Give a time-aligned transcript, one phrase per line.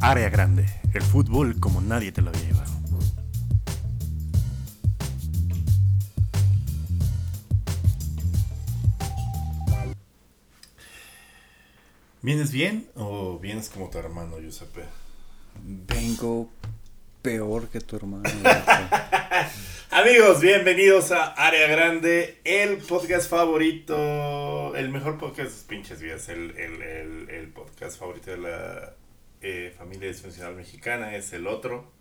[0.00, 2.68] Área grande, el fútbol como nadie te lo había llevado.
[12.22, 14.84] ¿Vienes bien o vienes como tu hermano, Giuseppe?
[15.64, 16.50] Vengo
[17.28, 18.22] peor que tu hermano.
[19.90, 26.80] Amigos, bienvenidos a Área Grande, el podcast favorito, el mejor podcast, pinches vías, el, el,
[26.80, 28.94] el, el podcast favorito de la
[29.42, 31.92] eh, familia disfuncional mexicana, es el otro,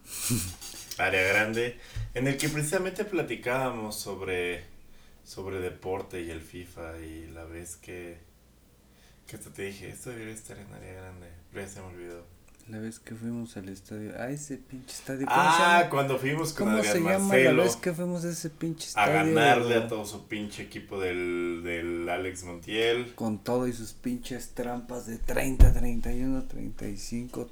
[0.98, 1.78] Área Grande,
[2.14, 4.64] en el que precisamente platicábamos sobre,
[5.26, 8.18] sobre deporte y el FIFA y la vez que,
[9.28, 12.37] que te dije, esto debería estar en Área Grande, pero ya se me olvidó.
[12.70, 14.12] La vez que fuimos al estadio.
[14.20, 15.26] Ah, ese pinche estadio.
[15.26, 18.26] ¿Cómo se Ah, cuando fuimos con ¿Cómo Adrián se llama Marcelo la vez que fuimos
[18.26, 19.14] a ese pinche a estadio?
[19.36, 23.14] ganarle a todo su pinche equipo del, del Alex Montiel.
[23.16, 27.50] Con todo y sus pinches trampas de 30, 31, 35.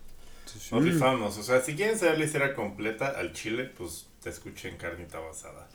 [0.71, 1.37] Nos rifamos.
[1.37, 5.67] O sea, si quieren saber la historia completa al Chile, pues te escuchen carnita basada.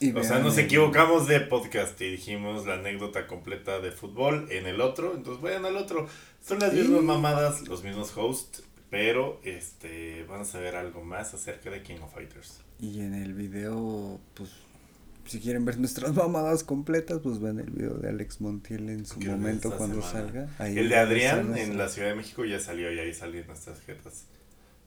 [0.00, 4.48] Y O sea, nos el- equivocamos de podcast y dijimos la anécdota completa de fútbol
[4.50, 5.14] en el otro.
[5.14, 6.06] Entonces vayan al otro.
[6.46, 6.78] Son las Sí.
[6.80, 8.62] mismas mamadas, los mismos hosts.
[8.96, 12.60] Pero este van a saber algo más acerca de King of Fighters.
[12.80, 14.48] Y en el video, pues,
[15.26, 19.20] si quieren ver nuestras mamadas completas, pues ven el video de Alex Montiel en su
[19.20, 20.32] momento cuando semana.
[20.32, 20.48] salga.
[20.58, 23.82] Ahí El de Adrián en la Ciudad de México ya salió y ahí salieron nuestras
[23.82, 24.24] jetas.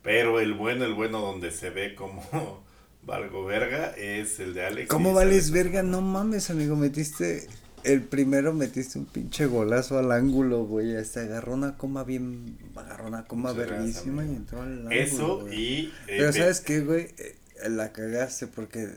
[0.02, 2.24] Pero el bueno, el bueno donde se ve como
[3.06, 4.90] valgo verga es el de Alex.
[4.90, 5.84] ¿Cómo vales verga?
[5.84, 7.48] No mames, amigo, metiste
[7.84, 13.08] el primero metiste un pinche golazo al ángulo, güey, hasta agarró una coma bien, agarró
[13.08, 14.92] una coma verguísima y entró al ángulo.
[14.92, 15.56] Eso güey.
[15.60, 15.86] y...
[16.08, 17.08] eh, Pero ¿sabes qué, güey?
[17.18, 17.36] Eh,
[17.70, 18.90] La cagaste porque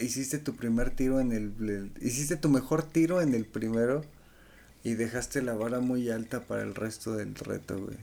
[0.00, 4.04] hiciste tu primer tiro en el, el- hiciste tu mejor tiro en el primero
[4.84, 7.96] y dejaste la vara muy alta para el resto del reto, güey.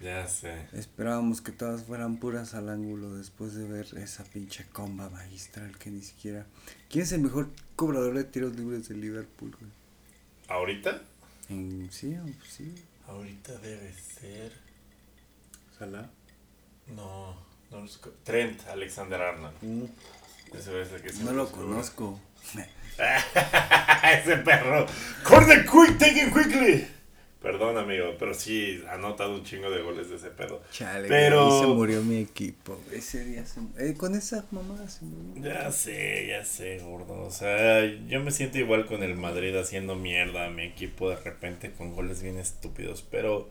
[0.00, 0.66] Ya sé.
[0.72, 5.90] Esperábamos que todas fueran puras al ángulo después de ver esa pinche comba magistral que
[5.90, 6.46] ni siquiera.
[6.88, 9.70] ¿Quién es el mejor cobrador de tiros libres de Liverpool, güey?
[10.48, 11.02] ¿Ahorita?
[11.50, 12.16] En, sí,
[12.48, 12.74] sí.
[13.06, 14.52] Ahorita debe ser...
[15.78, 16.08] Salah.
[16.86, 17.36] No,
[17.70, 19.90] no los Trent Alexander Arnold.
[20.54, 22.18] Ese es el que No lo conozco.
[24.12, 24.86] Ese perro.
[25.24, 26.99] Corner quick, taken quickly.
[27.42, 30.60] Perdón, amigo, pero sí ha anotado un chingo de goles de ese pedo.
[30.72, 32.78] Chale, Pero- se murió mi equipo.
[32.92, 35.42] Ese día se eh, con esa mamada se murió.
[35.50, 37.22] Ya sé, ya sé, gordo.
[37.22, 41.16] O sea, yo me siento igual con el Madrid haciendo mierda a mi equipo de
[41.16, 43.02] repente con goles bien estúpidos.
[43.10, 43.48] Pero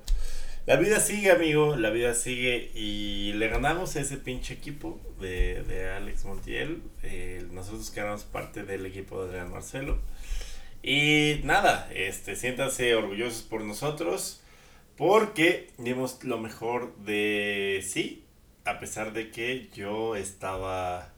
[0.67, 1.75] la vida sigue, amigo.
[1.75, 2.69] La vida sigue.
[2.75, 6.83] Y le ganamos a ese pinche equipo de, de Alex Montiel.
[7.01, 9.97] Eh, nosotros que éramos parte del equipo de Adrián Marcelo.
[10.81, 14.41] Y nada, este, siéntanse orgullosos por nosotros.
[14.95, 18.25] Porque dimos lo mejor de sí.
[18.65, 21.13] A pesar de que yo estaba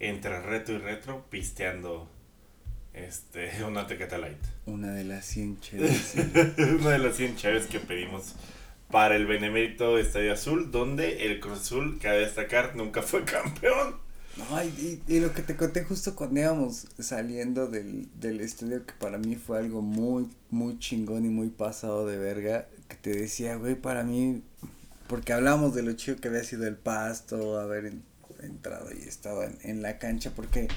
[0.00, 2.10] entre reto y retro pisteando
[2.92, 4.38] este una Tecate Light.
[4.64, 6.14] Una de las 100 chelas.
[6.58, 8.34] una de las 100 chaves que pedimos
[8.90, 14.05] para el Benemérito Estadio Azul, donde el Cruz Azul, cabe destacar, nunca fue campeón.
[14.36, 18.92] No, y, y- lo que te conté justo cuando íbamos saliendo del, del estudio, que
[18.98, 23.56] para mí fue algo muy, muy chingón y muy pasado de verga, que te decía,
[23.56, 24.42] güey, para mí,
[25.08, 28.02] porque hablamos de lo chido que había sido el pasto, haber en-
[28.42, 30.68] entrado y estado en, en la cancha, porque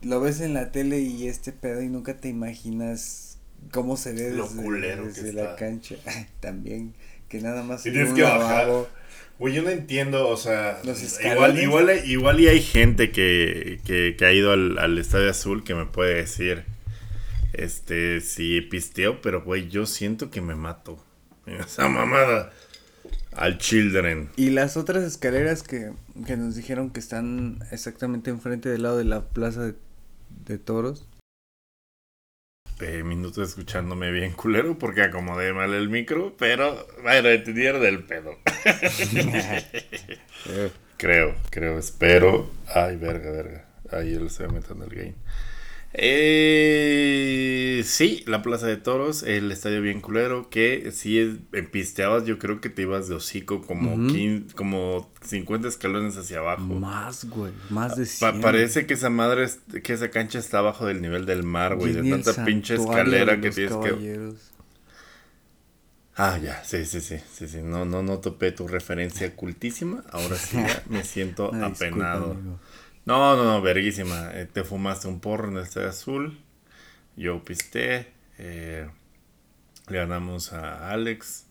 [0.00, 3.36] lo ves en la tele y este pedo y nunca te imaginas
[3.72, 5.56] cómo se ve Lo desde, la está.
[5.56, 5.96] cancha.
[6.40, 6.94] También,
[7.28, 8.66] que nada más tienes que bajar.
[8.66, 8.88] lavabo.
[9.38, 10.80] Güey, yo no entiendo, o sea,
[11.22, 15.62] igual, igual, igual y hay gente que, que, que ha ido al, al Estadio Azul
[15.62, 16.64] que me puede decir,
[17.52, 20.98] este, si pisteo, pero güey, yo siento que me mato.
[21.46, 22.52] Esa mamada.
[23.32, 24.30] Al Children.
[24.36, 25.92] Y las otras escaleras que,
[26.26, 29.74] que nos dijeron que están exactamente enfrente del lado de la plaza de,
[30.46, 31.06] de toros.
[32.80, 38.36] Eh, minutos escuchándome bien culero porque acomodé mal el micro, pero bueno, entendieron del pedo.
[40.98, 42.50] Creo, creo, espero.
[42.74, 43.66] Ay, verga, verga.
[43.92, 45.14] Ahí yo le estoy metiendo el gain.
[45.98, 51.36] Eh, sí, la Plaza de Toros, el estadio bien culero, que si es,
[51.72, 54.06] pisteabas, yo creo que te ibas de hocico como, Ujú.
[54.08, 56.66] 15 como 50 escalones hacia abajo.
[56.74, 58.40] Más, güey, más de Pa- 100.
[58.42, 61.92] parece que esa madre, es- que esa cancha está abajo del nivel del mar, güey,
[61.94, 63.78] de tanta pinche escalera que tienes que...
[63.90, 64.52] caballeros.
[66.18, 70.36] Ah, ya, sí, sí, sí, sí, sí, no, no, no topé tu referencia cultísima, ahora
[70.36, 72.36] sí ya me siento disculpa, apenado.
[73.06, 76.40] No, no, no, verguísima, eh, te fumaste un porro en el Estadio Azul,
[77.16, 78.88] yo pisté, eh,
[79.88, 81.46] Le ganamos a Alex.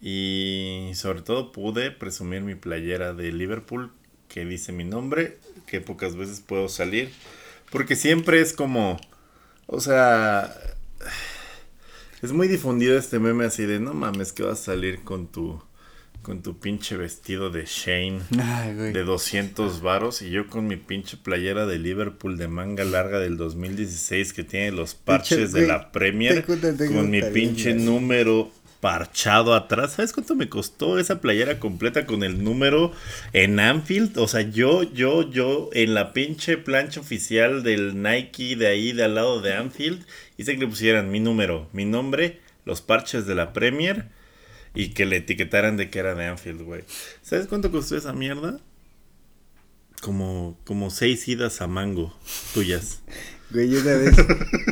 [0.00, 3.92] Y sobre todo pude presumir mi playera de Liverpool
[4.28, 7.12] que dice mi nombre, que pocas veces puedo salir.
[7.70, 8.98] Porque siempre es como,
[9.66, 10.56] o sea,
[12.22, 15.62] es muy difundido este meme así de, no mames, que vas a salir con tu
[16.24, 18.20] con tu pinche vestido de Shane
[18.92, 23.36] de 200 varos y yo con mi pinche playera de Liverpool de manga larga del
[23.36, 28.50] 2016 que tiene los parches de la Premier con mi pinche número
[28.80, 29.92] parchado atrás.
[29.92, 32.92] ¿Sabes cuánto me costó esa playera completa con el número
[33.32, 34.18] en Anfield?
[34.18, 39.04] O sea, yo, yo, yo en la pinche plancha oficial del Nike de ahí, de
[39.04, 40.04] al lado de Anfield,
[40.36, 44.06] hice que le pusieran mi número, mi nombre, los parches de la Premier
[44.74, 46.82] y que le etiquetaran de que era de Anfield, güey.
[47.22, 48.58] ¿Sabes cuánto costó esa mierda?
[50.02, 52.14] Como, como seis idas a mango
[52.54, 53.00] tuyas.
[53.50, 54.16] Güey, yo una vez.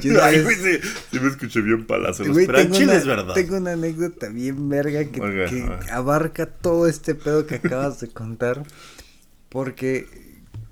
[0.02, 2.24] Yo una Ay, vez güey, sí, sí me escuché bien palazo.
[2.24, 3.34] Güey, Pero en tengo Chile una- es verdad.
[3.34, 8.64] Tengo una anécdota bien verga que, abarca todo este pedo que acabas de contar.
[9.50, 10.08] Porque,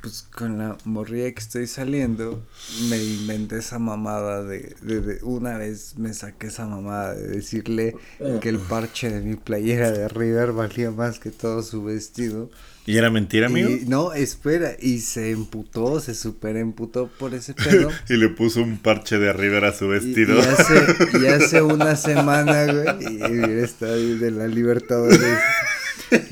[0.03, 2.43] pues, con la morrilla que estoy saliendo,
[2.89, 7.97] me inventé esa mamada de, de, de- Una vez me saqué esa mamada de decirle
[8.41, 12.51] que el parche de mi playera de River valía más que todo su vestido.
[12.87, 13.69] ¿Y era mentira, amigo?
[13.71, 17.91] Y, no, espera, y se emputó, se super emputó por ese pedo.
[18.09, 20.37] Y le puso un parche de River a su vestido.
[20.37, 25.21] y hace, y hace una semana, güey, y ahí de la Libertadores.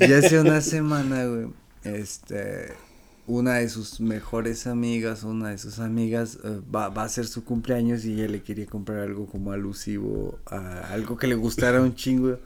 [0.00, 1.48] Y hace una semana, güey,
[1.84, 2.72] este,
[3.28, 7.44] una de sus mejores amigas, una de sus amigas, eh, va, va a ser su
[7.44, 11.94] cumpleaños y ella le quería comprar algo como alusivo a algo que le gustara un
[11.94, 12.38] chingo.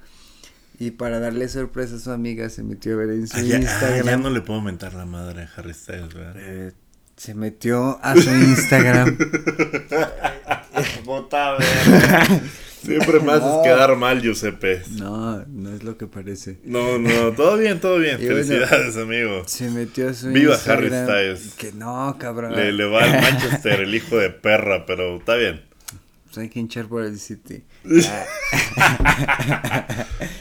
[0.79, 3.57] Y para darle sorpresa a su amiga se metió a ver en su Ah, ya,
[3.57, 4.07] ah, Instagram.
[4.07, 6.35] ya no le puedo mentar la madre a Harry Styles, ¿verdad?
[6.39, 6.73] eh,
[7.17, 9.17] se metió a su Instagram.
[11.05, 11.57] Bota,
[12.85, 13.63] Siempre me haces No.
[13.63, 14.83] quedar mal, Giuseppe.
[14.93, 16.59] No, no es lo que parece.
[16.65, 18.17] No, no, todo bien, todo bien.
[18.21, 19.43] Y bueno, Felicidades, amigo.
[19.47, 20.93] Se metió a su Viva Instagram.
[20.93, 21.05] Harry
[21.37, 21.55] Styles.
[21.55, 22.55] Que no, cabrón.
[22.57, 25.63] Le, le va al Manchester, el hijo de perra, pero está bien.
[26.25, 27.63] Pues hay que hinchar por el City.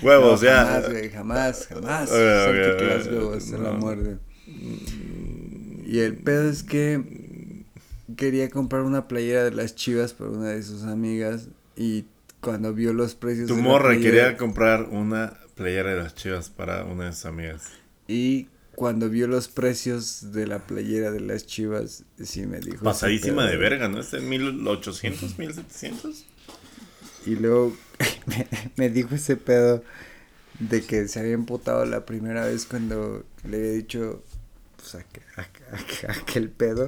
[0.02, 0.66] Huevos, No, ya.
[0.66, 2.10] Jamás, güey, jamás, jamás.
[2.10, 3.78] Ok, Salte ok, que las huevos hasta la no.
[3.78, 4.18] muerte.
[5.86, 7.04] Y el pedo es que
[8.16, 12.06] quería comprar una playera de las chivas para una de sus amigas y
[12.42, 16.84] cuando vio los precios Tu de morra quería comprar una playera de las chivas para
[16.84, 17.64] una de sus amigas.
[18.08, 23.44] y cuando vio los precios de la playera de las chivas sí me dijo Pasadísima
[23.44, 23.70] "Ese de pedo".
[23.70, 24.00] verga, ¿no?
[24.00, 26.26] ¿Es en 1800, 1700?
[27.28, 27.76] Y luego
[28.26, 28.48] me,
[28.78, 29.84] me dijo ese pedo
[30.60, 34.24] de que se había emputado la primera vez cuando le había dicho
[34.78, 35.78] pues aqu- aqu-
[36.08, 36.86] aqu- aquel pedo.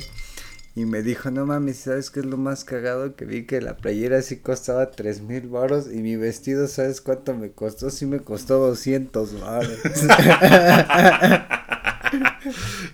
[0.75, 3.16] Y me dijo, no mames, ¿sabes qué es lo más cagado?
[3.16, 7.36] Que vi que la playera sí costaba tres mil baros y mi vestido, ¿sabes cuánto
[7.36, 7.92] me costó?
[7.92, 9.78] Sí me costó 200 baros.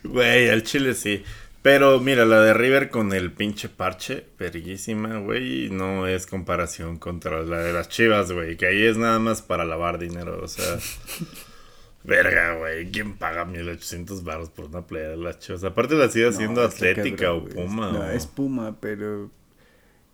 [0.03, 1.23] Güey, al chile sí.
[1.61, 7.43] Pero mira, la de River con el pinche parche, verguísima, güey, no es comparación contra
[7.43, 10.65] la de las chivas, güey, que ahí es nada más para lavar dinero, o sea.
[12.03, 15.63] verga, güey, ¿quién paga 1800 baros por una playa de las chivas?
[15.63, 17.91] Aparte la sigue haciendo No, atlética cabrón, o puma.
[17.91, 19.29] No, o- es puma, pero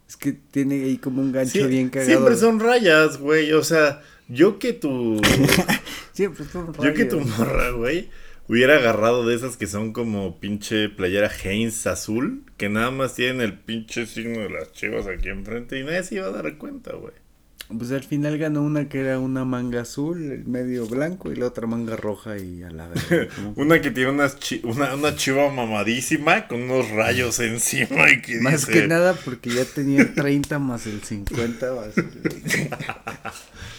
[0.08, 2.10] es que tiene ahí como un gancho Sí, bien cagado.
[2.12, 5.22] Siempre son rayas, güey, o sea, yo que tu...
[6.14, 8.10] Siempre son Yo que tu morra, güey,
[8.48, 13.42] hubiera agarrado de esas que son como pinche playera Heinz azul, que nada más tienen
[13.42, 16.94] el pinche signo de las chivas aquí enfrente y nadie se iba a dar cuenta,
[16.96, 17.14] güey.
[17.68, 21.48] Pues al final ganó una que era una manga azul, el medio blanco y la
[21.48, 23.04] otra manga roja y a la vez.
[23.56, 28.40] Una que tiene unas chi- una, una chiva mamadísima con unos rayos encima y que
[28.40, 28.82] Más dice...
[28.82, 31.74] que nada porque ya tenía 30 más el 50.
[31.74, 32.70] más el-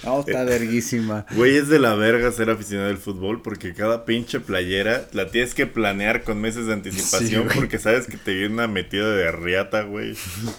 [0.06, 1.26] No, está verguísima.
[1.32, 5.52] Güey, es de la verga ser aficionado al fútbol porque cada pinche playera la tienes
[5.54, 9.32] que planear con meses de anticipación Sí, porque sabes que te viene una metida de
[9.32, 10.14] riata, güey.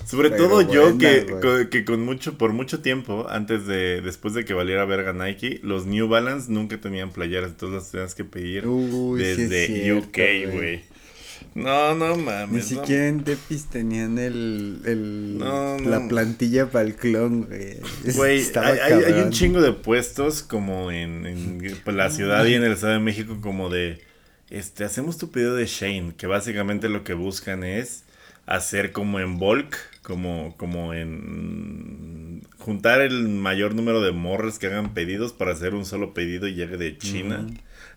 [0.06, 1.42] Sobre Pero todo yo que, güey.
[1.42, 5.60] co- que con mucho, por mucho tiempo, antes de, después de que valiera verga Nike,
[5.64, 9.68] los New Balance nunca tenían playeras, entonces las tenías que pedir Uy, sí es desde
[9.68, 10.82] cierto, UK, güey.
[11.58, 12.52] No, no mames.
[12.72, 15.90] Ni no siquiera en Tepis tenían el, el No, no.
[15.90, 17.78] la plantilla para el clon, güey.
[18.16, 22.64] Güey, hay, hay- hay un chingo de puestos como en, en la ciudad y en
[22.64, 24.00] el Estado de México como de,
[24.50, 28.04] este, hacemos tu pedido de Shane, que básicamente lo que buscan es
[28.46, 34.94] hacer como en bulk, como, como en juntar el mayor número de morres que hagan
[34.94, 37.46] pedidos para hacer un solo pedido y llegue de China.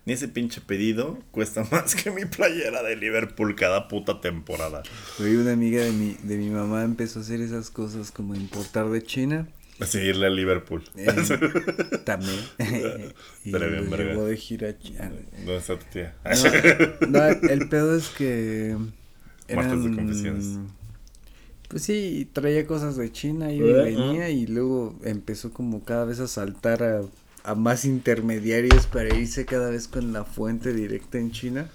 [0.07, 4.83] Ni ese pinche pedido cuesta más que mi playera de Liverpool cada puta temporada.
[5.19, 8.89] Güey, una amiga de mi, de mi mamá empezó a hacer esas cosas como importar
[8.91, 9.49] de China.
[9.79, 10.83] A seguirle a Liverpool.
[10.95, 11.07] Eh,
[12.05, 12.39] también.
[13.45, 14.11] y Pero bien, los verga.
[14.13, 14.95] llevó de gira a Chi-
[15.39, 16.15] ¿Dónde está tu tía?
[17.01, 18.77] No, no, el pedo es que
[19.55, 20.45] Martes de eran, confesiones.
[21.69, 23.85] Pues sí, traía cosas de China y ¿Verdad?
[23.85, 27.03] venía y luego empezó como cada vez a saltar a,
[27.45, 31.71] a más intermediarios para irse cada vez con la fuente directa en China.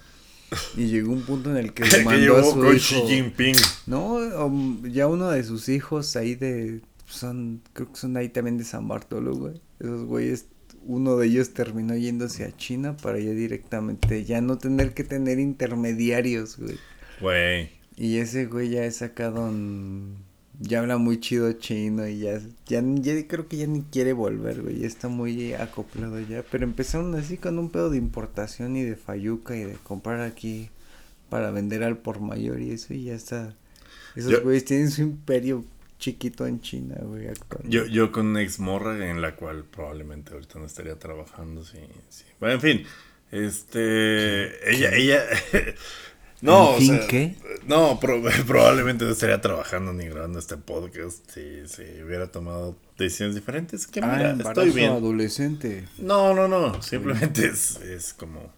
[0.76, 2.76] Y llegó un punto en el que le que mandó llevó a su con hijo.
[2.78, 3.56] Xi Jinping.
[3.86, 8.58] No, um, ya uno de sus hijos ahí de son creo que son ahí también
[8.58, 9.60] de San Bartolo, güey.
[9.80, 10.46] Esos güeyes
[10.88, 15.40] uno de ellos terminó yéndose a China para ya directamente ya no tener que tener
[15.40, 16.78] intermediarios, güey.
[17.20, 17.70] Güey.
[17.96, 20.16] Y ese güey ya es sacado en-
[20.60, 24.62] ya habla muy chido chino y ya, ya, ya creo que ya ni quiere volver,
[24.62, 28.82] güey, ya está muy acoplado ya, pero empezaron así con un pedo de importación y
[28.82, 30.70] de fayuca y de comprar aquí
[31.28, 33.54] para vender al por mayor y eso y ya está.
[34.14, 35.64] Esos Yo- güeyes tienen su imperio
[35.98, 37.26] chiquito en China, güey.
[37.64, 41.78] Yo, yo con una ex morra en la cual probablemente ahorita no estaría trabajando, sí,
[42.10, 42.24] sí.
[42.38, 42.82] Bueno, en fin,
[43.30, 45.22] este, ella, ella,
[46.42, 47.36] no, ¿En o fin sea, qué?
[47.66, 53.34] no, pro- probablemente no estaría trabajando ni grabando este podcast si, si hubiera tomado decisiones
[53.34, 53.86] diferentes.
[53.86, 54.92] Que ah, mira, estoy bien.
[54.92, 58.52] adolescente, No, no, no, simplemente es, es como,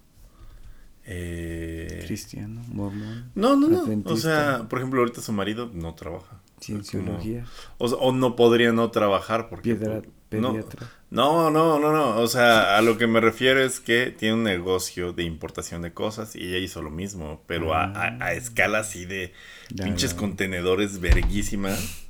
[1.06, 6.40] eh, cristiano, mormón, no, no, no, o sea, por ejemplo, ahorita su marido no trabaja.
[6.60, 7.44] cienciología,
[7.78, 9.74] O, o no podría no trabajar porque...
[9.74, 10.90] piedra, pediatra.
[11.10, 12.16] No, no, no, no.
[12.20, 15.92] O sea, a lo que me refiero es que tiene un negocio de importación de
[15.92, 19.32] cosas y ella hizo lo mismo, pero a, a- a escala así de
[19.70, 20.16] Ya, pinches ya.
[20.18, 22.04] contenedores verguísimas.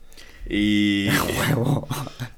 [0.51, 1.09] Y.
[1.39, 1.87] Huevo.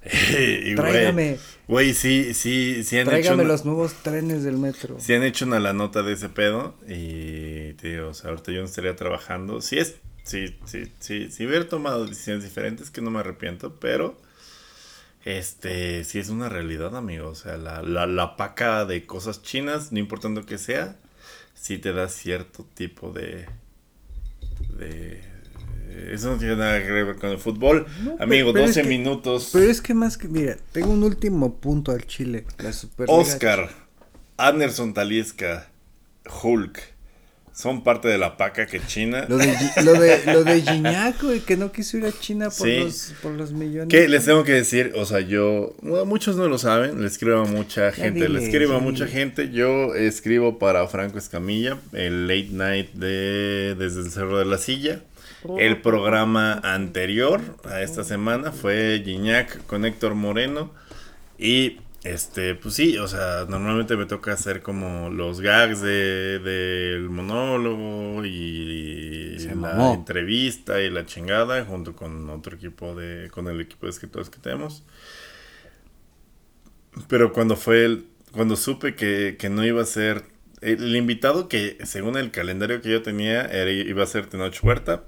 [0.04, 3.10] y, güey, Tráigame, Güey, sí, sí, sí han hecho.
[3.10, 4.96] tráigame una- los nuevos trenes del metro.
[4.98, 8.58] Sí han hecho una la nota de ese pedo y digo, o sea, ahorita yo
[8.60, 9.60] no estaría trabajando.
[9.60, 14.20] Sí es, sí, sí, sí, si hubiera tomado decisiones diferentes que no me arrepiento, pero
[15.24, 17.28] este, sí es una realidad, amigo.
[17.28, 20.96] O sea, la, la, la paca de cosas chinas, no importando que sea,
[21.54, 23.46] sí te da cierto tipo de,
[24.78, 25.20] de,
[26.12, 27.86] eso no tiene nada que ver con el fútbol.
[28.02, 29.50] No, amigo, pero es 12 que- minutos.
[29.52, 32.46] Pero es que más que, mira, tengo un último punto al Chile.
[32.58, 32.72] La.
[33.08, 33.68] Oscar,
[34.36, 35.68] Anderson Talisca,
[36.42, 36.80] Hulk,
[37.52, 39.26] son parte de la paca que China.
[39.28, 39.54] Lo de,
[39.84, 42.78] lo de, lo de Gignac, güey, que no quiso ir a China por, Sí.
[42.78, 43.88] los, por los millones.
[43.88, 44.92] ¿Qué les tengo que decir?
[44.96, 48.74] O sea, yo, bueno, muchos no lo saben, le escribo a mucha gente, le escribo
[48.76, 49.16] a mucha dile.
[49.18, 49.50] gente.
[49.50, 55.00] Yo escribo para Franco Escamilla, el late night de Desde el Cerro de la Silla.
[55.58, 60.70] El programa anterior a esta semana fue Gignac con Héctor Moreno.
[61.38, 67.10] Y este, pues sí, o sea, normalmente me toca hacer como los gags de, del
[67.10, 69.92] monólogo y Se la mamó.
[69.92, 74.38] entrevista y la chingada junto con otro equipo de, con el equipo de escritores que
[74.38, 74.82] tenemos.
[77.08, 80.24] Pero cuando fue el, cuando supe que, que no iba a ser,
[80.60, 84.62] el, el invitado que según el calendario que yo tenía era, iba a ser Tenoch
[84.62, 85.04] Huerta,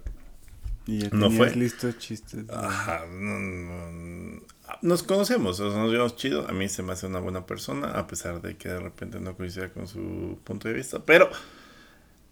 [0.87, 1.57] Y ya no fue.
[1.57, 2.47] listos chistes.
[2.47, 4.43] de- Ajá, no, no,
[4.83, 6.47] nos conocemos, nos llevamos chido.
[6.49, 9.37] A mí se me hace una buena persona, a pesar de que de repente no
[9.37, 11.05] coincida con su punto de vista.
[11.05, 11.31] Pero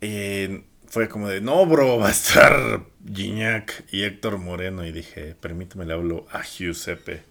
[0.01, 4.85] eh, fue como de, no, bro, va a estar Gignac y Héctor Moreno.
[4.85, 7.23] Y dije, permíteme, le hablo a Giuseppe.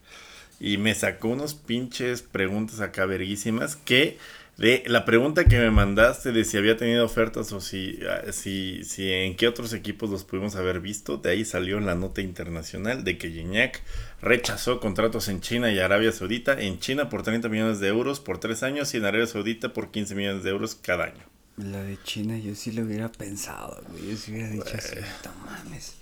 [0.59, 4.17] Y me sacó unos pinches preguntas acá verguísimas que
[4.59, 8.83] de la pregunta que me mandaste de si había tenido ofertas o si, ah, si,
[8.83, 13.05] si en qué otros equipos los pudimos haber visto, de ahí salió la nota internacional
[13.05, 13.81] de que Gignac
[14.21, 18.39] rechazó contratos en China y Arabia Saudita, en China por 30 millones de euros por
[18.39, 21.23] 3 años y en Arabia Saudita por 15 millones de euros cada año.
[21.55, 24.09] La de China yo sí lo hubiera pensado, güey.
[24.11, 25.95] Yo sí hubiera dicho así, no mames.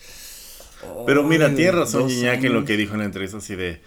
[1.06, 3.82] Pero mira, tiene razón Gignac en lo que dijo en la entrevista así de...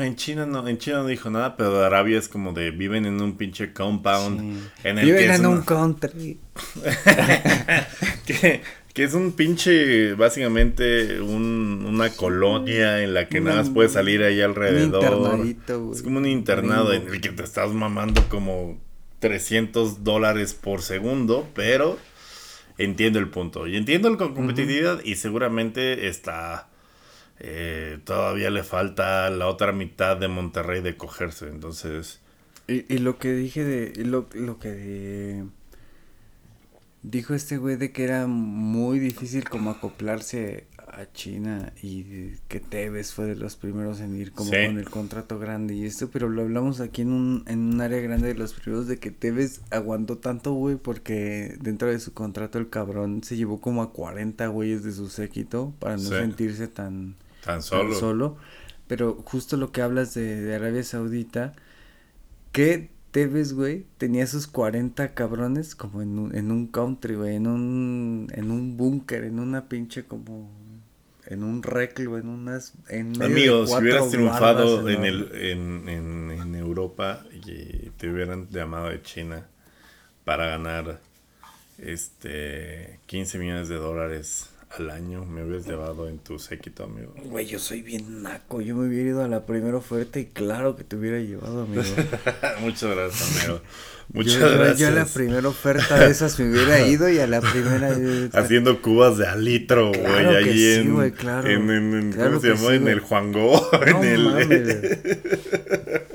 [0.00, 3.04] En China no, en China no dijo nada, pero de Arabia es como de viven
[3.06, 4.68] en un pinche compound Sí.
[4.84, 6.38] en el Viven que en un country.
[8.26, 8.60] que,
[8.94, 13.92] que es un pinche, básicamente, un, una colonia en la que nada más Un- puedes
[13.92, 15.36] salir ahí alrededor.
[15.38, 15.56] güey.
[15.92, 17.14] Es como un internado en Gringo.
[17.14, 18.78] el que te estás mamando como
[19.20, 21.98] 300 dólares por segundo, pero
[22.78, 23.66] entiendo el punto.
[23.66, 26.68] Y entiendo el con competitividad y seguramente está...
[27.44, 32.20] eh, todavía le falta la otra mitad de Monterrey de cogerse, entonces...
[32.68, 34.04] Y, y lo que dije de.
[34.04, 35.44] Lo, lo que de-
[37.02, 43.12] dijo este güey de que era muy difícil como acoplarse a China y que Tevez
[43.12, 44.66] fue de los primeros en ir como Sí.
[44.66, 48.00] con el contrato grande y esto, pero lo hablamos aquí en un, en un área
[48.00, 52.58] grande de los primeros de que Tevez aguantó tanto, güey, porque dentro de su contrato
[52.58, 56.10] el cabrón se llevó como a 40 güeyes de su séquito para no Sí.
[56.10, 57.94] sentirse tan, Tan tan solo.
[57.94, 58.36] solo.
[58.86, 61.54] pero justo lo que hablas de, de Arabia Saudita,
[62.52, 67.46] que Tevez, güey, tenía sus 40 cabrones como en un, en un country, güey, en
[67.46, 70.50] un, en un búnker, en una pinche como,
[71.26, 76.54] en un reclo, en unas, en Amigo, si hubieras triunfado en, el, en, en, en
[76.54, 79.46] Europa y te hubieran llamado de China
[80.24, 81.00] para ganar
[81.76, 87.14] este 15 millones de dólares al año, me hubieras llevado en tu séquito, amigo.
[87.24, 90.76] Güey, yo soy bien naco, yo me hubiera ido a la primera oferta y claro
[90.76, 91.82] que te hubiera llevado, amigo.
[92.60, 93.60] Muchas gracias, amigo.
[94.14, 94.78] Muchas yo, gracias.
[94.78, 97.98] Yo a la primera oferta de esas me hubiera ido y a la primera...
[97.98, 101.48] yo- Haciendo cubas de al litro, güey, Claro allí sí, en, güey, claro.
[101.48, 102.68] en, en- en- Claro ¿cómo se que llamó?
[102.68, 104.78] sí, en el Juango, No en el, mames.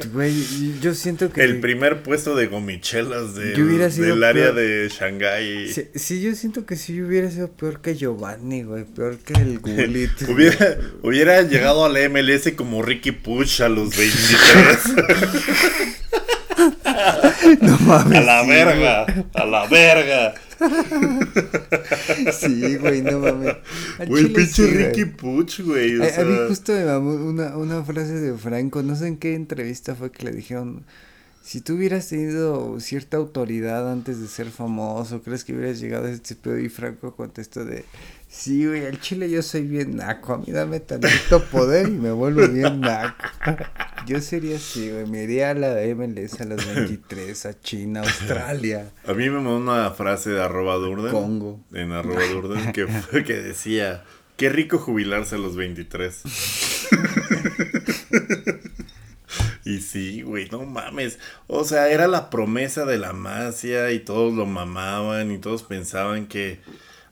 [0.13, 0.33] Güey,
[0.81, 1.43] yo siento que...
[1.43, 4.55] el primer puesto de gomichelas del, Yo hubiera sido del área peor.
[4.55, 5.71] de Shanghái.
[5.73, 9.59] Sí, sí, yo siento que sí hubiera sido peor que Giovanni, güey, peor que el
[9.59, 10.11] Gulit.
[10.29, 14.77] Hubiera, hubiera llegado a la MLS como Ricky Puch a los 23.
[17.61, 18.17] no mames.
[18.17, 20.33] a la sí, verga, a la verga.
[22.31, 23.55] Sí, güey, no mames.
[23.99, 24.71] Al Güey, chile pinche sí.
[24.71, 25.97] Ricky Puch, güey.
[25.99, 29.17] o A, a mí justo me mamó una, una frase de Franco, no sé en
[29.17, 30.85] qué entrevista fue que le dijeron,
[31.41, 36.11] si tú hubieras tenido cierta autoridad antes de ser famoso, ¿crees que hubieras llegado a
[36.11, 36.59] este pedo?
[36.59, 37.85] Y Franco contestó de,
[38.37, 42.11] sí, güey, al chile yo soy bien naco, a mí dame tantito poder y me
[42.11, 43.25] vuelvo bien naco.
[44.05, 48.89] Yo sería así, güey, me iría a la MLS a las 23, a China, Australia,
[49.05, 51.11] A mí me mandó una frase de arroba Durden.
[51.11, 51.59] Congo.
[51.73, 52.87] En arroba Durden que,
[53.25, 54.03] que decía,
[54.37, 56.23] qué rico jubilarse a los 23.
[59.65, 61.19] y sí, güey, no mames.
[61.47, 66.27] O sea, era la promesa de la masia y todos lo mamaban y todos pensaban
[66.27, 66.59] que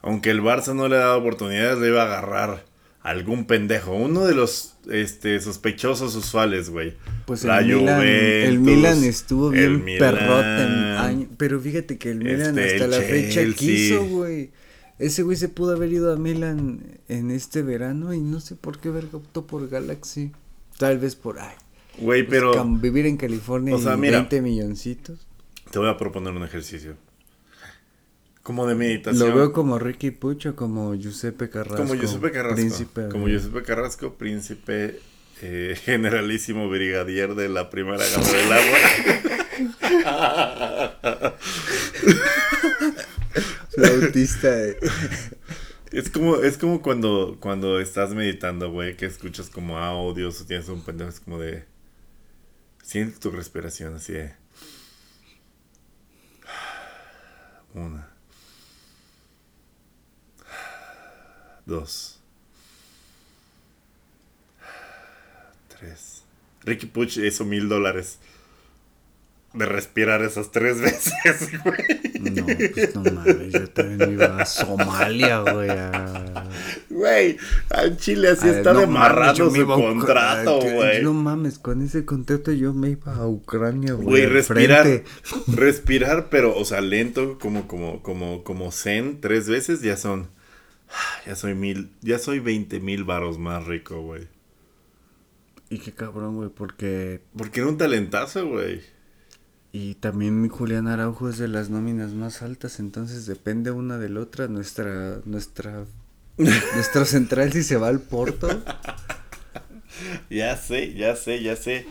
[0.05, 2.63] aunque el Barça no le daba oportunidades, le iba a agarrar
[3.01, 3.93] a algún pendejo.
[3.95, 6.93] Uno de los este, sospechosos usuales, güey.
[7.25, 12.57] Pues La el Milan, el Milan estuvo bien perrote año, pero fíjate que el Milan
[12.57, 13.55] Este, hasta el la fecha Chelsea.
[13.55, 14.51] quiso, güey.
[14.99, 18.77] Ese güey se pudo haber ido a Milan en este verano y no sé por
[18.79, 20.31] qué verga optó por Galaxy.
[20.77, 21.55] Tal vez por ay,
[21.97, 24.19] Güey, pues, pero vivir en California o sea, y mira.
[24.19, 25.25] 20 milloncitos.
[25.71, 26.95] te voy a proponer un ejercicio.
[28.45, 29.27] Como de meditación.
[29.27, 31.77] Lo veo como Ricky Pucho, como Giuseppe Carrasco.
[31.77, 32.55] Como Giuseppe Carrasco.
[32.57, 33.27] Príncipe, como.
[33.27, 34.99] Giuseppe Carrasco, príncipe
[35.41, 38.77] eh, generalísimo brigadier de la primera gama del agua.
[43.73, 44.77] Su autista de-
[45.91, 50.69] es como, es como cuando, cuando estás meditando, güey, que escuchas como audios o tienes
[50.69, 51.65] un pendejo, es como de.
[52.83, 54.33] Siente tu respiración así de.
[57.73, 58.14] Una.
[61.65, 62.19] Dos.
[65.79, 66.23] Tres.
[66.63, 68.19] Ricky Puch hizo mil dólares.
[69.53, 71.13] De respirar esas tres veces,
[71.63, 71.77] güey.
[72.19, 75.69] No, pues no mames, yo también iba a Somalia, güey.
[75.69, 76.49] a-
[76.89, 77.37] Güey,
[77.69, 81.01] al Chile así está no de mames, marrado yo me su contrato, güey.
[81.03, 84.05] No mames, con ese contrato yo me iba a Ucrania, güey.
[84.05, 85.05] Güey, respirar, frente.
[85.47, 90.29] respirar, pero, o sea, lento, como, como, como, como zen, tres veces, ya son,
[91.25, 94.27] ya soy mil, ya soy veinte mil varos más rico, güey.
[95.69, 97.21] Y qué cabrón, güey, porque...
[97.35, 98.81] Porque era un talentazo, güey.
[99.71, 104.21] Y también Julián Araujo es de las nóminas más altas, entonces depende una de la
[104.21, 104.47] otra.
[104.47, 105.85] Nuestra, nuestra,
[106.37, 108.47] nuestro central si se va al Porto.
[110.29, 111.85] Ya sé, ya sé, ya sé.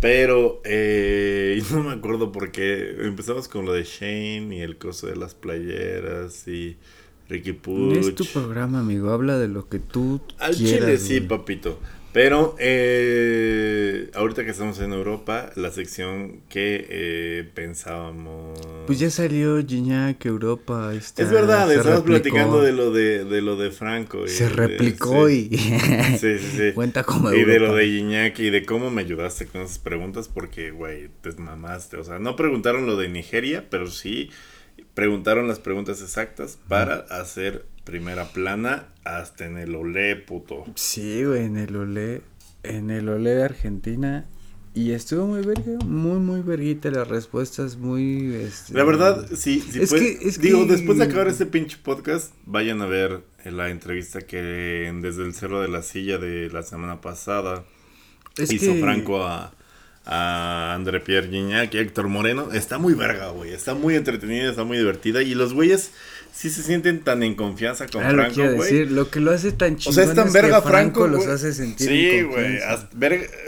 [0.00, 2.96] Pero, eh, no me acuerdo por qué.
[3.06, 6.78] Empezamos con lo de Shane y el coso de las playeras y
[7.32, 7.96] Ricky Puch.
[7.96, 10.80] Es tu programa, amigo, habla de lo que tú Al quieras.
[10.80, 11.28] chile sí, güey.
[11.28, 11.80] papito.
[12.12, 18.58] Pero eh, ahorita que estamos en Europa, la sección que eh, pensábamos.
[18.86, 20.92] Pues ya salió Gignac, Europa.
[20.94, 22.04] está- es verdad, estamos replicó.
[22.04, 24.26] platicando de lo de, de lo de Franco.
[24.26, 25.48] y Se replicó y...
[26.20, 26.72] Sí, sí, sí.
[26.74, 30.28] Cuenta como Y de lo de Iñak y de cómo me ayudaste con esas preguntas,
[30.28, 31.96] porque, güey, te mamaste.
[31.96, 34.28] O sea, no preguntaron lo de Nigeria, pero sí
[34.94, 40.64] preguntaron las preguntas exactas para hacer primera plana hasta en el olé, puto.
[40.74, 42.22] Sí, güey, en el Olé,
[42.62, 44.26] en el Olé de Argentina.
[44.74, 48.34] Y estuvo muy verga, muy, muy verguita las respuestas, muy...
[48.34, 51.44] Este, La verdad, sí, sí Es puede- que- es digo, que- después de acabar este
[51.44, 56.48] pinche podcast, vayan a ver la entrevista que desde el Cerro de la Silla de
[56.48, 57.64] la semana pasada
[58.38, 59.52] es hizo que- Franco a,
[60.04, 62.52] a André Pierre Gignac y Héctor Moreno.
[62.52, 63.52] Está muy verga, güey.
[63.52, 65.22] Está muy entretenida, está muy divertida.
[65.22, 65.90] Y los güeyes
[66.32, 68.72] sí se sienten tan en confianza con Ah, lo Franco, quiero güey.
[68.72, 71.06] decir, lo que lo hace tan chingón O sea, es tan que verga Franco, Franco,
[71.08, 72.58] los hace sentir Sí, güey.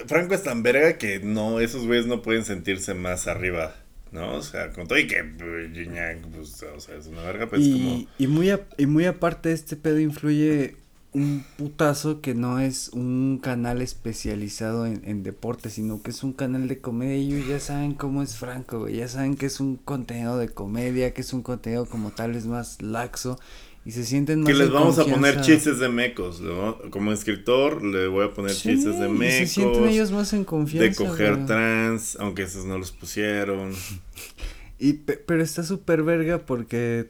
[0.07, 3.75] Franco es tan verga que no, esos güeyes no pueden sentirse más arriba,
[4.13, 4.35] ¿no?
[4.35, 7.63] O sea, con todo y que pues, Gignac, pues, o sea, es una verga, pues
[7.63, 8.07] y, como...
[8.19, 10.77] y muy a- y muy aparte este pedo influye
[11.15, 16.33] un putazo que no es un canal especializado en, en deporte, sino que es un
[16.33, 19.61] canal de comedia y ellos ya saben cómo es Franco, güey, ya saben que es
[19.61, 23.39] un contenido de comedia, que es un contenido como tal es más laxo
[23.87, 25.43] y se sienten más Que les vamos a poner confianza.
[25.45, 26.79] chistes de mecos, ¿no?
[26.91, 29.35] Como escritor le voy a poner Sí, chistes de y mecos.
[29.37, 30.89] se sienten ellos más en confianza.
[31.05, 31.47] de coger güey.
[31.47, 33.73] trans, aunque esos no los pusieron.
[34.77, 37.09] Y pe- pero está súper verga porque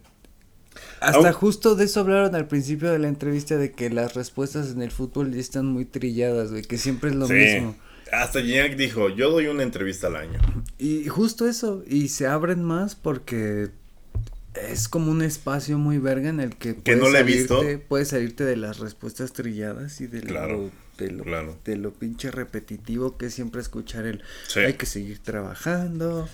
[1.09, 4.71] hasta Au- justo de eso hablaron al principio de la entrevista de que las respuestas
[4.73, 7.35] en el fútbol ya están muy trilladas, güey, que siempre es lo sí.
[7.35, 7.77] mismo.
[8.13, 10.41] Hasta Gignac dijo, yo doy una entrevista al año.
[10.79, 13.71] Y justo eso, y se abren más porque
[14.71, 17.61] es como un espacio muy verga en el que Que no he visto.
[17.89, 21.57] puedes salirte de las respuestas trilladas y de lo, Claro, de lo, claro.
[21.65, 24.61] de lo pinche repetitivo que es siempre escuchar el Sí.
[24.61, 26.29] hay que seguir trabajando.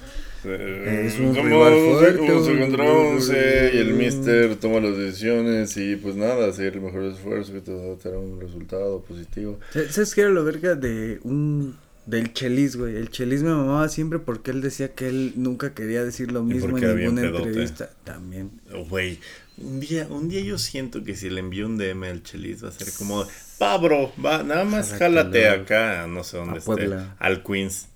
[0.44, 5.76] Eh, Es un como rival fuerte, un- contra once, y el mister toma las decisiones
[5.76, 9.58] y pues nada, hacer el mejor esfuerzo que te va a dar un resultado positivo.
[9.90, 12.96] ¿Sabes qué era lo verga de un del Chelis, güey?
[12.96, 16.78] El Chelis me mamaba siempre porque él decía que él nunca quería decir lo mismo
[16.78, 17.90] en ninguna entrevista.
[18.04, 18.50] También.
[18.88, 19.18] Güey,
[19.58, 22.68] un día, un día yo siento que si le envío un DM al Chelis va
[22.68, 23.26] a ser como,
[23.60, 27.16] va bro, va, nada más jálate acá, no sé dónde Puebla.
[27.18, 27.88] al Queens.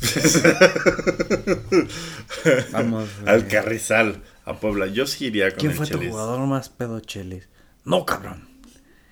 [2.72, 3.08] Vamos.
[3.26, 3.50] al güey.
[3.50, 4.86] Carrizal, a Puebla.
[4.86, 7.48] Yo sí iría con ¿Quién el fue tu jugador más pedo, Chelis?
[7.84, 8.48] No, cabrón.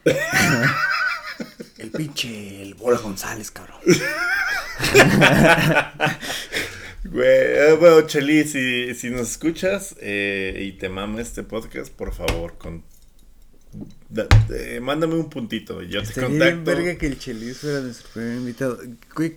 [1.78, 3.78] el pinche, el Bola González, cabrón.
[7.04, 12.12] Güey, eh, bueno, Chelis, si, si nos escuchas eh, y te mama este podcast, por
[12.12, 12.82] favor, con
[14.08, 16.64] da- eh, mándame un puntito, yo te Estaría contacto.
[16.64, 18.78] verga que el Chelis fuera nuestro primer invitado.
[19.14, 19.36] Güey,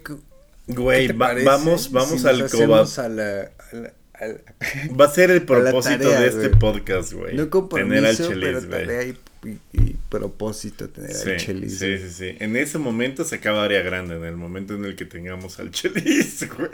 [0.67, 2.81] Güey, ¿qué te va- parece vamos, vamos si al coba.
[2.81, 4.41] a la, a la- a la-
[4.99, 6.59] Va a ser el propósito tarea, de este güey.
[6.59, 7.35] podcast, güey.
[7.35, 8.69] No tener al compromiso, Chelis, pero güey.
[8.69, 9.17] tarea y,
[9.47, 11.79] y- y propósito tener Sí, al Chelis.
[11.79, 11.97] sí, güey.
[11.99, 12.35] sí, sí.
[12.39, 15.71] En ese momento se acaba área grande, en el momento en el que tengamos al
[15.71, 16.69] Chelis, güey.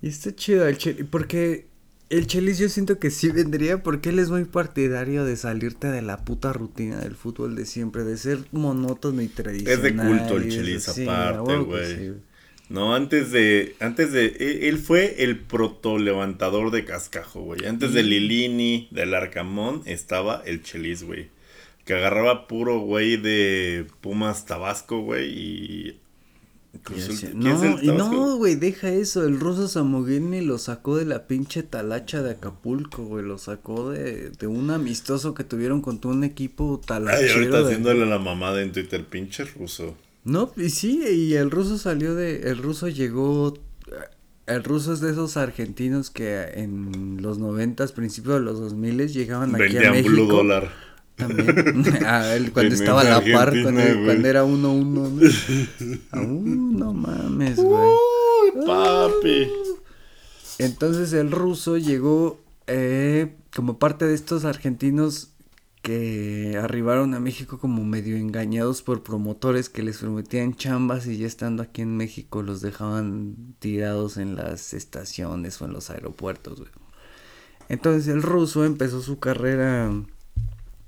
[0.00, 1.66] Y está chido el Chelis, porque
[2.12, 6.02] el Chelis yo siento que sí vendría porque él es muy partidario de salirte de
[6.02, 9.96] la puta rutina del fútbol de siempre, de ser monótono y tradicional.
[9.96, 11.96] culto el y eso, Chelis aparte, güey.
[11.96, 12.12] sí,
[12.68, 17.64] No, antes de, antes de, él, él fue el proto levantador de cascajo, güey.
[17.64, 21.30] Antes de Lilini, del Arcamón, estaba el Chelis, güey.
[21.86, 26.01] Que agarraba puro güey de Pumas Tabasco, güey, y...
[26.72, 29.24] Decía, Azul- ¿quién es No, no, güey, deja eso.
[29.24, 33.24] El ruso Samoguini lo sacó de la pinche talacha de Acapulco, güey.
[33.24, 37.34] Lo sacó de, de un amistoso que tuvieron contra un equipo Ay, talachero.
[37.34, 39.96] ahorita de- haciéndole la mamada en Twitter, pinche ruso.
[40.24, 43.54] No, y sí, y el ruso salió de, el ruso llegó,
[44.46, 49.12] el ruso es de esos argentinos que en los noventas, principios de los dos miles
[49.14, 50.10] llegaban aquí a México.
[50.10, 50.70] blue dólar.
[51.16, 53.80] También, a él cuando En estaba a la par, cuando,
[54.28, 55.30] era uno uno, ¿no?
[56.10, 57.90] Aún no mames, güey.
[58.54, 59.48] Uy, papi.
[60.58, 65.32] Entonces el ruso llegó eh, como parte de estos argentinos
[65.82, 71.26] que arribaron a México como medio engañados por promotores que les prometían chambas y ya
[71.26, 76.60] estando aquí en México los dejaban tirados en las estaciones o en los aeropuertos.
[76.60, 76.70] güey.
[77.68, 79.90] Entonces el ruso empezó su carrera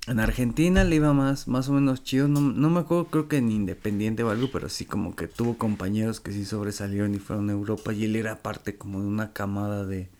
[0.06, 3.38] en Argentina, le iba más, más o menos chido, no, no me acuerdo, creo que
[3.38, 7.48] en Independiente o algo, pero sí como que tuvo compañeros que sí sobresalieron y fueron
[7.48, 10.10] a Europa y él era parte como de una camada de,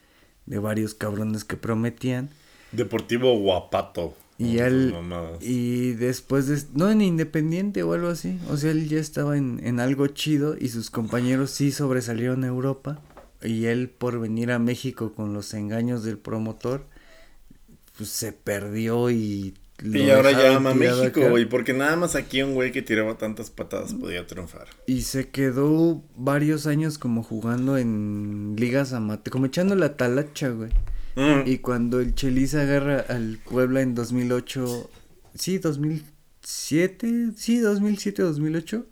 [0.47, 2.31] de varios cabrones que prometían.
[2.73, 4.16] Deportivo Guapato.
[4.37, 4.92] Y él,
[5.40, 9.61] y después de, no en Independiente o algo así, o sea, él ya estaba en,
[9.62, 12.99] en algo chido y sus compañeros sí sobresalieron a Europa
[13.44, 16.87] y él por venir a México con los engaños del promotor,
[17.97, 19.55] pues se perdió y...
[19.82, 21.46] Y ahora ya dejaron ama a México, güey.
[21.46, 24.68] Porque nada más aquí un güey que tiraba tantas patadas podía triunfar.
[24.87, 30.70] Y se quedó varios años como jugando en ligas amateur, como echando la talacha, güey.
[31.16, 31.46] Mm.
[31.46, 34.90] Y cuando el Chelis agarra al Puebla en 2008,
[35.34, 38.87] sí, 2007, sí, 2007, 2008,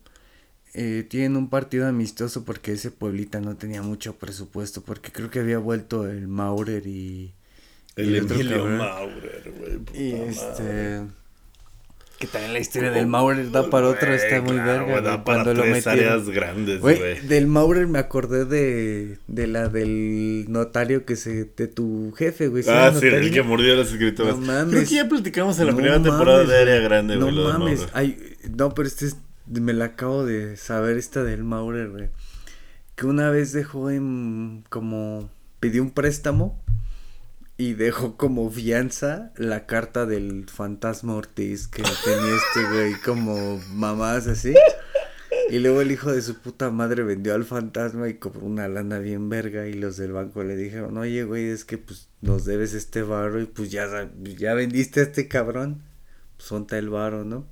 [0.74, 5.40] eh, tienen un partido amistoso porque ese Pueblita no tenía mucho presupuesto, porque creo que
[5.40, 7.34] había vuelto el Maurer y...
[7.96, 8.64] El Emilio.
[8.66, 10.08] Maurer, güey.
[10.08, 10.28] Y madre.
[10.30, 11.02] este...
[12.18, 15.00] Que también la historia del Maurer da para otro, está muy claro, verga.
[15.00, 16.12] da para cuando lo tres metieron.
[16.14, 21.66] áreas grandes, Güey, del Maurer me acordé de, de la del notario que se, de
[21.66, 22.62] tu jefe, güey.
[22.68, 24.38] Ah, sí, el que mordió a las escritoras.
[24.38, 24.70] No mames.
[24.72, 26.78] Creo que ya platicamos en la No primera temporada de Área.
[26.78, 27.34] Grande, No güey.
[27.34, 29.16] lo del mames, ay, no, pero este es,
[29.48, 32.08] me la acabo de saber esta del Maurer, güey.
[32.94, 35.28] Que una vez dejó en, como,
[35.58, 36.62] pidió un préstamo
[37.56, 44.26] y dejó como fianza la carta del fantasma Ortiz que tenía este güey como mamás
[44.26, 44.54] así.
[45.50, 48.98] Y luego el hijo de su puta madre vendió al fantasma y cobró una lana
[48.98, 52.74] bien verga y los del banco le dijeron, oye güey, es que pues nos debes
[52.74, 55.82] este varo y pues ya, ya vendiste a este cabrón,
[56.36, 57.46] pues ponte el varo, ¿no?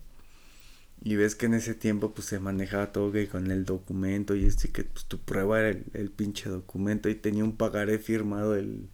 [1.02, 4.46] Y ves que en ese tiempo pues se manejaba todo que con el documento y
[4.46, 8.54] este que pues tu prueba era el, el pinche documento y tenía un pagaré firmado
[8.56, 8.88] el,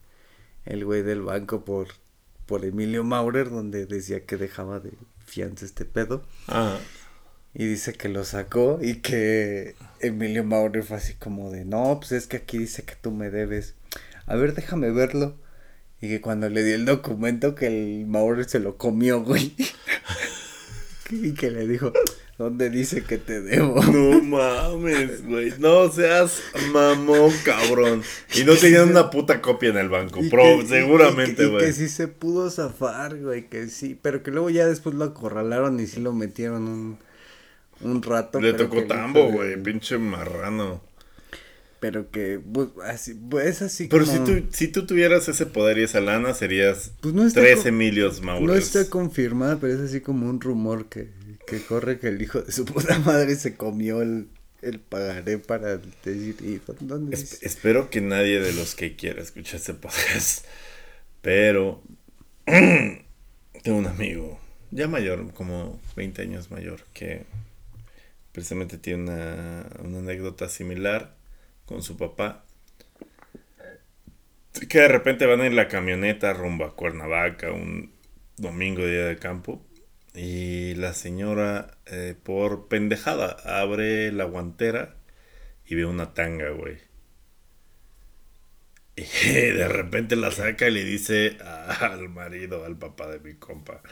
[0.67, 1.89] el güey del banco por,
[2.47, 4.93] por Emilio Maurer donde decía que dejaba de
[5.25, 6.23] fianza este pedo.
[6.49, 6.79] Ah,
[7.55, 12.13] Y dice que lo sacó y que Emilio Maurer fue así como de, no, pues
[12.13, 13.75] es que aquí dice que tú me debes.
[14.27, 15.37] A ver, déjame verlo.
[16.01, 19.55] Y que cuando le dio el documento que el Maurer se lo comió, güey.
[21.11, 21.93] y que le dijo,
[22.39, 23.83] ¿dónde dice que te debo?
[23.83, 25.53] no mames, güey.
[25.59, 26.41] No seas
[26.73, 28.03] mamón, cabrón.
[28.35, 30.21] Y no tenían una puta copia en el banco.
[30.31, 31.65] Pro, que- seguramente, y que- güey.
[31.67, 33.99] que sí se pudo zafar, güey, que sí.
[34.01, 36.99] Pero que luego ya después lo acorralaron y sí lo metieron un,
[37.81, 38.41] un rato.
[38.41, 39.61] Le tocó tambo, güey.
[39.63, 40.83] Pinche marrano.
[41.79, 44.27] Pero que, pues, así, pues es así Pero como...
[44.27, 48.23] si tú, si tú tuvieras ese poder y esa lana, serías Pues no tres Emilios.
[48.23, 51.11] No está confirmada, pero es así como un rumor que,
[51.47, 54.29] que corre que el hijo de su puta madre se comió el,
[54.63, 59.57] el pagaré para decir, ¿y dónde Es- espero que nadie de los que quiera escuchar
[59.57, 60.45] este podcast.
[61.23, 61.83] Pero
[62.47, 67.25] tengo un amigo, ya mayor, como 20 años mayor, que
[68.33, 71.15] precisamente tiene una, una anécdota similar
[71.67, 72.45] con su papá.
[74.69, 77.93] Que de repente van en la camioneta rumbo a Cuernavaca un
[78.39, 79.63] domingo día de campo.
[80.17, 84.97] Y la señora, eh, por pendejada, abre la guantera
[85.67, 86.79] y ve una tanga, güey.
[88.97, 91.37] Y de repente la saca y le dice
[91.81, 93.83] al marido, al papá de mi compa.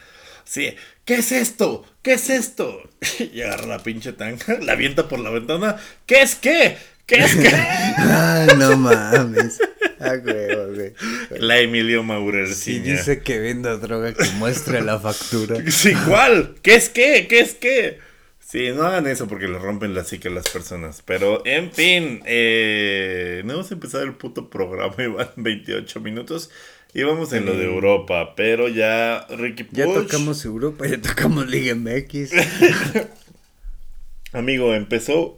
[0.44, 1.84] Sí, ¿qué es esto?
[2.02, 2.88] ¿Qué es esto?
[3.32, 5.76] Y agarra la pinche tanga, la avienta por la ventana.
[6.06, 6.76] ¿Qué es qué?
[7.06, 7.50] ¿Qué es qué?
[7.52, 9.60] Ah, no mames.
[10.00, 10.92] Ah, güey, güey.
[11.38, 12.92] La Emilio Si Maurerciña.
[12.92, 15.56] dice que venda droga, que muestre la factura.
[15.70, 16.56] Sí, ¿cuál?
[16.62, 17.26] ¿Qué es qué?
[17.28, 17.98] ¿Qué es qué?
[18.38, 21.02] Sí, no hagan eso porque le rompen la psique a las personas.
[21.04, 26.50] Pero, en fin, eh, no hemos empezado el puto programa y van 28 minutos.
[26.92, 31.48] Y vamos en lo de Europa, pero ya Ricky Ya Puig, tocamos Europa, ya tocamos
[31.48, 32.30] Liga MX.
[34.32, 35.36] amigo, empezó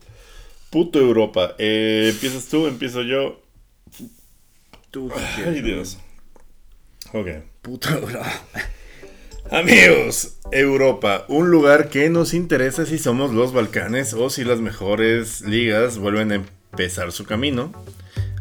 [0.77, 1.55] puto Europa.
[1.57, 2.67] Eh, ¿Empiezas tú?
[2.67, 3.41] ¿Empiezo yo?
[4.91, 5.11] Tú,
[5.47, 5.97] Ay, Dios.
[7.15, 7.29] Ok.
[7.63, 8.31] Puta Europa.
[9.51, 15.41] Amigos, Europa, un lugar que nos interesa si somos los Balcanes o si las mejores
[15.41, 17.73] ligas vuelven a empezar su camino.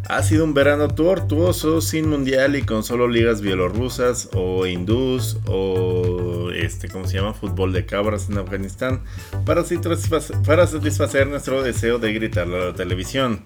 [0.08, 6.52] Ha sido un verano tortuoso, sin mundial y con solo ligas bielorrusas o hindús o
[6.52, 7.34] este, ¿cómo se llama?
[7.34, 9.02] Fútbol de cabras en Afganistán
[9.46, 13.44] para satisfacer, para satisfacer nuestro deseo de gritar a la televisión.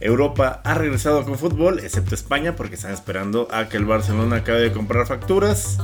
[0.00, 4.60] Europa ha regresado con fútbol, excepto España, porque están esperando a que el Barcelona acabe
[4.60, 5.78] de comprar facturas.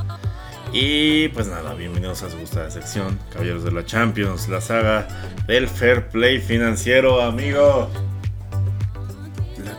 [0.73, 5.09] Y pues nada, bienvenidos a su gustada sección, Caballeros de la Champions, la saga
[5.47, 7.91] del fair play financiero, amigo.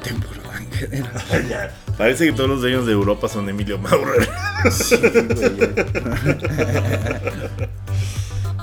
[0.10, 1.12] En general.
[1.50, 4.28] Ya, Parece que todos los dueños de Europa son Emilio Maurer.
[4.72, 5.70] Sí, güey, ya.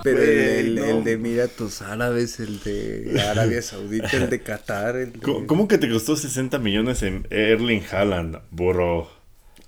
[0.02, 0.84] Pero el, Güey, el- no.
[0.84, 5.18] el de Emiratos Árabes, el de Arabia Saudita, el de Qatar, el de...
[5.20, 8.38] ¿Cómo, cómo que te costó 60 millones en Erling Haaland,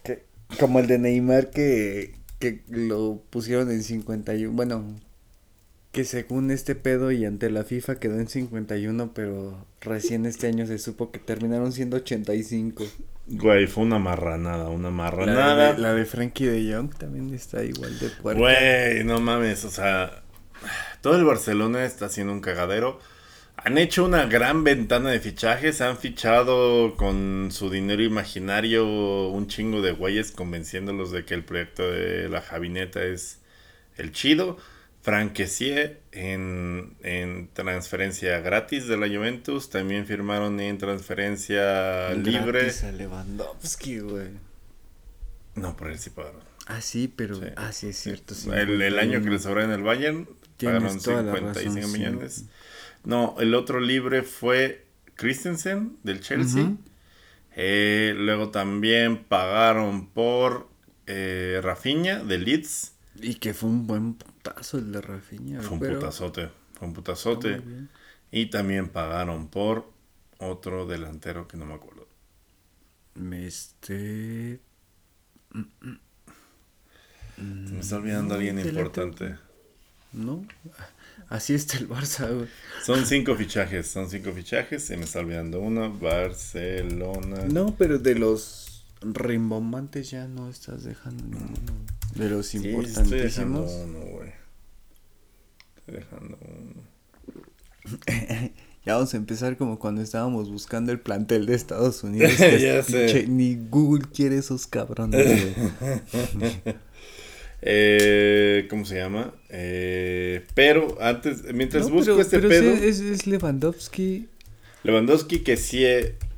[0.04, 0.24] que-
[0.60, 4.84] como el de Neymar que, que lo pusieron en 51, bueno,
[5.96, 10.66] que según este pedo y ante la FIFA quedó en 51, pero recién este año
[10.66, 12.84] se supo que terminaron siendo 85.
[13.28, 15.72] Güey, fue una marranada, una La marranada.
[15.72, 18.38] de, la de Frankie de Jong también está igual de puerta.
[18.38, 20.22] Güey, no mames, o sea,
[21.00, 23.00] todo el Barcelona está haciendo un cagadero.
[23.56, 28.86] Han hecho una gran ventana de fichajes, han fichado con su dinero imaginario
[29.30, 33.40] un chingo de güeyes convenciéndolos de que el proyecto de la Javineta es
[33.96, 34.58] el chido.
[35.06, 42.58] Franquesie en, en transferencia gratis de la Juventus, también firmaron en transferencia libre.
[42.62, 44.30] Gratis a Lewandowski, güey.
[45.54, 46.40] No, por él sí pagaron.
[46.66, 47.36] Ah, sí, pero.
[47.36, 47.46] Sí.
[47.54, 48.34] Ah, sí, es cierto.
[48.34, 49.38] sí, el, el año que le 51.
[49.38, 50.28] sobró en el Bayern,
[50.60, 51.98] pagaron toda la 55 razón, sí.
[51.98, 52.44] millones.
[53.04, 56.72] No, el otro libre fue Christensen del Chelsea.
[57.54, 60.68] Eh, luego también pagaron por
[61.06, 62.94] eh, Rafinha del Leeds.
[63.22, 64.16] Y que fue un buen
[64.54, 65.60] putazo el de Rafinha.
[65.62, 66.48] Fue un pero- putazote.
[66.78, 67.62] Fue un putazote.
[68.30, 69.90] Y también pagaron por
[70.38, 72.06] otro delantero que no me acuerdo.
[73.32, 74.60] Este.
[77.36, 79.36] Se me está olvidando No, alguien importante.
[80.12, 80.46] No.
[81.28, 82.48] Así está el Barça, güey.
[82.84, 84.84] Son cinco fichajes, son cinco fichajes.
[84.84, 85.92] Se me está olvidando uno.
[85.92, 87.44] Barcelona.
[87.50, 91.72] No, pero de los rimbombantes ya no estás dejando ninguno.
[92.14, 93.72] De los Sí, estoy dejando importantísimos.
[93.72, 94.32] uno, güey.
[95.86, 96.82] Dejando uno.
[98.86, 102.30] Ya vamos a empezar como cuando estábamos buscando el plantel de Estados Unidos.
[102.60, 103.06] Ya sé.
[103.06, 105.42] Che, ni Google quiere esos cabrones.
[107.62, 109.34] Eh, ¿Cómo se llama?
[109.48, 114.28] Eh, pero antes, mientras No, busco pero, este pero pedo, es, es Lewandowski,
[114.84, 115.84] Lewandowski, que sí,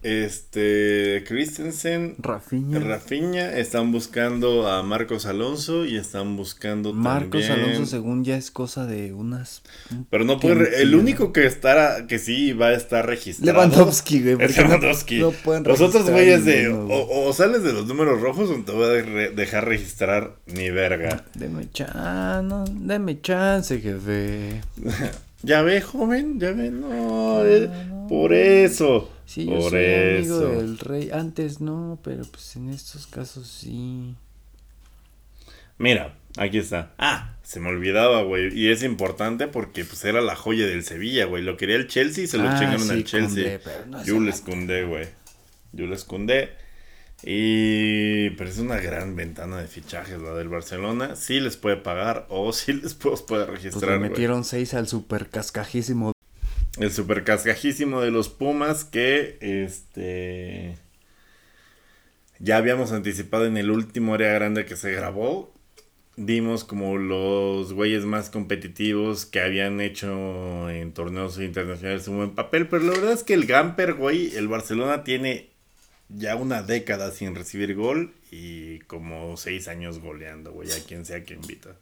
[0.02, 2.78] este, Christensen, Rafinha.
[2.78, 7.70] Rafinha, están buscando a Marcos Alonso y están buscando Marcos también...
[7.70, 9.62] Alonso, según ya es cosa de unas.
[10.10, 13.52] Pero no puede, el único que estará, que sí va a estar registrado.
[13.52, 14.36] Lewandowski, güey.
[14.40, 15.18] Es no- Lewandowski.
[15.18, 18.64] No, pueden Los otros güeyes de, o, o sales de los números rojos o no
[18.64, 21.24] te voy a re- dejar registrar ni verga.
[21.34, 24.60] Deme chance, deme chance, jefe.
[25.40, 27.70] Ya ve, joven, ya ve, no, eh,
[28.08, 30.48] por eso, Sí, yo por soy amigo eso.
[30.48, 31.10] del rey.
[31.12, 34.14] Antes no, pero pues en estos casos sí.
[35.78, 36.92] Mira, aquí está.
[36.98, 41.26] Ah, se me olvidaba, güey, y es importante porque pues era la joya del Sevilla,
[41.26, 43.60] güey, lo quería el Chelsea y se lo Ah, chingaron sí, al Chelsea.
[43.86, 44.50] No se Jules mata.
[44.50, 45.06] Koundé, güey.
[45.76, 46.50] Jules Koundé.
[47.22, 51.16] Y pero es una gran ventana de fichajes la del Barcelona.
[51.16, 54.10] Sí les puede pagar o sí les puede, puede Pues registrar, le güey.
[54.10, 56.12] metieron seis al super cascajísimo.
[56.78, 60.76] El super cascajísimo de los Pumas que este
[62.38, 65.52] ya habíamos anticipado en el último área grande que se grabó.
[66.16, 72.68] Dimos como los güeyes más competitivos que habían hecho en torneos internacionales un buen papel,
[72.68, 75.50] pero la verdad es que el Gamper, güey, el Barcelona tiene
[76.08, 81.24] ya una década sin recibir gol y como seis años goleando, güey, a quien sea
[81.24, 81.76] que invita.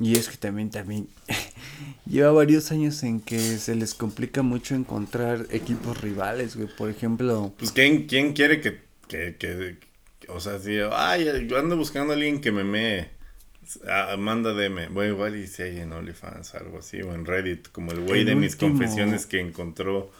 [0.00, 1.06] Y es que también, también
[2.06, 6.68] lleva varios años en que se les complica mucho encontrar equipos rivales, güey.
[6.68, 9.76] Por ejemplo, Pues, ¿quién, quién quiere que, que, que-
[10.18, 13.10] que- o sea, si, ay, yo ando buscando a alguien que me mee,
[13.88, 17.68] ah, manda DM, bueno, igual y si hay en OnlyFans, algo así, o en Reddit,
[17.68, 20.10] como el güey El de mis último- confesiones que encontró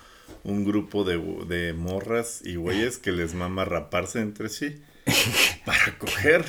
[0.45, 4.83] un grupo de, de morras y güeyes que les mama raparse entre sí
[5.65, 6.45] para coger.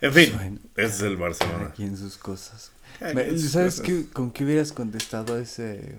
[0.00, 1.66] En fin, Bueno, ese es el Barcelona.
[1.68, 2.70] aquí en sus cosas.
[3.14, 3.86] Me- sus ¿Sabes cosas.
[3.86, 5.96] qué, con qué hubieras contestado ese?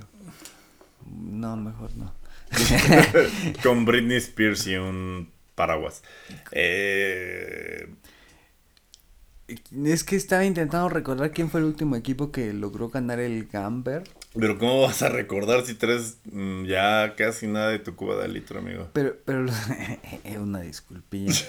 [1.05, 2.13] No, mejor no.
[3.63, 6.01] Con Britney Spears y un paraguas.
[6.51, 7.87] Eh,
[9.85, 14.03] Es que estaba intentando recordar quién fue el último equipo que logró ganar el Gamber.
[14.37, 18.27] Pero ¿cómo vas a recordar si traes mm, ya casi nada de tu cuba de
[18.27, 18.89] litro, amigo?
[18.93, 19.55] Pero, pero los-
[20.39, 21.45] una disculpilla.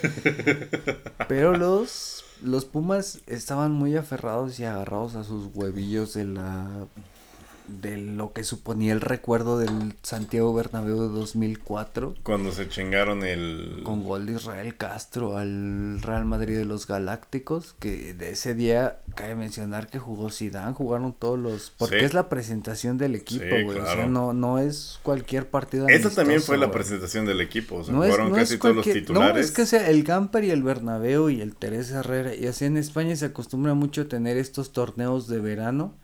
[1.29, 6.87] pero los, los Pumas estaban muy aferrados y agarrados a sus huevillos de la
[7.69, 13.83] de lo que suponía el recuerdo del Santiago Bernabéu de 2004 Cuando se chingaron el...
[13.85, 18.99] con gol de Israel Castro al Real Madrid de los Galácticos que de ese día
[19.15, 22.05] cabe mencionar que jugó Zidane jugaron todos los porque Sí.
[22.07, 24.01] es la presentación del equipo Sí, güey o claro.
[24.01, 27.77] sea no no es cualquier partido Esa también fue la presentación del equipo.
[27.77, 29.35] O sea, No es, fueron no casi es todos los titulares.
[29.35, 32.47] No, es que o sea, el Gamper y el Bernabéu y el Teresa Herrera, y
[32.47, 35.95] así en España se acostumbra mucho tener estos torneos de verano,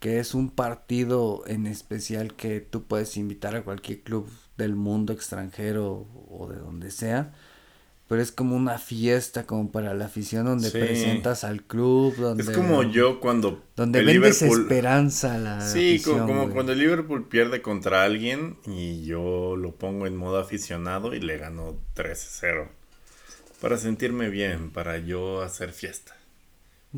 [0.00, 5.12] que es un partido en especial que tú puedes invitar a cualquier club del mundo
[5.12, 7.32] extranjero o de donde sea,
[8.08, 10.78] pero es como una fiesta como para la afición donde Sí.
[10.78, 12.42] presentas al club, donde...
[12.42, 16.72] Es como yo cuando Donde el vendes Liverpool- esperanza a la Sí, afición, como cuando
[16.72, 21.76] el Liverpool pierde contra alguien y yo lo pongo en modo aficionado y le gano
[21.94, 22.68] 3-0.
[23.60, 26.16] Para sentirme bien, para yo hacer fiesta.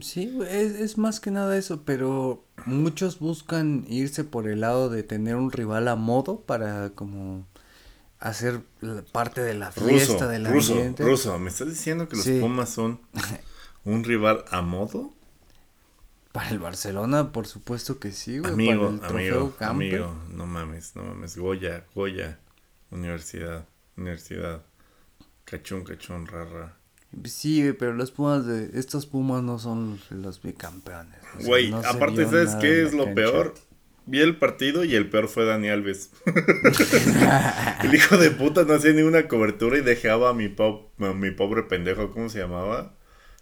[0.01, 5.03] Sí, es, es más que nada eso, pero muchos buscan irse por el lado de
[5.03, 7.47] tener un rival a modo para como
[8.18, 8.62] hacer
[9.12, 11.05] parte de la Ruso, fiesta del ruso, ambiente.
[11.05, 12.38] ruso, ¿me estás diciendo que los Sí.
[12.40, 13.01] Pumas son
[13.84, 15.12] un rival a modo?
[16.32, 18.53] Para el Barcelona, por supuesto que sí, güey.
[18.55, 20.03] Amigo, para el trofeo amigo, Camper.
[20.03, 21.36] amigo, no mames, no mames.
[21.36, 22.38] Goya, Goya,
[22.90, 23.66] universidad,
[23.99, 24.62] universidad.
[25.45, 26.78] Cachón, cachón, rara.
[27.25, 28.71] Sí, pero los Pumas de...
[28.79, 31.19] Estos Pumas no son los bicampeones.
[31.37, 33.15] o sea, Güey, no aparte, ¿sabes qué es lo cancha.
[33.15, 33.55] peor?
[34.07, 36.11] Vi el partido y el peor fue Dani Alves.
[37.85, 41.13] el hijo de puta no hacía ni una cobertura y dejaba a mi, po- a
[41.13, 42.97] mi pobre pendejo, ¿cómo se llamaba?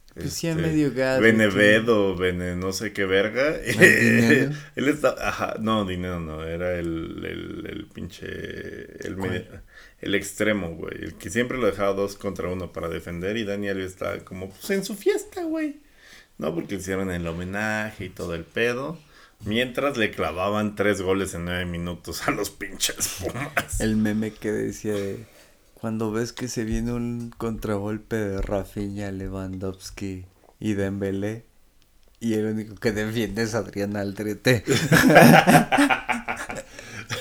[0.09, 3.55] Este, Pues sí, a medio gas, Benevedo, Bene, no sé qué verga.
[3.65, 8.27] Él está, ajá, no, dinero no, era el, el, el pinche,
[9.07, 9.45] el, medio-
[10.01, 13.69] el extremo, güey, el que siempre lo dejaba dos contra uno para defender y Dani
[13.69, 15.81] Alves está como, pues en su fiesta, güey.
[16.39, 18.99] No, porque le hicieron el homenaje y todo el pedo.
[19.45, 23.81] Mientras le clavaban tres goles en nueve minutos a los pinches Pumas.
[23.81, 25.27] El meme que decía de...
[25.75, 30.27] Cuando ves que se viene un contragolpe de Rafinha, Lewandowski
[30.59, 31.45] y Dembélé...
[32.23, 34.63] Y el único que defiende es Adrián Aldrete.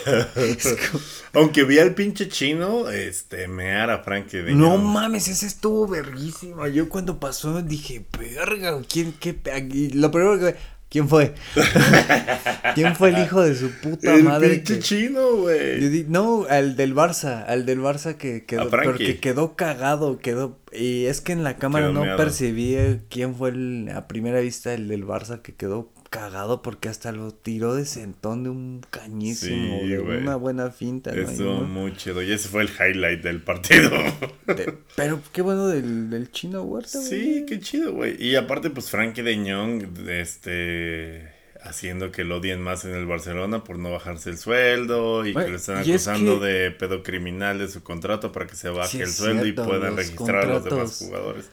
[0.04, 5.88] Como- Aunque vi al pinche chino, este, mear a Frankie de No mames, ese estuvo
[5.88, 6.68] verguísima.
[6.70, 9.34] Yo cuando pasó dije, verga, ¿quién, qué?
[9.34, 10.56] pe-?" Y lo primero que...
[10.90, 11.36] ¿Quién fue?
[12.76, 14.50] ¿Quién fue el hijo de su puta El madre?
[14.56, 16.06] pinche que- chino, güey.
[16.08, 21.22] no, al del Barça, al del Barça que quedó, porque quedó cagado, quedó, y es
[21.22, 22.18] que en la cámara Quedó no meado.
[22.18, 22.76] percibí
[23.10, 27.32] quién fue el, a primera vista el del Barça que quedó cagado porque hasta lo
[27.32, 31.22] tiró de sentón de un cañísimo, Sí, de una buena finta, ¿no?
[31.22, 32.22] Estuvo muy chido.
[32.24, 33.92] Y ese fue el highlight del partido.
[34.48, 37.08] de- pero qué bueno del, del chino Huerta, güey.
[37.10, 38.16] Sí, qué chido, güey.
[38.24, 41.32] Y aparte, pues Frankie de Jong, este,
[41.62, 45.48] haciendo que lo odien más en el Barcelona por no bajarse el sueldo y que
[45.50, 48.90] lo están y es acusando que- de pedocriminal de su contrato para que se baje
[48.98, 51.50] Sí, el sueldo cierto, y puedan registrar a los demás jugadores.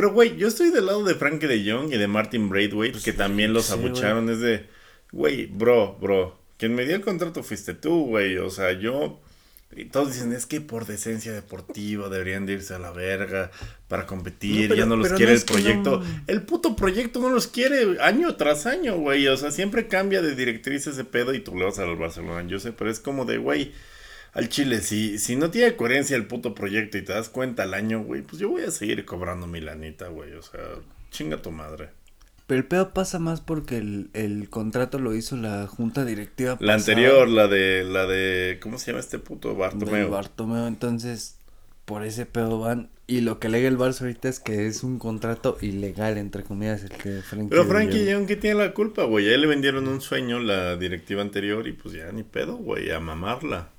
[0.00, 3.12] Pero, güey, yo estoy del lado de Frankie de Jong y de Martin Braithwaite, que
[3.12, 4.30] también los Pues sí, abucharon.
[4.30, 4.66] Es de,
[5.12, 8.38] güey, bro, bro, quien me dio el contrato fuiste tú, güey.
[8.38, 9.20] O sea, yo...
[9.76, 13.50] Y todos dicen, es que por decencia deportiva deberían de irse a la verga
[13.88, 15.98] para competir, No, pero- ya no los quiere no el proyecto.
[16.00, 19.28] no- El puto proyecto no los quiere año tras año, güey.
[19.28, 22.58] O sea, siempre cambia de directriz ese pedo y tú le vas al Barcelona, yo
[22.58, 23.72] sé, pero es como de, güey,
[24.32, 27.74] al Chile, si, si no tiene coherencia el puto proyecto y te das cuenta al
[27.74, 30.32] año, güey, pues yo voy a seguir cobrando mi lanita, güey.
[30.34, 30.60] O sea,
[31.10, 31.88] chinga tu madre.
[32.46, 36.74] Pero el pedo pasa más porque el, el contrato lo hizo la junta directiva La
[36.74, 40.10] pasada anterior, la de, la de, ¿cómo se llama este puto del Bartomeu?
[40.10, 41.36] Bartomeu, entonces
[41.84, 44.98] por ese pedo van y lo que alega el Barça ahorita es que es un
[44.98, 49.04] contrato ilegal entre comillas el que Frankie Pero de Frankie Young, ¿qué tiene la culpa,
[49.04, 49.28] güey?
[49.28, 52.90] A él le vendieron un sueño la directiva anterior y pues ya ni pedo, güey,
[52.90, 53.70] a mamarla.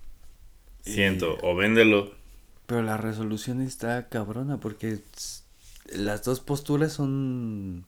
[0.82, 2.12] Siento, o véndelo.
[2.66, 5.00] Pero la resolución está cabrona porque
[5.94, 7.86] las dos posturas son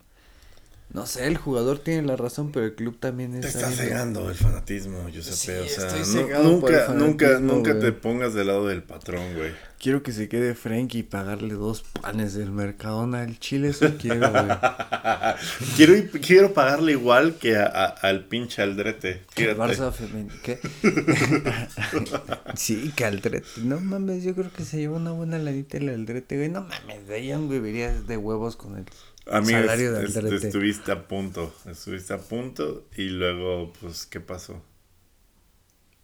[0.93, 4.29] no sé, el jugador tiene la razón, pero el club también Te es está cegando
[4.29, 5.35] el fanatismo, Giuseppe.
[5.35, 9.51] Sí, o sea, estoy el nunca, nunca, nunca te pongas del lado del patrón, güey.
[9.79, 14.29] Quiero que se quede Frankie y pagarle dos panes del Mercadona al Chile, eso quiero,
[14.31, 14.45] güey.
[15.75, 19.23] quiero, quiero pagarle igual que a- a- al pinche Aldrete.
[19.35, 19.57] Fíjate.
[19.59, 20.59] Barça femenino, ¿qué?
[22.55, 26.37] sí, que Aldrete, no mames, yo creo que se lleva una buena lanita el Aldrete,
[26.37, 28.85] güey, no mames, de Young vivirías de huevos con el
[29.25, 34.61] Amigo, salario de estuviste a punto, estuviste a punto y luego, pues, ¿qué pasó?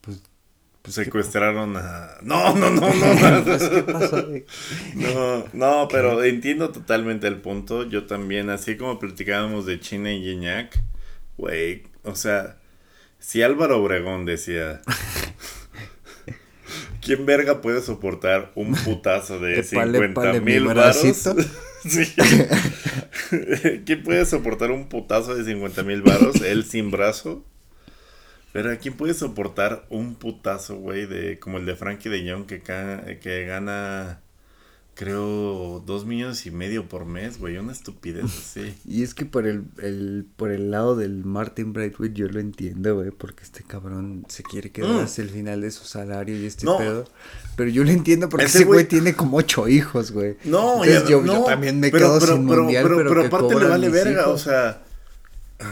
[0.01, 0.21] Pues,
[0.81, 2.17] pues, Secuestraron a...
[2.21, 3.43] No, no, no, no, no.
[3.43, 4.25] Pues, ¿qué pasó?
[4.95, 7.83] No, no, pero entiendo totalmente el punto.
[7.83, 10.81] Yo también, así como platicábamos de China y Gignac,
[11.37, 12.57] güey, o sea,
[13.19, 14.81] si Álvaro Obregón decía,
[17.01, 21.03] ¿quién verga puede soportar un putazo de Épale, 50 épale, mi mil varos?
[21.85, 22.13] Sí.
[23.85, 26.41] ¿Quién puede soportar un putazo de 50 mil varos?
[26.41, 27.45] Él sin brazo.
[28.51, 32.61] Pero ¿quién puede soportar un putazo, güey, de como el de Frankie de Jong que,
[33.21, 34.21] que gana,
[34.99, 37.57] creo, dos millones y medio por mes, güey?
[37.57, 38.73] Una estupidez así.
[38.85, 42.95] Y es que por el, el, por el lado del Martin Braithwaite yo lo entiendo,
[42.95, 44.99] güey, porque este cabrón se quiere quedar Mm.
[44.99, 46.77] hasta el final de su salario y este No.
[46.77, 47.05] pedo.
[47.55, 50.35] Pero yo lo entiendo porque Ese güey tiene como ocho hijos, güey.
[50.45, 52.97] No, Entonces ya- yo, no, yo también me pero- quedo pero- sin pero- mundial, pero,
[52.97, 54.83] pero, pero que aparte le vale verga, o sea,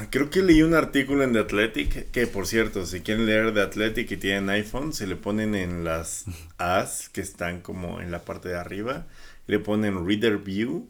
[0.10, 3.62] creo que leí un artículo en The Athletic, que por cierto, si quieren leer The
[3.62, 6.26] Athletic y tienen iPhone, se le ponen en las
[6.58, 9.08] As que están como en la parte de arriba,
[9.48, 10.90] le ponen Reader View,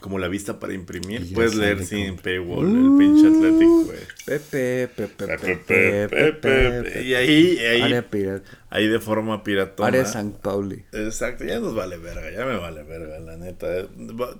[0.00, 3.98] como la vista para imprimir, puedes leer sin paywall el pinche Athletic, güey.
[4.26, 7.02] Pepe, Pepe, Pepe, Pepe, Pepe, Pepe, Pepe.
[7.04, 8.50] Y ahí, ahí, Área pirata.
[8.68, 9.86] ahí de forma piratona.
[9.88, 10.84] Área San Pauli.
[10.92, 13.66] Exacto, ya nos vale verga, ya me vale verga, la neta.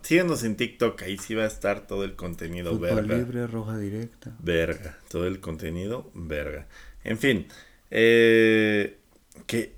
[0.02, 3.16] Síguenos en TikTok, ahí sí va a estar todo el contenido verga.
[3.16, 4.36] libre, roja directa.
[4.40, 6.66] Verga, todo el contenido verga.
[7.04, 7.46] En fin,
[7.90, 8.98] eh,
[9.46, 9.72] que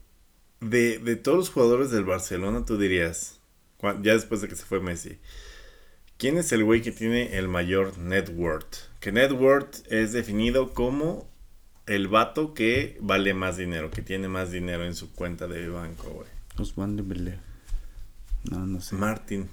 [0.60, 3.38] de, de todos los jugadores del Barcelona tú dirías,
[4.02, 5.18] ya después de que se fue Messi.
[6.18, 8.88] ¿Quién es el güey que tiene el mayor net worth?
[9.00, 11.28] Que net worth es definido como
[11.84, 16.08] el vato que vale más dinero, que tiene más dinero en su cuenta de banco,
[16.08, 16.28] güey.
[16.58, 17.38] Usman Dembélé.
[18.50, 18.96] No, no sé.
[18.96, 19.50] Martin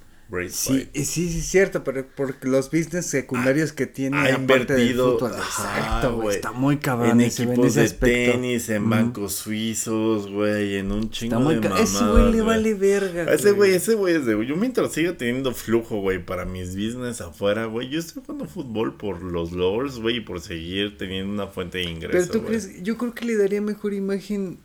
[0.50, 4.82] Sí, sí, sí, es cierto, pero porque los business secundarios que tiene ha aparte del
[4.90, 8.32] invertido, fútbol, ajá, exacto, güey, está muy cabrón en equipos de aspecto.
[8.32, 12.42] tenis, en bancos suizos, güey, en un Está chingo muy de mamadas, Ese güey le
[12.42, 13.24] vale verga.
[13.24, 14.34] A Ese güey, ese güey es de.
[14.46, 17.90] Yo mientras siga teniendo flujo, güey, para mis business afuera, güey.
[17.90, 21.84] Yo estoy jugando fútbol por los lords, güey, y por seguir teniendo una fuente de
[21.84, 22.32] ingreso.
[22.32, 24.58] Pero tú crees, yo creo que le daría mejor imagen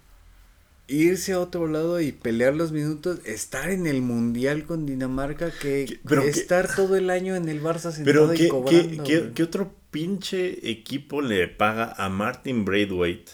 [0.89, 5.85] irse a otro lado y pelear los minutos, estar en el mundial con Dinamarca que,
[5.87, 8.49] ¿Qué- pero qué- estar todo el año en el Barça sentado Pero, y ¿qué, qué,
[8.49, 9.05] cobrando.
[9.05, 9.33] qué- güey.
[9.35, 13.31] qué otro pinche equipo le paga a Martin Braithwaite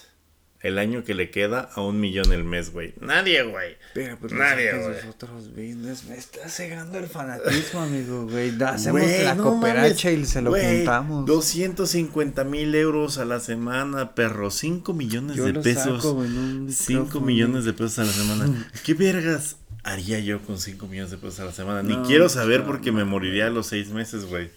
[0.64, 2.94] el año que le queda a un millón el mes, güey?
[3.00, 3.76] Nadie, güey.
[3.94, 4.94] Pero pues Nadie, güey.
[4.96, 8.50] los otros business, me está cegando el fanatismo, amigo, güey.
[8.64, 11.26] Hacemos la no cooperacha mames, y se lo güey, juntamos.
[11.26, 14.50] 250 mil euros a la semana, perro.
[14.50, 16.02] 5 millones Yo de pesos.
[16.02, 17.26] saco un 5 micrófono.
[17.26, 18.70] millones de pesos a la semana.
[18.84, 21.82] ¿Qué vergas haría yo con 5 millones de pesos a la semana?
[21.82, 24.50] Ni No, quiero saber no, porque me moriría a los 6 meses, güey.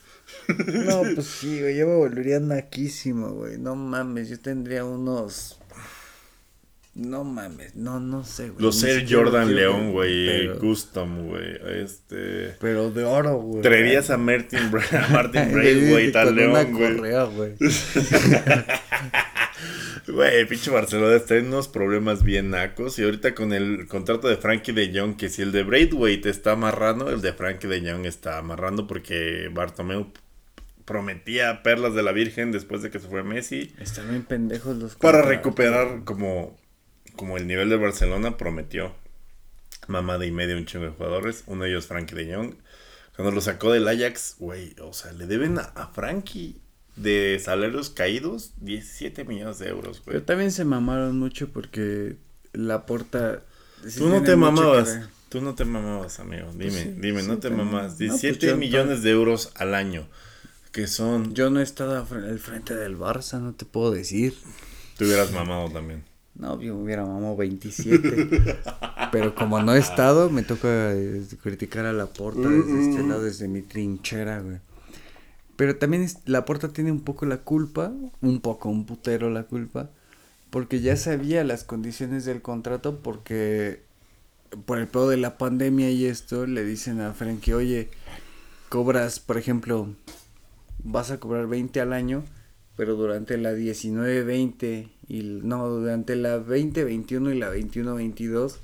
[0.48, 3.58] No, pues sí, güey, yo me volvería naquísimo, güey.
[3.58, 5.57] No mames, yo tendría unos.
[6.98, 8.60] No mames, no, no sé, güey.
[8.64, 10.58] Los Air Jordan León, güey.
[10.58, 11.58] Custom, güey.
[11.84, 12.56] Este.
[12.60, 13.62] pero de oro, güey.
[13.62, 17.36] Traerías a Martin, Bra- a Martin Con Braithwaite al una León, güey.
[17.36, 17.54] güey.
[20.08, 22.98] Güey, pinche Barcelona está en unos problemas bien nacos.
[22.98, 26.54] Y ahorita con el contrato de Frankie de Jong, que si el de Braithwaite está
[26.54, 30.08] amarrando, el de Frankie de Jong está amarrando porque Bartomeu
[30.86, 33.74] prometía perlas de la Virgen después de que se fue Messi.
[33.82, 36.04] Están bien pendejos los Para recuperar güey.
[36.06, 36.58] como,
[37.18, 38.96] como el nivel de Barcelona prometió.
[39.88, 41.44] Mamada y media un chingo de jugadores.
[41.48, 42.54] Uno de ellos Frankie de Jong.
[43.16, 46.62] Cuando lo sacó del Ajax, güey, o sea, le deben a, a Frankie
[46.96, 50.14] de salarios caídos 17 millones de euros, güey.
[50.14, 52.16] Pero también se mamaron mucho porque
[52.54, 53.44] la porta.
[53.88, 55.00] sí Tú no te mamabas.
[55.30, 56.52] Tú no te mamabas, amigo.
[56.54, 57.72] Dime, sí, dime, sí no te mamabas.
[57.72, 57.82] mamo.
[57.84, 60.08] No, pues 17 yo- millones de euros al año.
[60.72, 61.34] Que son.
[61.34, 64.36] Yo no he estado al frente del Barça, no te puedo decir.
[64.98, 66.04] Te hubieras mamado también.
[66.38, 68.58] No, yo hubiera mamado 27.
[69.12, 73.24] pero como no he estado, me toca eh, criticar a la porta desde este lado,
[73.24, 74.58] desde mi trinchera, güey.
[75.56, 79.44] Pero también es- la porta tiene un poco la culpa, un poco, un putero la
[79.44, 79.90] culpa,
[80.52, 83.82] porque ya sabía las condiciones del contrato, porque
[84.66, 87.90] por el pedo de la pandemia y esto, le dicen a Frankie, oye,
[88.70, 89.88] cobras, por ejemplo,
[90.84, 92.24] vas a cobrar 20 al año,
[92.78, 98.56] pero durante la 19-20 y no, durante la 20-21 y la 21-22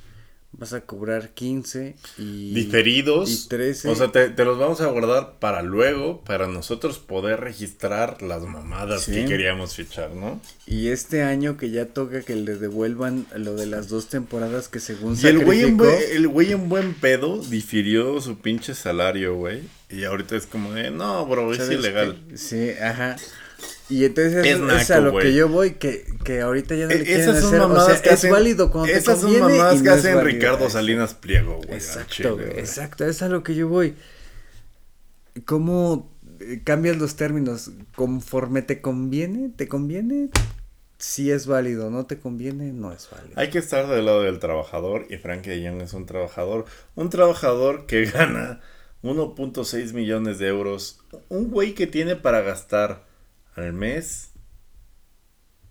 [0.55, 3.45] vas a cobrar 15 y Diferidos.
[3.45, 3.89] y 13.
[3.89, 8.43] O sea, te, te los vamos a guardar para luego, para nosotros poder registrar las
[8.43, 9.13] mamadas Sí.
[9.13, 10.39] que queríamos fichar, ¿no?
[10.67, 14.79] y este año que ya toca que le devuelvan lo de las dos temporadas que
[14.79, 19.35] según Y el güey, en buen, el güey en buen pedo difirió su pinche salario,
[19.35, 19.61] güey.
[19.89, 22.21] Y ahorita es como de, no, bro, es ¿sabes ilegal.
[22.29, 22.37] qué?
[22.37, 23.15] Sí, ajá.
[23.89, 27.03] Y entonces Es a lo que yo voy, que, que ahorita ya no le E-
[27.03, 28.31] quieren Esas son hacer, o mamadas sea, que es hacen.
[28.31, 30.33] válido cuando te esas son conviene mamadas y que no es hacen válido.
[30.33, 31.73] Ricardo Salinas Pliego, güey.
[31.73, 33.95] Exacto, güey, exacto, es a lo que yo voy.
[35.45, 36.09] ¿Cómo
[36.39, 37.71] eh, cambias los términos?
[37.95, 40.29] Conforme te conviene, te conviene,
[40.97, 43.33] sí es válido, no te conviene, no es válido.
[43.39, 46.65] Hay que estar del lado del trabajador y Frankie de Jong es un trabajador.
[46.95, 48.61] Un trabajador que gana
[49.03, 50.99] 1.6 millones de euros.
[51.29, 53.03] Un güey que tiene para gastar
[53.55, 54.31] al mes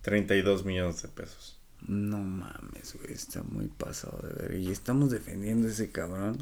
[0.03, 1.59] 32 millones de pesos.
[1.87, 4.61] No mames, güey, está muy pasado de ver.
[4.61, 6.39] Y estamos defendiendo a ese cabrón.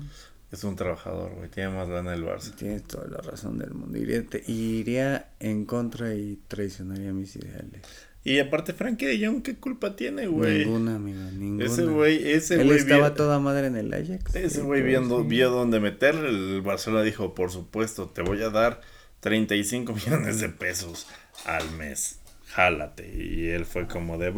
[0.52, 1.48] Es un trabajador, güey.
[1.48, 2.54] Tiene más lana el Barça.
[2.56, 3.96] Tienes toda la razón del mundo.
[3.96, 7.82] Iría, te- iría en contra y traicionaría mis ideales.
[8.22, 10.66] Y aparte, Frankie de Jong, ¿qué culpa tiene, güey?
[10.66, 11.64] Ninguna, amigo, ninguna.
[11.64, 12.78] Ese güey, ese Él güey.
[12.78, 14.34] estaba vi- toda madre en el Ajax.
[14.34, 15.28] Ese güey viendo, sí.
[15.28, 16.16] vio dónde meter.
[16.16, 18.82] El Barcelona dijo, por supuesto, te voy a dar
[19.20, 21.06] 35 millones de pesos
[21.44, 22.20] al mes.
[22.48, 23.08] Jálate.
[23.14, 24.28] Y él fue como de.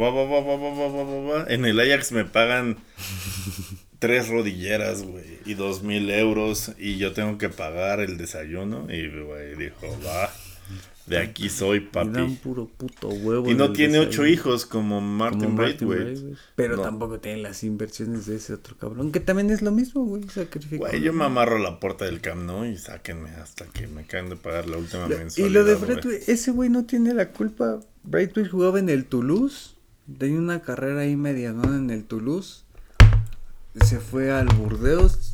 [1.49, 2.77] En el Ajax me pagan
[3.99, 6.73] tres rodilleras, güey, y dos mil euros.
[6.79, 8.87] Y yo tengo que pagar el desayuno.
[8.93, 10.31] Y, güey, dijo, va
[11.07, 12.35] de aquí soy, dan papi.
[12.43, 13.51] puro puto huevo.
[13.51, 16.35] Y no tiene ocho hijos como Martin Martin Braithwaite.
[16.55, 16.83] Pero No.
[16.83, 19.11] tampoco tiene las inversiones de ese otro cabrón.
[19.11, 20.23] Que también es lo mismo, güey.
[20.29, 20.87] Sacrificó.
[20.87, 24.31] Güey, yo me amarro la puerta del Camp Nou y sáquenme hasta que me acaben
[24.31, 25.51] de pagar la última Lo- mensualidad.
[25.51, 25.75] Y lo de.
[25.75, 27.81] Braithwaite, ese güey no tiene la culpa.
[28.05, 29.71] Braithwaite jugaba en el Toulouse.
[30.19, 31.75] Tenía una carrera ahí media, ¿no?
[31.77, 32.63] En el Toulouse.
[33.85, 35.32] Se fue al Burdeos.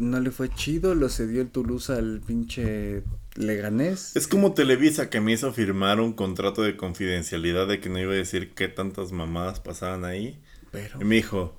[0.00, 3.02] No le fue chido, lo cedió el Toulouse al pinche
[3.36, 4.16] Leganés.
[4.16, 8.12] Es como Televisa que me hizo firmar un contrato de confidencialidad de que no iba
[8.12, 10.40] a decir qué tantas mamadas pasaban ahí.
[10.72, 11.00] Pero.
[11.00, 11.56] Y me dijo,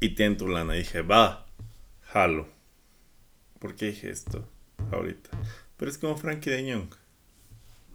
[0.00, 0.76] y ten tu lana.
[0.76, 1.46] Y dije, va,
[2.02, 2.48] jalo.
[3.58, 4.48] ¿Por qué dije esto
[4.92, 5.30] ahorita?
[5.76, 6.94] Pero es como Frankie de Jong.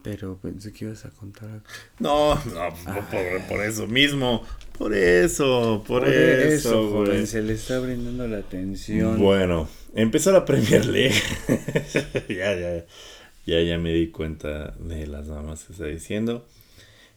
[0.02, 1.66] Pero pensé que ibas a contar algo.
[2.00, 2.70] No, no,
[3.10, 4.44] por, por eso mismo.
[4.78, 7.08] Por eso, por, eso, güey.
[7.08, 9.20] joven, se le está brindando la atención.
[9.20, 11.22] Bueno, empezó la Premier League.
[12.30, 12.86] ya, ya,
[13.46, 16.48] ya, ya me di cuenta de las mamas que está diciendo.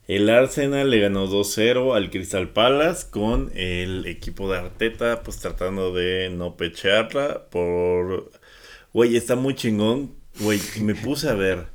[0.08, 5.94] El Arsenal le ganó 2-0 al Crystal Palace con el equipo de Arteta, pues tratando
[5.94, 8.32] de no pecharla por...
[8.92, 10.16] Güey, está muy chingón.
[10.40, 11.66] Güey, me puse a ver.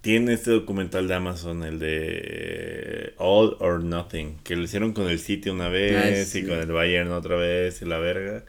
[0.00, 5.18] Tiene este documental de Amazon, el de All or Nothing, que lo hicieron con el
[5.18, 6.38] City una vez Ah, sí.
[6.38, 8.44] y con el Bayern otra vez y la verga.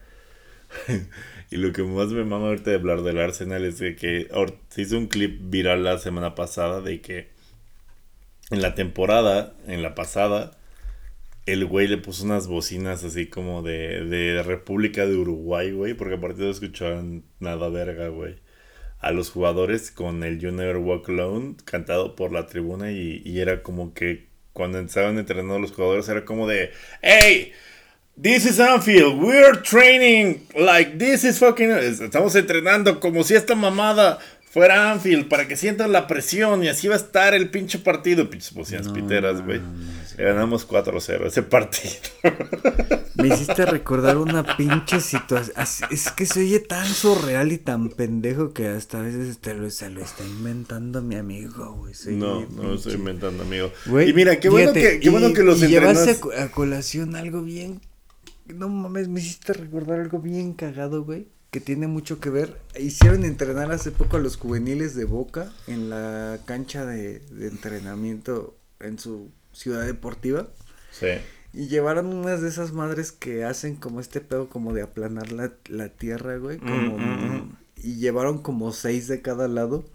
[1.51, 4.29] y lo que más me mama ahorita de hablar del Arsenal es de que
[4.69, 7.27] se hizo un clip viral la semana pasada de que
[8.49, 10.57] en la temporada, en la pasada,
[11.45, 16.15] el güey le puso unas bocinas así como de, de República de Uruguay, güey, porque
[16.15, 18.35] aparte no escuchaban nada verga, güey.
[19.01, 23.63] A los jugadores con el Never Walk Alone cantado por la tribuna y, y era
[23.63, 26.71] como que cuando estaban entrenando los jugadores era como de
[27.01, 27.51] ¡Hey!
[28.21, 31.71] This is Anfield, we're training like this is fucking...
[31.71, 34.19] Estamos entrenando como si esta mamada
[34.51, 38.29] fuera Anfield para que sientan la presión y así va a estar el pinche partido.
[38.29, 39.61] Pinches bocinas No piteras, güey.
[40.17, 41.93] Ganamos 4-0 ese partido.
[43.15, 45.55] Me hiciste recordar una pinche situación.
[45.91, 49.69] Es que se oye tan surreal y tan pendejo que hasta a veces te lo,
[49.69, 51.93] se lo está inventando mi amigo, güey.
[52.17, 53.71] No, no lo estoy inventando, amigo.
[53.85, 56.49] Güey, y mira, qué bueno, fíjate, que, qué bueno y- que los y llevaste a
[56.51, 57.81] colación algo bien.
[58.47, 61.27] No mames, me hiciste recordar algo bien cagado, güey.
[61.51, 62.59] Que tiene mucho que ver.
[62.79, 68.55] Hicieron entrenar hace poco a los juveniles de Boca en la cancha de, de entrenamiento
[68.79, 70.47] en su ciudad deportiva.
[70.91, 71.07] Sí.
[71.53, 75.51] Y llevaron unas de esas madres que hacen como este pedo como de aplanar la,
[75.67, 76.61] la tierra, güey.
[76.61, 77.57] Como, Mm, mm, mm.
[77.83, 79.85] Y llevaron como seis de cada lado.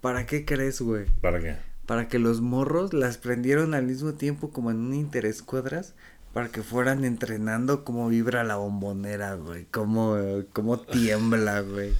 [0.00, 1.06] ¿Para qué crees, güey?
[1.20, 1.56] ¿Para qué?
[1.86, 5.94] Para que los morros las prendieron al mismo tiempo como en un interescuadras.
[6.32, 9.66] Para que fueran entrenando cómo vibra la bombonera, güey.
[9.66, 10.16] Cómo,
[10.52, 11.98] cómo tiembla, güey.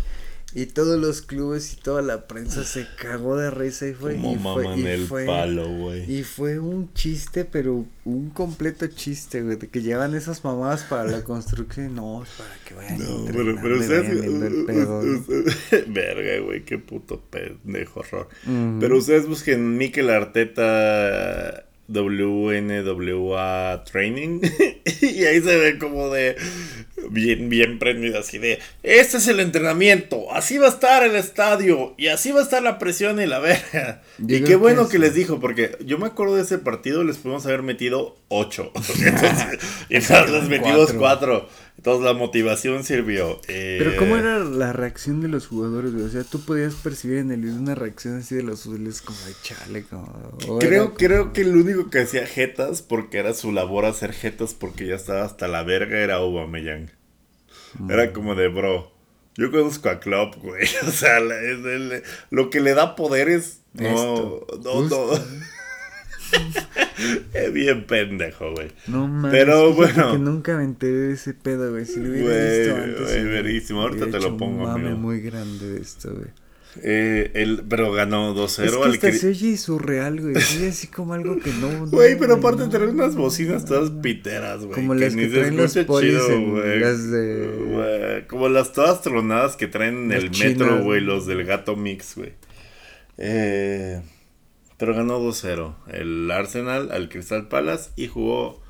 [0.54, 4.16] Y todos los clubes y toda la prensa se cagó de risa y fue.
[4.16, 6.12] Como y fue, maman y el fue- palo, güey.
[6.12, 11.04] y fue un chiste, pero un completo chiste, güey, de que llevan esas mamadas para
[11.04, 11.94] la construcción.
[11.94, 13.62] No, para que vayan No, pero, entrenando
[14.66, 15.86] pero y ustedes...
[15.88, 18.28] Verga, güey, qué puto pendejo horror.
[18.80, 24.40] Pero ustedes busquen Mikel Arteta WNWA Training.
[25.02, 26.36] y ahí se ve como de
[27.10, 31.94] bien, bien prendido, así de, este es el entrenamiento, así va a estar el estadio
[31.96, 34.02] y así va a estar la presión y la verga.
[34.18, 37.46] Y qué bueno que, les dijo, porque yo me acuerdo de ese partido, les pudimos
[37.46, 38.72] haber metido 8.
[39.04, 39.94] Entonces, y
[40.32, 40.92] les metimos
[41.80, 43.40] entonces la motivación sirvió.
[43.48, 46.04] Eh, Pero ¿cómo era la reacción de los jugadores, güey?
[46.04, 49.16] O sea, tú podías percibir en el video una reacción así de los azules como
[49.20, 50.58] de chale, como...
[50.58, 54.86] Creo, creo que el único que hacía jetas, porque era su labor hacer jetas, porque
[54.88, 56.90] ya estaba hasta la verga, era Aubameyang.
[57.78, 57.90] Mm.
[57.90, 58.92] Era como de, bro,
[59.36, 60.68] yo conozco a Klopp, güey.
[60.86, 65.24] O sea, la- es lo que le da poderes, no, Esto, no, no.
[67.34, 68.68] es bien pendejo, güey.
[68.86, 70.12] No mames, Pero bueno.
[70.12, 71.84] que nunca me enteré de ese pedo, güey.
[71.86, 73.00] Si lo hubiera Güey, visto antes.
[73.00, 73.82] güey, hubiera- verísimo.
[73.82, 76.28] Ahorita te lo pongo, Un mame muy grande de esto, güey.
[76.84, 80.36] Eh, él, pero ganó 2-0 Es que al hasta Cri- se oye surreal, güey.
[80.36, 81.68] Oye así como algo que no.
[81.86, 84.00] no, Güey, pero aparte no, traen unas no, bocinas no, todas no.
[84.02, 84.74] piteras, güey.
[84.76, 86.78] Como las ni que traen los polis chido, en güey.
[86.78, 91.00] las de- Güey, Como las todas tronadas que traen en Las el chinas, metro, güey,
[91.00, 91.08] ¿no?
[91.08, 92.34] los del gato mix, güey.
[93.18, 94.00] Eh,
[94.80, 98.62] pero ganó 2-0 el Arsenal al Crystal Palace y jugó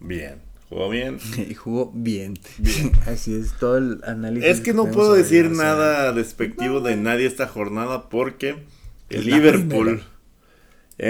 [0.00, 0.40] bien.
[0.70, 1.18] Jugó bien.
[1.48, 2.38] Y jugó bien.
[3.06, 4.48] Así es, todo el análisis.
[4.48, 5.66] Es que no tenemos puedo decir Arsenal.
[5.66, 8.64] nada despectivo de nadie esta jornada porque
[9.10, 10.06] el la Liverpool primera.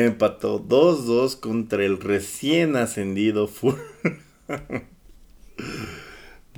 [0.06, 3.78] empató 2-2 contra el recién ascendido Fulham.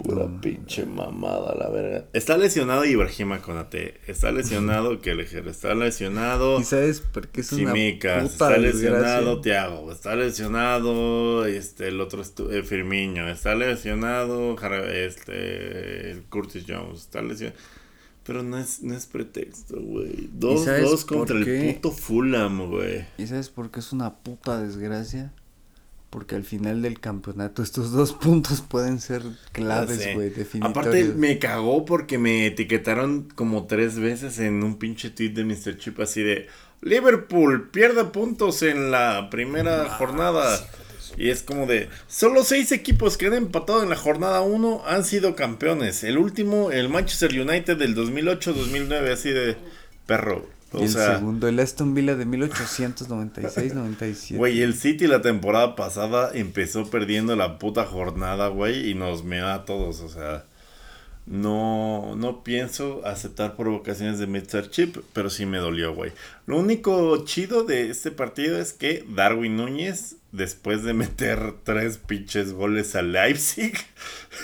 [0.02, 2.04] Pura pinche mamada, la verga.
[2.12, 3.94] Está lesionado Ibrahima Konate.
[4.06, 5.48] Está lesionado Kelleher.
[5.48, 8.22] Está lesionado ¿Y sabes por qué es una Simicas.
[8.30, 8.90] puta Está desgracia?
[8.90, 9.90] lesionado Thiago.
[9.92, 13.26] Está lesionado este el otro eh, Firmino.
[13.28, 14.54] Está lesionado
[14.92, 17.00] este Curtis Jones.
[17.00, 17.58] Está lesionado.
[18.24, 20.28] Pero no es, no es pretexto, güey.
[20.32, 23.06] Dos, dos contra el puto Fulham, güey.
[23.18, 25.32] ¿Y sabes por qué es una puta desgracia?
[26.16, 29.20] Porque al final del campeonato estos dos puntos pueden ser
[29.52, 30.32] claves, güey.
[30.62, 35.76] Aparte me cagó porque me etiquetaron como tres veces en un pinche tweet de Mr.
[35.76, 36.46] Chip así de
[36.80, 40.58] Liverpool pierde puntos en la primera jornada.
[41.18, 45.04] Y es como de, solo seis equipos que han empatado en la jornada 1 han
[45.04, 46.02] sido campeones.
[46.02, 49.58] El último, el Manchester United del 2008-2009, así de
[50.06, 50.55] perro.
[50.72, 54.36] Y O el sea, segundo, el Aston Villa de 1896-97.
[54.36, 59.48] güey, el City la temporada pasada empezó perdiendo la puta jornada, güey, y nos meó
[59.48, 60.44] a todos, o sea.
[61.28, 64.70] No, no pienso aceptar provocaciones de Mr.
[64.70, 66.12] Chip, pero sí me dolió, güey.
[66.46, 72.52] Lo único chido de este partido es que Darwin Núñez, después de meter tres pinches
[72.52, 73.72] goles a Leipzig,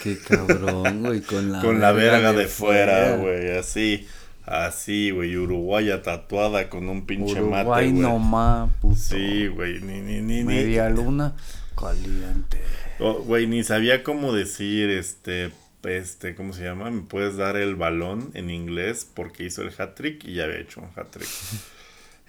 [0.02, 4.04] Qué cabrón, güey, con la con la verga de fuera, güey, así,
[4.45, 8.03] así, güey, uruguaya tatuada con un pinche mate, Uruguay güey.
[8.03, 8.97] nomás, puto.
[8.97, 11.34] Sí, güey, ni, ni, ni, ni, Media luna
[11.76, 12.59] caliente.
[12.99, 15.51] Oh, güey, ni sabía cómo decir, este,
[15.84, 16.90] este, ¿cómo se llama?
[16.90, 20.80] Me puedes dar el balón en inglés porque hizo el hat-trick y ya había hecho
[20.80, 21.28] un hat-trick.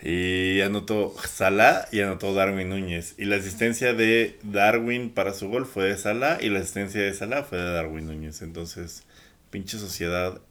[0.06, 3.16] Y anotó Salah y anotó Darwin Núñez.
[3.18, 7.14] Y la asistencia de Darwin para su gol fue de Salah y la asistencia de
[7.14, 8.42] Salah fue de Darwin Núñez.
[8.42, 9.04] Entonces,
[9.50, 10.42] pinche sociedad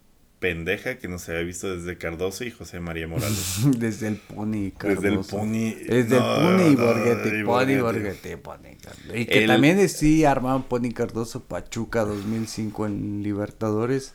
[0.42, 3.60] pendeja que no se había visto desde Cardoso y José María Morales.
[3.78, 5.00] Desde el Pony, Cardoso.
[5.00, 5.74] Desde el Pony.
[5.88, 8.36] Desde no, el Pony y no, Borghetti, y Pony, Borghetti.
[8.36, 8.76] Pony.
[9.14, 14.14] Y que El- también sí armaban Pony Cardoso Pachuca 2005 en Libertadores.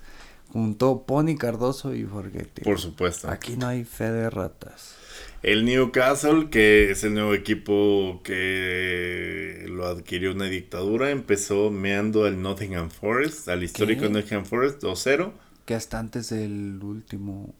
[0.51, 2.61] Juntó Pony Cardoso y Borghetti.
[2.61, 3.29] Por supuesto.
[3.29, 4.95] Aquí no hay fe de ratas.
[5.43, 12.41] El Newcastle, que es el nuevo equipo que lo adquirió una dictadura, empezó meando al
[12.41, 14.09] Nottingham Forest, al histórico ¿Qué?
[14.09, 15.31] Nottingham Forest 2-0.
[15.67, 17.53] Que hasta antes del último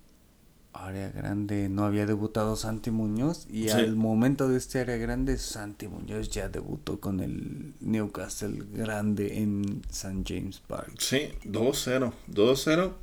[0.74, 3.47] área grande no había debutado Santi Muñoz.
[3.49, 3.70] Y Sí.
[3.72, 9.82] al momento de este área grande, Santi Muñoz ya debutó con el Newcastle grande en
[9.89, 10.24] St.
[10.26, 10.93] James Park.
[10.99, 12.14] Sí, 2-0.
[12.28, 12.93] 2-0.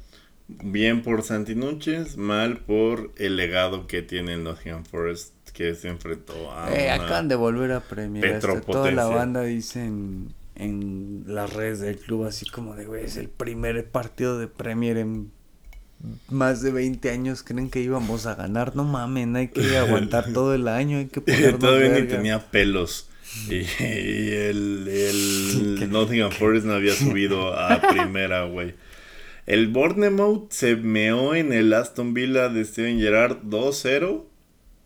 [0.46, 5.88] Bien por Santi Núñez, mal por el legado que tiene el Nottingham Forest, que se
[5.88, 6.70] enfrentó a.
[6.74, 8.24] Eh, una- acaban de volver a Premier.
[8.36, 9.90] Hasta toda la banda dice
[10.56, 14.96] en, las redes del club así como de, güey, es el primer partido de Premier
[14.98, 15.30] en
[16.28, 17.42] más de 20 años.
[17.42, 18.76] ¿Creen que íbamos a ganar?
[18.76, 22.16] No mamen, hay que aguantar todo el año, hay que ponernos Todavía ni verga.
[22.16, 23.08] tenía pelos.
[23.48, 28.74] Y, y el, el ¿Qué- Nottingham Forest no había subido a primera, güey.
[29.46, 34.24] El Bournemouth se meó en el Aston Villa de Steven Gerrard 2-0.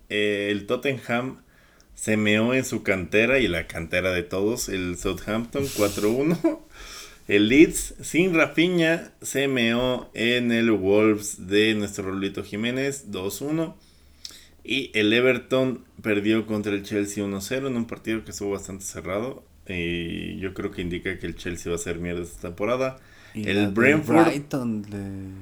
[0.09, 1.43] Eh, el Tottenham
[1.99, 6.61] se meó en su cantera y la cantera de todos, el Southampton 4-1.
[7.27, 13.75] El Leeds sin Rafinha se meó en el Wolves de nuestro Rolito Jiménez 2-1.
[14.63, 19.43] Y el Everton perdió contra el Chelsea 1-0 en un partido que estuvo bastante cerrado.
[19.67, 22.99] Y yo creo que indica que el Chelsea va a ser mierda esta temporada.
[23.35, 25.33] Y el Brentford- Brighton de...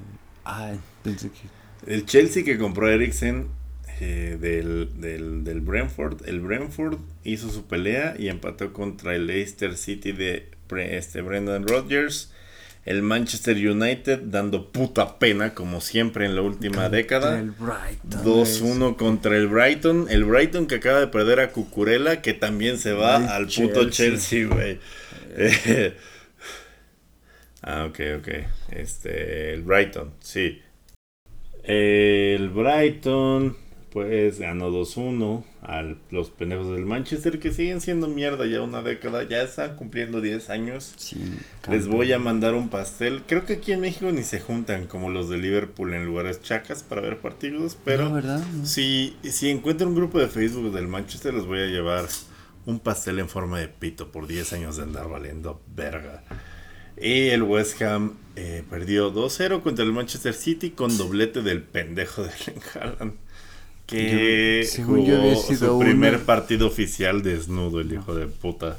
[0.43, 1.93] Ay, pensé que...
[1.93, 3.47] El Chelsea que compró a Eriksen
[4.01, 6.29] eh, del, del, del Brentford.
[6.29, 12.33] El Brentford hizo su pelea y empató contra el Leicester City de este, Brendan Rodgers.
[12.85, 17.41] El Manchester United dando puta pena como siempre en la última década.
[17.41, 18.25] El Brighton.
[18.25, 20.07] 2-1 contra el Brighton.
[20.09, 23.91] El Brighton que acaba de perder a Cucurella, que también se va El al puto
[23.91, 24.47] Chelsea.
[24.47, 24.79] Chelsea, güey.
[25.37, 25.97] Eh,
[27.63, 28.29] ah, ok, ok.
[28.71, 30.63] Este, el Brighton, sí.
[31.65, 33.57] El Brighton,
[33.97, 39.23] pues ganó 2-1 a los pendejos del Manchester, que siguen siendo mierda ya una década.
[39.23, 40.93] Ya están cumpliendo 10 años.
[40.99, 41.17] Sí,
[41.71, 43.23] Les voy a mandar un pastel.
[43.27, 46.83] Creo que aquí en México ni se juntan como los de Liverpool en lugares chacas
[46.83, 51.47] para ver partidos, pero No, si, si encuentro un grupo de Facebook del Manchester, les
[51.47, 52.05] voy a llevar
[52.67, 56.23] un pastel en forma de pito por 10 años de andar valiendo verga.
[57.01, 62.25] Y el West Ham eh, perdió 2-0 contra el Manchester City con doblete del pendejo
[62.25, 62.31] de
[62.75, 63.26] Haaland.
[63.87, 68.27] Que Yo- según yo había jugó sido su primer partido oficial desnudo, el hijo de
[68.27, 68.79] puta.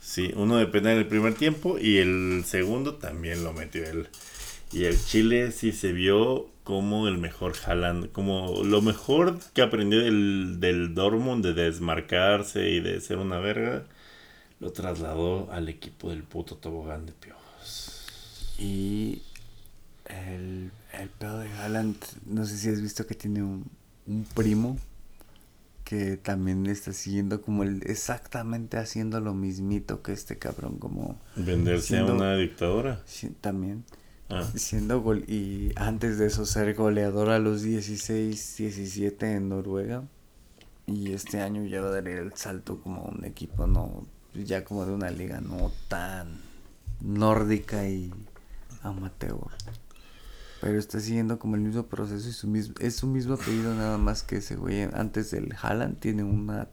[0.00, 4.08] Sí, uno de penal en el primer tiempo y el segundo también lo metió él.
[4.72, 10.00] Y el Chile sí se vio como el mejor Haaland, como lo mejor que aprendió
[10.00, 13.84] del, del Dortmund de desmarcarse y de ser una verga,
[14.60, 18.04] lo trasladó al equipo del puto tobogán de piojos.
[18.58, 19.22] Y
[20.06, 21.96] el, el pedo de Haaland,
[22.26, 23.64] no sé si has visto que tiene un,
[24.06, 24.76] un primo
[25.84, 31.88] que también está siguiendo como el exactamente haciendo lo mismito que este cabrón como Venderse
[31.88, 33.02] Siendo- a una dictadora.
[33.06, 33.84] si- también
[34.28, 40.02] Ah, siendo gol y antes de eso ser goleador a los 16, 17 en Noruega.
[40.88, 44.04] Y este año ya va a dar el salto como un equipo, no,
[44.34, 46.40] ya como de una liga no tan
[47.00, 48.12] nórdica y
[48.82, 49.46] amateur.
[50.66, 53.98] Pero está siguiendo como el mismo proceso y su mismo, es su mismo apellido nada
[53.98, 56.68] más que ese güey antes del Haaland tiene una,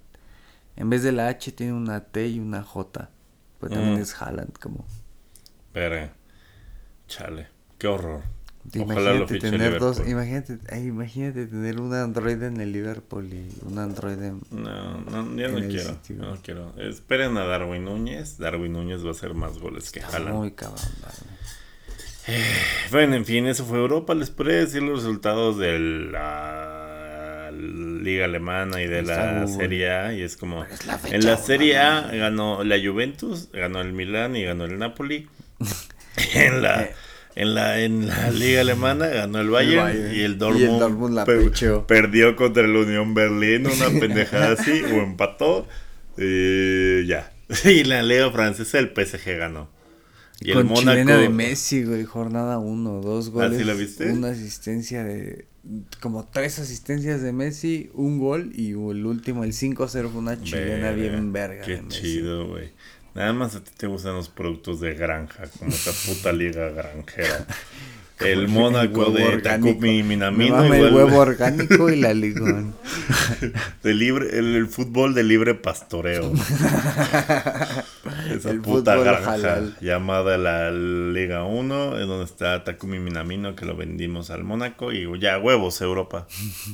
[0.75, 3.09] en vez de la H tiene una T y una J.
[3.59, 4.01] Pues también Mm.
[4.01, 4.85] es Haaland como.
[5.73, 6.09] Pero,
[7.07, 8.21] chale, qué horror.
[8.79, 13.25] Ojalá lo Imagínate fiche tener dos, imagínate, ay, imagínate tener un Android en el Liverpool
[13.33, 14.41] y un Android en...
[14.51, 15.89] No, no, ya no el quiero.
[16.01, 16.73] City, No quiero.
[16.77, 18.37] Esperen a Darwin Núñez.
[18.37, 20.35] Darwin Núñez va a hacer más goles que Haaland.
[20.35, 21.37] Muy cabrón, Darwin.
[22.91, 24.13] Bueno, en fin, eso fue Europa.
[24.13, 29.55] Les podría decir los resultados de la Liga Alemana y de Está la Google.
[29.55, 30.13] Serie A.
[30.13, 30.61] Y es como.
[30.63, 34.43] Pero es la fecha, En la Serie A ganó la Juventus, ganó el Milán y
[34.43, 35.27] ganó el Napoli.
[36.35, 36.89] en la.
[37.35, 40.13] En la, en la liga alemana ganó el Bayern, Bayern.
[40.13, 41.51] y Y el Dortmund, la per-
[41.87, 45.67] perdió contra el Unión Berlín, una pendejada así, o empató.
[46.15, 47.31] Y ya.
[47.65, 49.67] Y la liga francesa el PSG ganó.
[50.43, 50.89] Y el Con Mónaco.
[50.91, 53.53] chilena de Messi, güey, jornada uno, dos goles.
[53.53, 54.11] ¿Ah, sí la viste?
[54.11, 55.47] Una asistencia de...
[56.01, 60.91] Como tres asistencias de Messi, un gol y el último, el 5-0 fue una chilena
[60.91, 62.01] bien verga Qué de Messi.
[62.01, 62.71] chido, güey.
[63.15, 67.45] Nada más a ti te gustan los productos de granja, como esa puta liga granjera.
[68.25, 69.69] El Mónaco de orgánico.
[69.69, 70.63] Takumi Me Minamino.
[70.73, 72.75] el huevo orgánico y la ligón.
[73.83, 76.31] De libre, el, el fútbol de libre pastoreo.
[78.31, 79.75] Esa El puta granja halal.
[79.81, 85.07] llamada la Liga 1, en donde está Takumi Minamino, que lo vendimos al Mónaco, y
[85.19, 86.27] ya huevos Europa,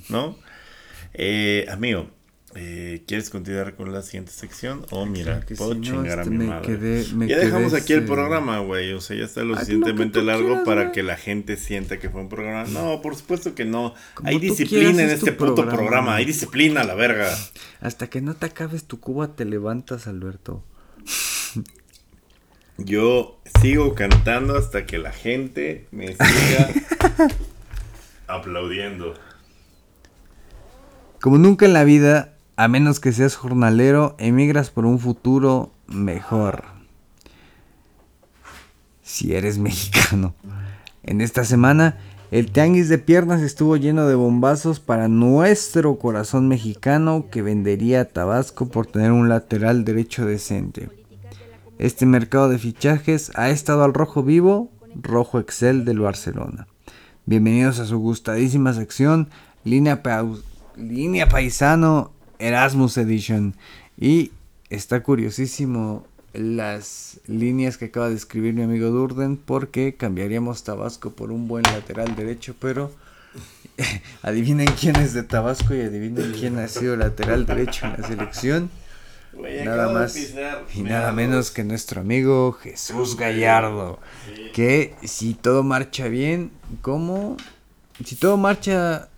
[0.09, 0.37] ¿no?
[1.13, 2.09] Eh, amigo,
[2.55, 4.85] eh, ¿quieres continuar con la siguiente sección?
[4.89, 6.67] O mira, que puedo chingar este, a mi me madre.
[6.67, 8.91] quedé- me ya quedé, dejamos aquí el este, programa, güey.
[8.93, 11.99] O sea, ya está lo Haz que suficientemente largo quieras, para que la gente sienta
[11.99, 12.63] que fue un programa.
[12.69, 13.93] No, por supuesto que no.
[14.15, 15.77] Como Hay disciplina quieras, en es este puto programa.
[15.77, 16.15] programa.
[16.15, 17.29] Hay disciplina, la verga.
[17.81, 20.63] Hasta que no te acabes tu cuba te levantas, Alberto.
[22.77, 26.69] Yo sigo cantando hasta que la gente me siga
[28.27, 29.13] aplaudiendo.
[31.21, 36.65] Como nunca en la vida, a menos que seas jornalero, emigras por un futuro mejor.
[39.01, 40.35] Si eres mexicano.
[41.01, 41.99] En esta semana,
[42.31, 48.67] el tianguis de piernas estuvo lleno de bombazos para nuestro corazón mexicano que vendería Tabasco
[48.67, 50.89] por tener un lateral derecho decente.
[51.77, 54.69] Este mercado de fichajes ha estado al rojo vivo,
[55.01, 56.67] rojo Excel del Barcelona.
[57.25, 59.29] Bienvenidos a su gustadísima sección,
[59.63, 60.01] línea,
[60.75, 63.55] línea paisano Erasmus Edition.
[63.97, 64.31] Y
[64.69, 71.31] está curiosísimo las líneas que acaba de escribir mi amigo Durden porque cambiaríamos Tabasco por
[71.31, 72.91] un buen lateral derecho, pero
[74.21, 78.69] adivinen quién es de Tabasco y adivinen quién ha sido lateral derecho en la selección.
[79.63, 83.99] Nada más pisar y nada menos que nuestro amigo Jesús Gallardo.
[84.53, 87.37] Que si todo marcha bien, como
[88.03, 89.09] si todo marcha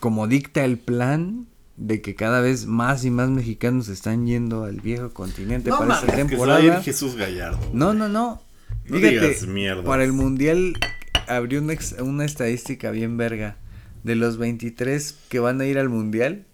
[0.00, 1.46] como dicta el plan
[1.76, 5.88] de que cada vez más y más mexicanos están yendo al viejo continente No para
[5.94, 6.82] mames, esta que se va a ir temporada.
[6.82, 7.58] Jesús Gallardo.
[7.72, 8.42] No, no, no.
[8.86, 9.84] No Fíjate, digas mierdas.
[9.84, 10.74] para el mundial
[11.28, 13.56] abrió una, una estadística bien verga.
[14.02, 16.44] De los 23 que van a ir al mundial,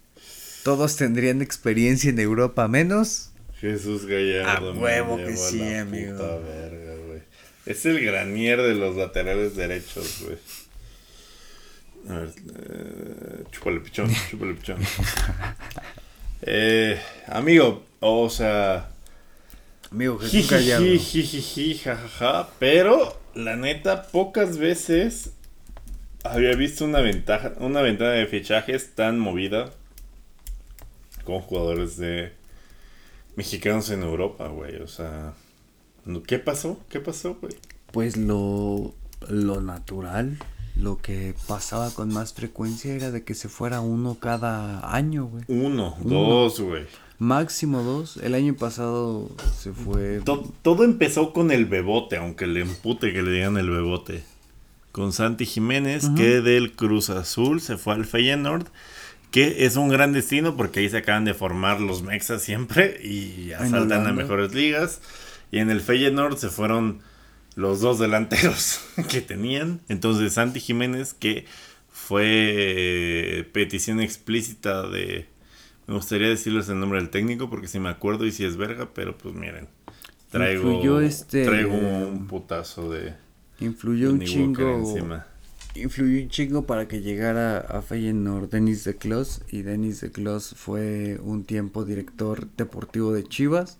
[0.63, 4.71] todos tendrían experiencia en Europa, menos Jesús Gallardo.
[4.71, 6.17] A huevo que sí, amigo.
[6.17, 6.89] verga.
[7.65, 10.37] Es el granier de los laterales derechos, güey.
[12.07, 14.77] A ver, eh, chúpale pichón, chúpale pichón.
[16.41, 18.89] eh, amigo, o sea,
[19.91, 25.31] Amigo Jesús jajaja, pero la neta, pocas veces
[26.23, 29.71] había visto una ventaja, una ventana de fichajes tan movida
[31.23, 32.33] con jugadores de
[33.35, 34.75] mexicanos en Europa, güey.
[34.75, 35.33] O sea,
[36.27, 36.79] ¿qué pasó?
[36.89, 37.55] ¿Qué pasó, güey?
[37.91, 38.93] Pues lo,
[39.27, 40.37] lo natural,
[40.75, 45.43] lo que pasaba con más frecuencia era de que se fuera uno cada año, güey.
[45.47, 46.19] Uno, Uno.
[46.29, 46.85] dos, güey.
[47.17, 48.17] Máximo dos.
[48.17, 50.21] El año pasado se fue.
[50.23, 54.23] To- todo empezó con el bebote, aunque le empute que le digan el bebote.
[54.93, 58.67] Con Santi Jiménez, que del Cruz Azul se fue al Feyenoord,
[59.31, 63.51] que es un gran destino porque ahí se acaban de formar los Mexas siempre y
[63.51, 65.01] asaltan a mejores ligas.
[65.51, 67.01] Y en el Feyenoord se fueron
[67.59, 68.79] los dos delanteros
[69.09, 69.81] que tenían.
[69.89, 71.45] Entonces Santi Jiménez, que
[71.91, 75.27] fue eh, petición explícita de...
[75.87, 78.89] Me gustaría decirles el nombre del técnico porque si me acuerdo y si es verga,
[78.93, 79.67] pero pues miren.
[80.31, 83.15] Traigo, Influyó este- traigo un putazo de
[83.59, 84.77] Influyó un chingo.
[84.77, 85.25] encima.
[85.75, 90.53] influyó un chingo para que llegara a Feyenoord Denis de Klos y Denis de Klos
[90.55, 93.79] fue un tiempo director deportivo de Chivas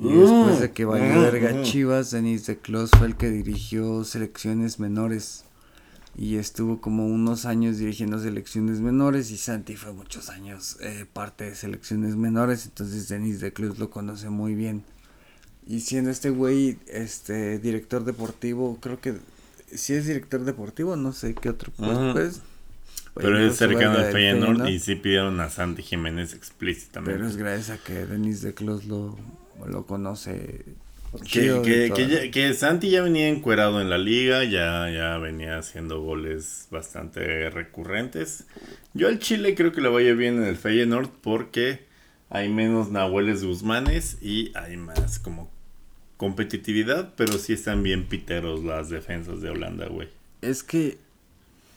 [0.00, 1.62] y después de que valió Mm, verga mm.
[1.62, 5.44] Chivas Denis de Klos fue el que dirigió selecciones menores.
[6.16, 11.44] Y estuvo como unos años dirigiendo selecciones menores y Santi fue muchos años eh, parte
[11.44, 14.82] de selecciones menores entonces Denis de Klos lo conoce muy bien.
[15.66, 19.14] Y siendo este güey este director deportivo creo que
[19.72, 22.40] si es director deportivo no sé qué otro pues, pues
[23.14, 27.12] Pero oye, es cercano al Feyenoord y sí pidieron a Santi Jiménez explícitamente.
[27.12, 29.16] pero es gracias a que Denis de Klos lo,
[29.66, 30.64] lo conoce
[31.30, 37.48] Que, que Santi ya venía encuerado en la liga, ya, ya venía haciendo goles bastante
[37.50, 38.46] recurrentes.
[38.94, 41.86] Yo al Chile creo que le vaya bien en el Feyenoord porque
[42.30, 45.50] hay menos Nahueles Guzmanes y hay más como
[46.18, 50.08] competitividad, pero sí están bien piteros las defensas de Holanda, güey.
[50.42, 50.98] es que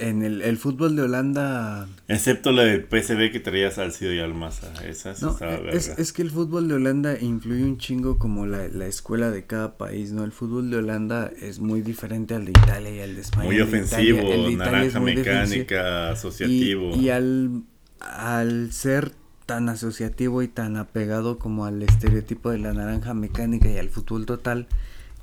[0.01, 4.67] en el, el fútbol de Holanda Excepto la del PSV que traía Salcido y Almaza,
[4.85, 5.71] esa sí No, es, verga.
[5.71, 9.77] es que el fútbol de Holanda influye un chingo como la, la escuela de cada
[9.77, 10.23] país, ¿no?
[10.23, 13.45] El fútbol de Holanda es muy diferente al de Italia y al de España.
[13.45, 16.95] Muy El de ofensivo, Italia- el de Italia es naranja muy mecánica, Y, asociativo.
[16.95, 17.63] y al,
[17.99, 19.11] al ser
[19.45, 24.25] tan asociativo y tan apegado como al estereotipo de la naranja mecánica y al fútbol
[24.25, 24.67] total,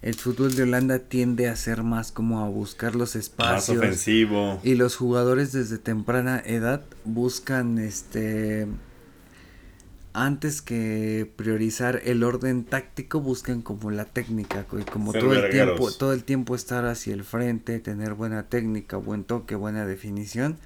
[0.01, 3.79] el fútbol de Holanda tiende a ser más como a buscar los Más espacios.
[3.79, 4.61] ofensivo.
[4.63, 8.67] Y los jugadores desde temprana edad buscan este
[10.15, 15.93] antes que priorizar el orden táctico buscan como la técnica como Ser todo el tiempo
[15.93, 20.57] todo el tiempo estar hacia el frente tener buena técnica buen toque buena definición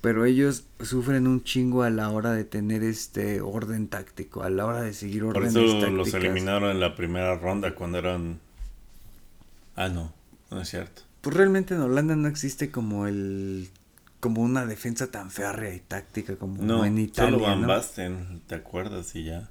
[0.00, 4.66] pero ellos sufren un chingo a la hora de tener este orden táctico a la
[4.66, 8.40] hora de seguir Por órdenes eso tácticas los eliminaron en la primera ronda cuando eran...
[9.80, 10.12] Ah, no,
[10.50, 11.02] no es cierto.
[11.20, 13.68] pues realmente en Holanda no existe como el
[14.18, 17.68] como una defensa tan férrea y táctica como No, en Italia solo Van ¿no?
[17.68, 19.14] Basten, ¿te acuerdas?
[19.14, 19.50] Y ya.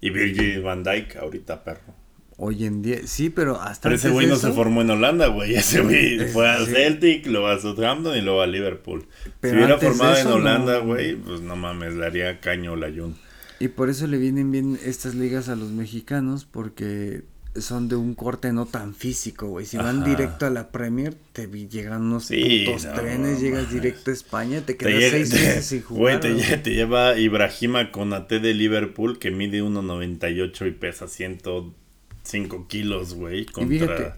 [0.00, 1.94] Y Virgil van Dijk, ahorita perro.
[2.36, 5.54] Hoy en día, sí, pero hasta Pero ese güey no se formó en Holanda, güey.
[5.62, 6.72] Ese güey fue al sí.
[6.72, 9.06] Celtic, luego a Southampton y luego a Liverpool.
[9.40, 10.86] Pero si hubiera formado en Holanda, no.
[10.86, 13.14] güey, pues no mames, le haría caño la Jun.
[13.60, 17.24] Y por eso le vienen bien estas ligas a los mexicanos, porque
[17.56, 19.66] son de un corte no tan físico, güey.
[19.66, 20.08] Si van Ajá.
[20.10, 24.60] directo a la Premier, te llegan unos Sí, putos no, trenes, llegas directo a España,
[24.60, 26.20] te quedas seis meses sin jugar.
[26.20, 26.62] te, güey.
[26.62, 33.46] te lleva Ibrahima Konate de Liverpool que mide 1.98 y pesa 105 kilos, güey.
[33.46, 34.16] Contra,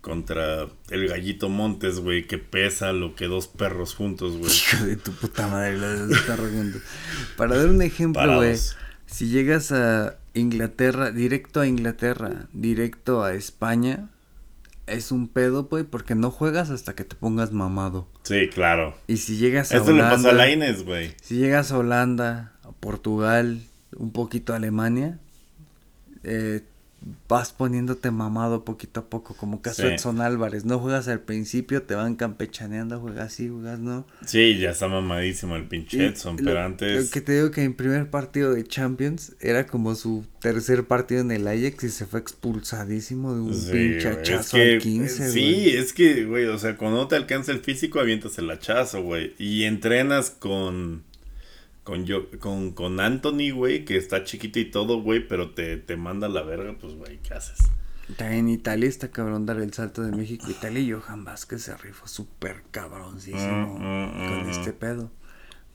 [0.00, 4.50] contra el gallito Montes, güey, que pesa lo que dos perros juntos, güey.
[4.72, 6.82] Hijo de tu puta madre, los perros juntos.
[7.36, 8.56] Para dar un ejemplo, güey,
[9.06, 14.10] si llegas a Inglaterra, directo a Inglaterra, directo a España,
[14.86, 18.08] es un pedo, güey, porque no juegas hasta que te pongas mamado.
[18.24, 18.94] Sí, claro.
[19.06, 21.14] Y si llegas a le Holanda, pasó a güey.
[21.22, 23.62] si llegas a Holanda, a Portugal,
[23.96, 25.18] un poquito a Alemania,
[26.24, 26.62] eh,
[27.28, 29.88] vas poniéndote mamado poquito a poco, como caso Sí.
[29.88, 30.64] Edson Álvarez.
[30.64, 34.06] No juegas al principio, te van campechaneando, juegas así, juegas no.
[34.26, 37.04] Sí, ya está mamadísimo el pinche Y Edson, lo- pero antes...
[37.06, 41.20] Lo que te digo que en primer partido de Champions era como su tercer partido
[41.20, 44.78] en el Ajax y se fue expulsadísimo de un Sí, pinche hachazo es que, al
[44.80, 45.70] 15, Sí, güey.
[45.76, 49.34] es que, güey, o sea, cuando no te alcanza el físico, avientas el hachazo, güey.
[49.38, 51.02] Y entrenas con.
[51.84, 55.96] Con, yo, con, con Anthony, güey, que está chiquito y todo, güey, pero te, te
[55.96, 57.58] manda a la verga, pues, güey, ¿qué haces?
[58.16, 60.46] También Italia está cabrón dar el salto de México.
[60.50, 65.10] Italia y Johan Vázquez se rifó súper cabroncísimo Mm, mm, con mm, este pedo.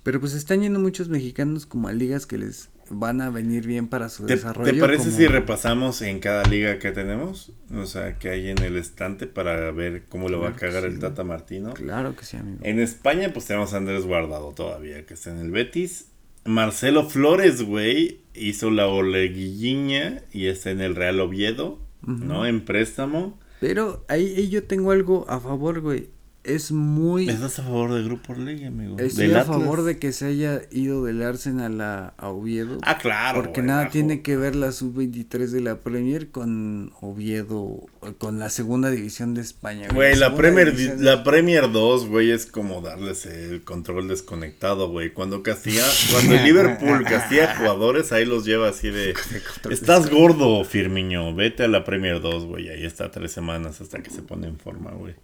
[0.04, 3.88] Pero pues están yendo muchos mexicanos como a ligas que les van a venir bien
[3.88, 4.72] para su ¿Te, desarrollo.
[4.74, 7.52] te parece como- si repasamos en cada liga que tenemos?
[7.76, 10.90] O sea, que hay en el estante para ver cómo lo va a Claro cagar
[10.90, 10.96] sí.
[10.96, 11.74] el Tata Martino.
[11.74, 12.60] Claro que sí, amigo.
[12.64, 16.08] En España, pues tenemos a Andrés Guardado todavía, que está en el Betis.
[16.46, 22.46] Marcelo Flores, güey, hizo la oleguilliña y está en el Real Oviedo, ¿no?
[22.46, 23.40] En préstamo.
[23.60, 26.10] Pero ahí, ahí yo tengo algo a favor, güey.
[26.46, 27.28] Es muy...
[27.30, 28.98] ¿Estás a favor del Grupo Orlegui, amigo?
[28.98, 29.58] Estoy ¿Del a Atlas?
[29.58, 32.78] favor de que se haya ido del Arsenal a, a Oviedo.
[32.84, 33.42] Ah, claro.
[33.44, 33.92] Porque nada bajo.
[33.92, 37.86] tiene que ver la sub-23 de la Premier con Oviedo,
[38.20, 39.90] con la segunda división de España.
[39.94, 44.90] Güey, la segunda Premier, división- la Premier 2, güey, es como darles el control desconectado,
[44.90, 45.12] güey.
[45.12, 49.14] Cuando castiga, cuando el Liverpool castiga jugadores, ahí los lleva así de...
[49.70, 52.70] Estás gordo, Firmiño, vete a la Premier 2, güey.
[52.70, 55.16] Ahí está tres semanas hasta que se pone en forma, güey.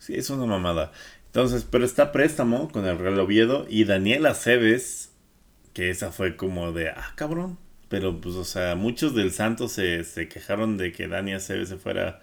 [0.00, 0.92] Sí, es una mamada.
[1.26, 5.12] Entonces, pero está préstamo con el Real Oviedo y Daniela Cebes,
[5.74, 7.58] que esa fue como de, ah, cabrón.
[7.88, 11.76] Pero, pues, o sea, muchos del Santos se, se quejaron de que Daniela Cebes se
[11.76, 12.20] fuera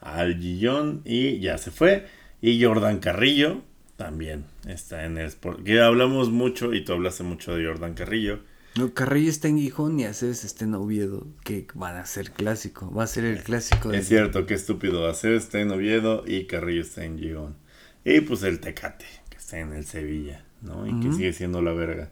[0.00, 2.06] al Gillón y ya se fue.
[2.42, 3.62] Y Jordan Carrillo,
[3.96, 5.62] También está en el Sport.
[5.64, 8.40] Que hablamos mucho y tú hablaste mucho de Jordan Carrillo.
[8.76, 12.92] No, Carrillo está en Gijón y Aceves está en Oviedo, que van a ser clásico,
[12.92, 13.92] va a ser el clásico.
[13.92, 15.08] Es cierto, qué estúpido.
[15.08, 17.56] Aceves está en Oviedo y Carrillo está en Gijón.
[18.04, 20.86] Y pues el Tecate, que está en el Sevilla, ¿no?
[20.86, 22.10] Y que sigue siendo la verga.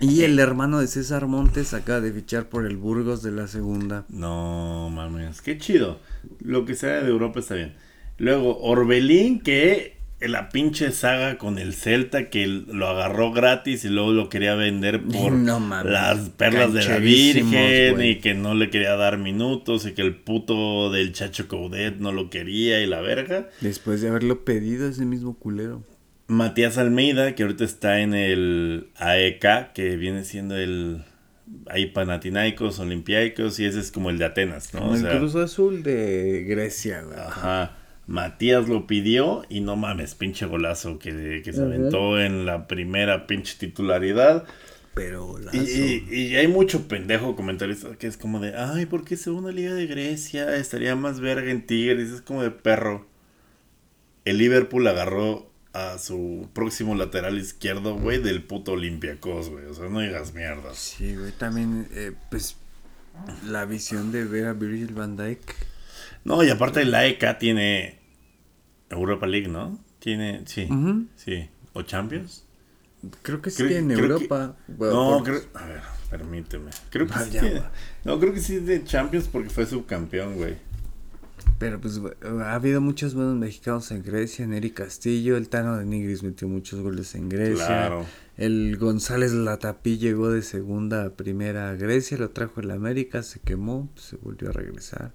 [0.00, 4.06] Y el hermano de César Montes acaba de fichar por el Burgos de la segunda.
[4.08, 6.00] No mames, qué chido.
[6.40, 7.74] Lo que sea de Europa está bien.
[8.16, 14.12] Luego, Orbelín, que la pinche saga con el Celta que lo agarró gratis y luego
[14.12, 19.18] lo quería vender por las perlas de la Virgen y que no le quería dar
[19.18, 23.48] minutos y que el puto del Chacho Coudet no lo quería y la verga.
[23.60, 25.84] Después de haberlo pedido ese mismo culero.
[26.26, 31.04] Matías Almeida, que ahorita está en el AEK, que viene siendo el
[31.66, 34.94] hay Panathinaikos, Olympiacos y ese es como el de Atenas, ¿no?
[34.94, 37.18] el Cruz Azul de Grecia, güey.
[37.18, 37.77] Ajá.
[38.08, 43.56] Matías lo pidió y no mames, pinche golazo que, se aventó en la primera pinche
[43.58, 44.46] titularidad.
[44.94, 49.52] Pero y, y, hay mucho pendejo comentarista que es como de, ay, ¿por qué segunda
[49.52, 50.56] liga de Grecia?
[50.56, 53.06] Estaría más verga en Tigres, es como de perro.
[54.24, 59.66] El Liverpool agarró a su próximo lateral izquierdo, güey, del puto Olympiacos, güey.
[59.66, 60.72] O sea, no digas mierda.
[60.72, 62.56] Sí, güey, también, eh, pues,
[63.46, 65.54] la visión de ver a Virgil van Dijk.
[66.24, 67.97] No, y aparte la EK tiene
[68.90, 69.78] Europa League, ¿no?
[69.98, 70.68] Tiene, sí,
[71.16, 71.48] sí.
[71.72, 72.44] ¿O Champions?
[73.22, 74.56] Creo que sí en Europa.
[74.66, 75.80] no, creo, a ver,
[76.10, 76.70] permíteme.
[76.90, 77.38] Creo que sí
[78.04, 80.56] no, creo que sí de Champions porque fue subcampeón, güey.
[81.58, 86.22] Pero pues ha habido muchos buenos mexicanos en Grecia, Neri Castillo, el Tano de Nigris
[86.22, 87.66] metió muchos goles en Grecia.
[87.66, 88.06] Claro.
[88.36, 93.40] El González Latapí llegó de segunda a primera a Grecia, lo trajo el América, se
[93.40, 95.12] quemó, se volvió a regresar.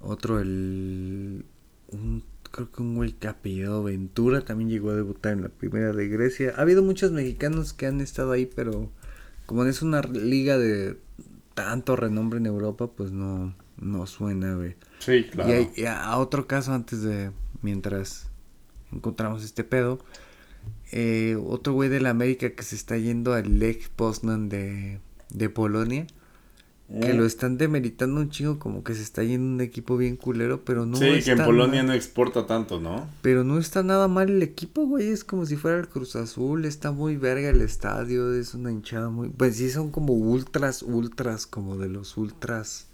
[0.00, 1.44] Otro, el.
[1.92, 2.24] Un
[2.54, 6.08] creo que un güey que apellido Ventura también llegó a debutar en la primera de
[6.08, 6.54] Grecia.
[6.56, 8.90] Ha habido muchos mexicanos que han estado ahí, pero
[9.46, 10.96] como es una liga de
[11.54, 14.76] tanto renombre en Europa, pues no, no suena, güey.
[15.00, 15.68] Sí, claro.
[15.74, 18.28] Y, a otro caso antes de, mientras
[18.92, 19.98] encontramos este pedo,
[20.92, 25.00] eh, otro güey de la América que se está yendo al Lech Poznan de,
[25.30, 26.06] de Polonia
[26.88, 30.64] que lo están demeritando un chingo como que se está yendo un equipo bien culero,
[30.64, 33.08] pero no Sí, que en Polonia no exporta tanto, ¿no?
[33.22, 36.66] Pero no está nada mal el equipo, güey, es como si fuera el Cruz Azul,
[36.66, 39.30] está muy verga el estadio, es una hinchada muy...
[39.30, 42.86] Pues sí, son como ultras, ultras, como de los ultras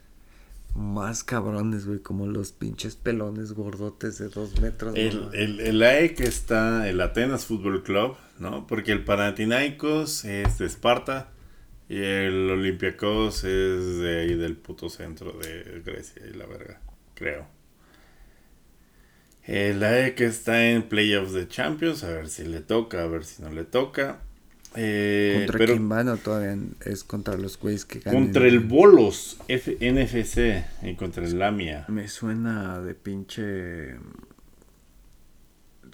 [0.76, 4.94] más cabrones, güey, como los pinches pelones gordotes de dos metros.
[4.96, 8.68] El, el, el AEC está, el Atenas Fútbol Club, ¿no?
[8.68, 11.30] Porque el Panathinaikos es de Esparta
[11.90, 16.80] y el Olympiacos es de ahí del puto centro de Grecia y la verga,
[17.14, 17.48] creo.
[19.44, 23.42] El AEK está en Playoffs de Champions, a ver si le toca, a ver si
[23.42, 24.20] no le toca.
[24.76, 28.22] Eh, ¿Contra quién van o todavía es contra los güeyes que ganan?
[28.22, 31.86] Contra el Bolos F NFC y contra el Lamia.
[31.88, 33.96] Me suena de pinche.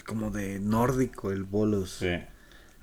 [0.05, 1.97] como de nórdico el Bolos.
[2.01, 2.19] Sí.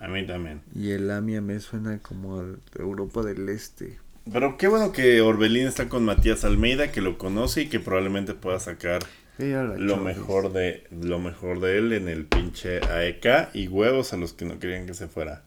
[0.03, 0.61] A mí también.
[0.75, 2.45] Y el AMIA me suena como a
[2.77, 3.99] Europa del Este.
[4.29, 8.33] Pero qué bueno que Orbelín está con Matías Almeida, que lo conoce y que probablemente
[8.33, 9.01] pueda sacar
[9.37, 14.33] lo mejor de lo mejor de él en el pinche AEK y huevos a los
[14.33, 15.43] que no querían que se fuera.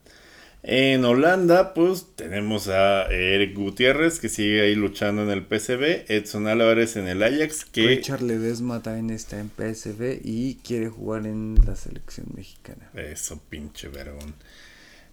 [0.69, 6.49] En Holanda, pues tenemos a Eric Gutiérrez que sigue ahí luchando en el PSV, Edson
[6.49, 11.57] Álvarez en el Ajax, que Richard Ledesma también está en PSV y quiere jugar en
[11.65, 12.91] la selección mexicana.
[12.97, 14.35] Eso pinche vergón.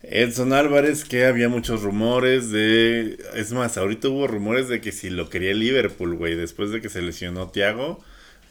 [0.02, 3.20] Edson Álvarez, que había muchos rumores de.
[3.36, 6.90] Es más, ahorita hubo rumores de que si lo quería Liverpool, güey, después de que
[6.90, 8.04] se lesionó Thiago.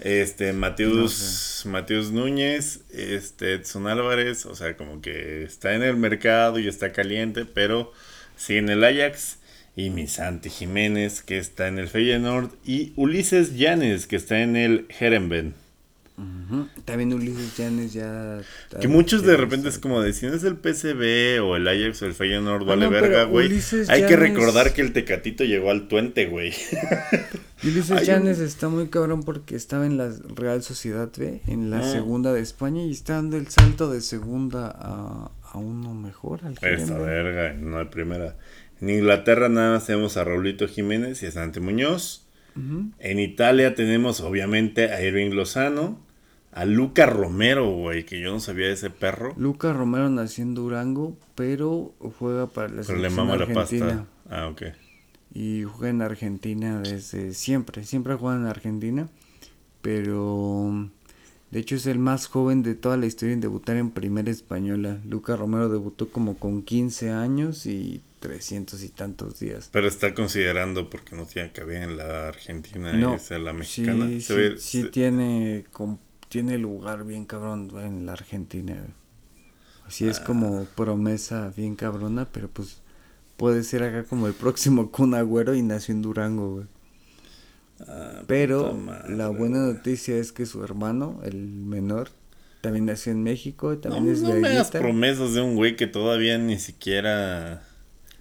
[0.05, 1.65] Este, Mateus,
[2.11, 7.45] Núñez, este, Edson Álvarez, o sea, como que está en el mercado y está caliente,
[7.45, 7.93] pero
[8.37, 9.39] sigue en el Ajax.
[9.77, 12.51] Y mi Santi Jiménez, que está en el Feyenoord.
[12.65, 15.55] Y Ulises Llanes, que está en el Herenben.
[16.85, 18.41] También Ulises Llanes ya.
[18.81, 22.03] Que muchos de repente es como de si no es el PCB o el Ajax
[22.03, 23.51] o el Feyenoord, vale verga, güey.
[23.89, 26.53] Hay que recordar que el Tecatito llegó al Tuente, güey.
[27.65, 31.91] Ulises Llanes está muy cabrón porque estaba en la Real Sociedad B, en la ah.
[31.91, 36.41] segunda de España, y está dando el salto de segunda a, a uno mejor.
[36.45, 38.37] Al Esa verga, no hay primera.
[38.81, 42.22] En Inglaterra nada más tenemos a Raulito Jiménez y a Santi Muñoz.
[42.55, 45.99] En Italia tenemos obviamente a Irving Lozano,
[46.53, 49.35] a Luca Romero, güey, que yo no sabía de ese perro.
[49.39, 54.07] Luca Romero nació en Durango, pero juega para la selección argentina.
[54.29, 54.63] Ah, ok.
[55.35, 59.09] Y juega en Argentina desde siempre, siempre juega en Argentina,
[59.81, 60.91] pero
[61.53, 64.99] De hecho es el más joven de toda la historia en debutar en primera española.
[65.05, 69.69] Luca Romero debutó como con 15 años y 300 y tantos días.
[69.71, 74.07] Pero está considerando porque no tiene cabida en la Argentina y es la mexicana.
[74.07, 75.67] Sí, sí, sí tiene,
[76.31, 78.87] tiene lugar bien cabrón en la Argentina.
[79.87, 80.67] Así es como ah.
[80.75, 82.81] promesa bien cabrona, pero pues
[83.37, 86.67] puede ser acá como el próximo Kun Agüero y nació en Durango, güey.
[87.89, 88.77] Ah, Pero
[89.09, 92.09] la buena noticia es que su hermano, el menor,
[92.61, 93.77] también nació en México.
[93.79, 97.63] También no, es no me das promesas de un güey que todavía ni siquiera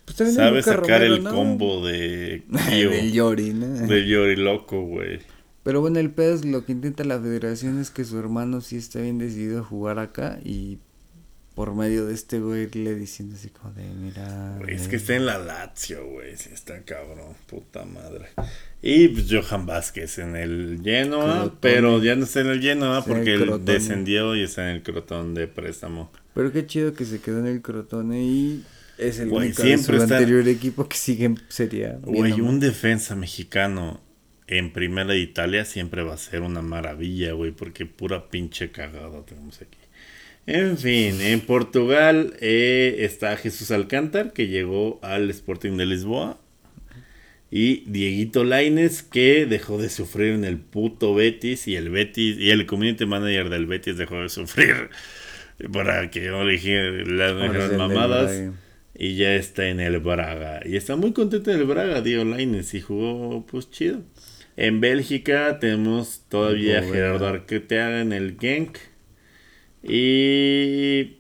[0.06, 3.68] pues sabe sacar el combo de del Yori, ¿no?
[3.68, 5.20] Del Yori loco, güey.
[5.64, 8.78] Pero bueno, el pedo es lo que intenta la federación es que su hermano sí
[8.78, 10.80] está bien decidido a jugar acá y
[11.56, 14.60] por medio de este güey le diciendo así como de mira.
[14.68, 18.30] es que está en la Lazio, güey, sí está cabrón, puta madre.
[18.82, 23.36] Y pues Johan Vázquez en el Genoa, pero ya no está en el Genoa porque
[23.36, 26.12] él descendió y está en el Crotón de préstamo.
[26.34, 28.64] Pero qué chido que se quedó en el Crotone y
[28.98, 32.00] es el único siempre de su anterior equipo que sigue sería.
[32.02, 34.00] Güey, un defensa mexicano
[34.48, 39.24] en primera de Italia siempre va a ser una maravilla, güey, porque pura pinche cagada
[39.26, 39.78] tenemos aquí.
[40.48, 46.40] En fin, en Portugal eh, está Jesús Alcántar, que llegó al Sporting de Lisboa.
[47.52, 51.68] Y Dieguito Laines, que dejó de sufrir en el puto Betis.
[51.68, 54.90] Y el Betis, y el community manager del Betis dejó de sufrir.
[55.74, 58.52] Para que no le las mamadas.
[58.98, 60.62] Y ya está en el Braga.
[60.66, 62.74] Y está muy contento en el Braga, Diego Laines.
[62.74, 64.02] Y jugó pues chido.
[64.58, 68.78] En Bélgica tenemos todavía a Gerardo Arqueteaga en el Genk.
[69.84, 71.18] Y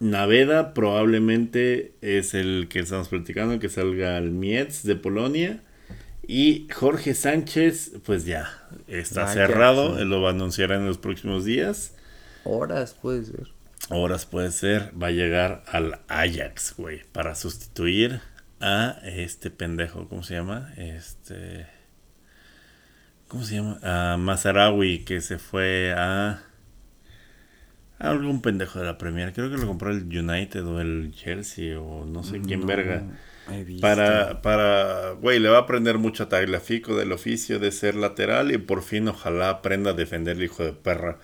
[0.00, 5.62] Naveda probablemente es el que estamos platicando, que salga al Mietz de Polonia.
[6.26, 8.50] Y Jorge Sánchez, pues ya,
[8.86, 11.96] está cerrado, él lo va a anunciar en los próximos días.
[12.44, 13.48] Horas puede ser.
[13.88, 18.20] Horas puede ser, va a llegar al Ajax, güey, para sustituir
[18.60, 20.72] a este pendejo, ¿cómo se llama?
[20.76, 21.66] Este...
[23.26, 23.78] ¿Cómo se llama?
[23.82, 26.42] A Mazarawi, que se fue a
[28.00, 29.32] algún pendejo de la Premier.
[29.32, 33.04] Creo que lo compró el United o el Chelsea o no sé quién verga.
[33.80, 38.52] Para, para, güey, le va a aprender mucho a Tagliafico del oficio de ser lateral
[38.52, 41.18] y por fin ojalá aprenda a defender el hijo de perra.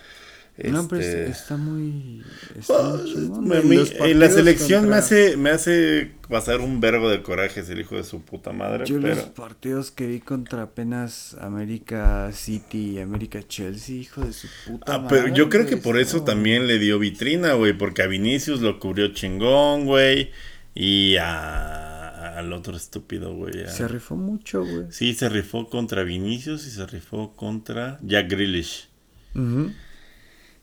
[0.64, 2.22] No, pero este, está muy.
[2.58, 7.80] Está ah, la selección me hace me hace pasar un verbo de coraje, es el
[7.80, 8.86] hijo de su puta madre.
[8.86, 14.48] Yo los partidos que vi contra apenas América City y América Chelsea, hijo de su
[14.66, 15.20] puta ah, madre.
[15.20, 18.78] Pero yo creo que por eso también le dio vitrina, güey, porque a Vinicius lo
[18.80, 20.30] cubrió chingón, güey.
[20.74, 23.68] Y a, al otro estúpido, güey.
[23.68, 24.86] Se rifó mucho, güey.
[24.88, 28.88] Sí, se rifó contra Vinicius y se rifó contra Jack Grealish.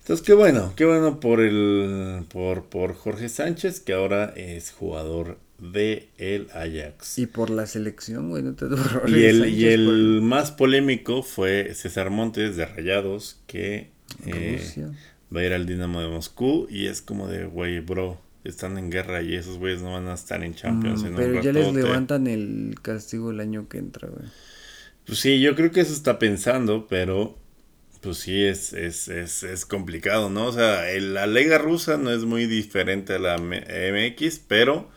[0.03, 5.38] Entonces, qué bueno, qué bueno por el por, por Jorge Sánchez, que ahora es jugador
[5.59, 7.17] de el Ajax.
[7.19, 8.65] Y por la selección, güey, no te
[9.07, 13.91] Y el, y el más polémico fue César Montes de Rayados, que
[14.25, 14.61] eh,
[15.34, 16.67] va a ir al Dinamo de Moscú.
[16.69, 20.15] Y es como de, güey, bro, están en guerra y esos güeyes no van a
[20.15, 21.01] estar en Champions.
[21.03, 24.25] Mm, pero ya les levantan el castigo el año que entra, güey.
[25.05, 27.38] Pues sí, yo creo que eso está pensando, pero
[28.03, 30.47] pues sí, es, es, es, es complicado, ¿no?
[30.47, 34.89] O sea, la Liga Rusa no es muy diferente a la MX, pero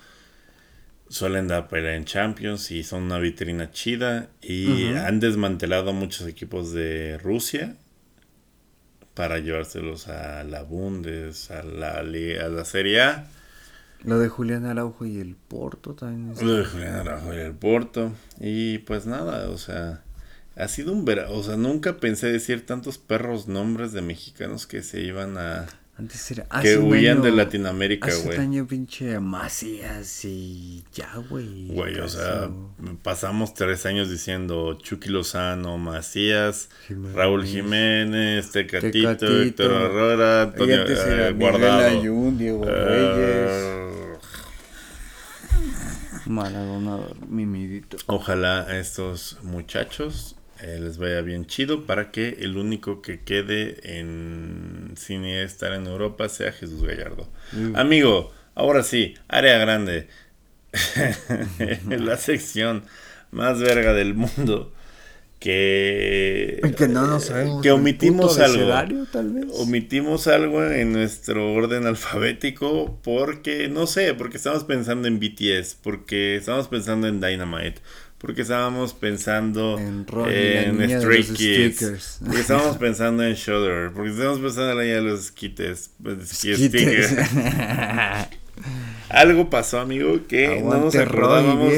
[1.08, 4.28] suelen dar pelea en Champions y son una vitrina chida.
[4.42, 7.76] Y han desmantelado muchos equipos de Rusia
[9.14, 13.28] para llevárselos a la Bundes, a la, a la Serie A.
[14.02, 16.34] Lo de Julián Araujo y el Porto también.
[16.44, 18.12] Lo de Julián Araujo y el Porto.
[18.40, 20.02] Y pues nada, o sea
[20.56, 24.82] ha sido un verano, o sea, nunca pensé decir tantos perros nombres de mexicanos que
[24.82, 25.66] se iban a...
[25.98, 26.46] Antes era...
[26.62, 28.18] Que huían de Latinoamérica, güey.
[28.18, 31.68] Hace un año pinche Macías y ya, güey.
[31.68, 32.50] Güey, o sea,
[33.02, 36.68] pasamos tres años diciendo Chucky Lozano, Macías,
[37.14, 42.00] Raúl Jiménez, Tecatito, Tecatito Héctor Aurora, Antonio eh, Guardado.
[42.32, 43.86] Diego uh,
[46.26, 47.96] Maradona, mimidito.
[48.06, 54.94] Ojalá estos muchachos eh, les vaya bien chido para que el único que quede en
[54.96, 57.28] cine estar en Europa sea Jesús Gallardo.
[57.52, 57.76] Mm.
[57.76, 60.08] Amigo, ahora sí, área grande.
[61.88, 62.84] la sección
[63.30, 64.72] más verga del mundo.
[65.38, 69.44] Que, que no nos sabemos que omitimos algo tal vez.
[69.58, 76.36] omitimos algo en nuestro orden alfabético porque no sé porque estamos pensando en BTS porque
[76.36, 77.82] estamos pensando en Dynamite
[78.26, 81.76] Porque estábamos pensando En Ron y la en niña de Stray Kids.
[81.76, 82.18] stickers.
[82.24, 83.92] Porque estábamos pensando en Shudder.
[83.92, 85.90] Porque estábamos pensando en la de los skites.
[86.02, 87.14] pues, stickers.
[89.10, 91.72] Algo pasó, amigo, que no nos Roy, acordábamos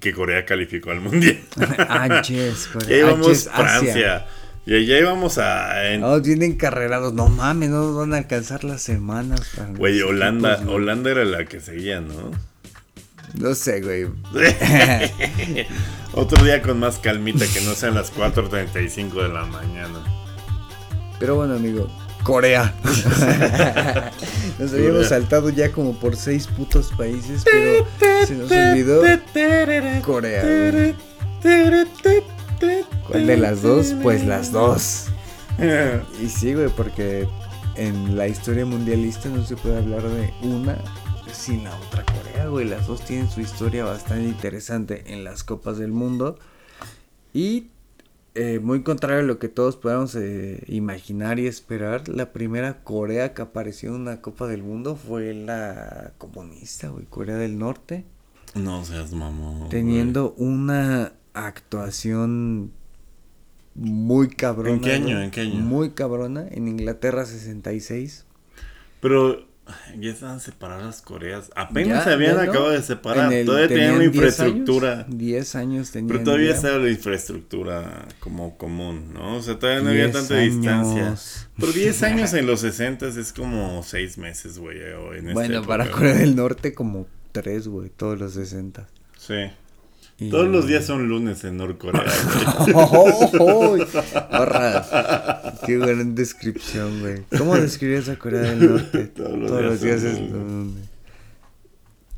[0.00, 1.38] que Corea calificó al mundial.
[1.88, 3.64] Anches, Ya íbamos Anches, Asia.
[3.80, 4.26] Francia.
[4.66, 5.92] Ya, ya íbamos a.
[5.92, 7.14] en- No, vienen carrerados.
[7.14, 9.40] No mames, no nos van a alcanzar las semanas.
[9.76, 10.62] Güey, Holanda.
[10.66, 12.32] Holanda era la que seguía, ¿no?
[13.34, 14.06] No sé, güey.
[16.12, 19.98] Otro día con más calmita que no sean las 4.35 de la mañana.
[21.18, 21.88] Pero bueno, amigo.
[22.22, 22.74] Corea.
[24.58, 27.86] nos habíamos saltado ya como por seis putos países, pero
[28.26, 29.02] se nos olvidó
[30.02, 30.42] Corea.
[30.70, 30.94] güey.
[33.06, 33.94] ¿Cuál de las dos?
[34.02, 35.06] Pues las dos.
[36.20, 37.28] Y sí, güey, porque
[37.76, 40.76] en la historia mundialista no se puede hablar de una
[41.34, 42.66] sin la otra Corea, güey.
[42.66, 46.38] Las dos tienen su historia bastante interesante en las Copas del Mundo.
[47.32, 47.68] Y
[48.34, 53.34] eh, muy contrario a lo que todos podamos eh, imaginar y esperar, la primera Corea
[53.34, 58.04] que apareció en una Copa del Mundo fue la comunista, güey, Corea del Norte.
[58.54, 59.68] No seas mamón.
[59.68, 62.72] Teniendo una actuación
[63.74, 64.70] muy cabrona.
[64.70, 65.20] ¿En qué año?
[65.20, 65.54] ¿En qué año?
[65.56, 66.46] Muy cabrona.
[66.48, 68.24] En Inglaterra 66.
[69.00, 69.46] Pero
[69.98, 71.50] ya estaban separadas las Coreas.
[71.56, 72.50] Apenas Ya, se habían ya no.
[72.50, 73.32] acabado de separar.
[73.32, 74.92] El- todavía tenían 10 infraestructura.
[75.00, 76.08] años, 10 años tenían.
[76.08, 76.56] Pero todavía ya.
[76.56, 79.36] estaba la infraestructura como común, ¿no?
[79.36, 81.06] O sea, todavía no había 10 tanta distancia.
[81.06, 81.48] años.
[81.58, 84.78] Pero 10 años en los 60 es como 6 meses, güey.
[85.32, 85.90] Bueno, para.
[85.90, 88.86] Corea del Norte como 3, güey, todos los 60.
[89.16, 89.34] Sí.
[90.18, 92.04] Y- Todos los días son lunes en Norcorea.
[92.04, 92.74] güey.
[93.40, 93.76] ¡Oh,
[94.30, 95.60] Barras.
[95.66, 97.22] Qué gran descripción, güey.
[97.36, 99.06] ¿Cómo describías a Corea del Norte?
[99.16, 100.84] Todos los días días son es lunes.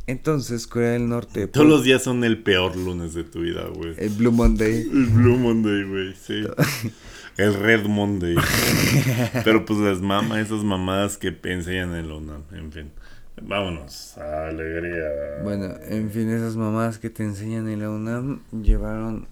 [0.09, 1.49] Entonces, Corea del Norte.
[1.49, 3.95] Todos los días son el peor lunes de tu vida, güey.
[3.99, 4.83] El Blue Monday.
[4.83, 6.45] El Blue Monday, güey, sí.
[7.37, 8.37] El Red Monday.
[9.43, 12.91] Pero pues las mamas, esas mamadas que enseñan en la UNAM, en fin.
[13.43, 15.43] Vámonos, alegría.
[15.43, 19.29] Bueno, en fin, esas mamadas que te enseñan en la UNAM llevaron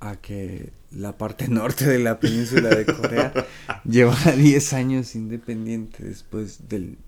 [0.00, 3.32] a que la parte norte de la península de Corea
[3.84, 6.98] llevara 10 años independiente después del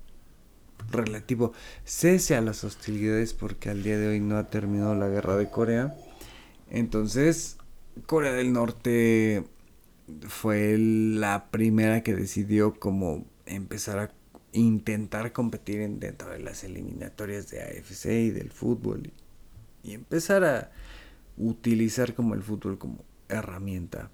[0.91, 1.53] relativo
[1.85, 5.51] cese a las hostilidades porque al día de hoy no ha terminado la guerra de
[5.51, 5.95] Corea.
[6.71, 7.59] Entonces,
[8.07, 9.45] Corea del Norte
[10.27, 14.11] fue la primera que decidió como empezar a
[14.53, 19.11] intentar competir en, dentro de las eliminatorias de AFC y del fútbol
[19.83, 20.71] y, y empezar a
[21.37, 24.11] utilizar como el fútbol como herramienta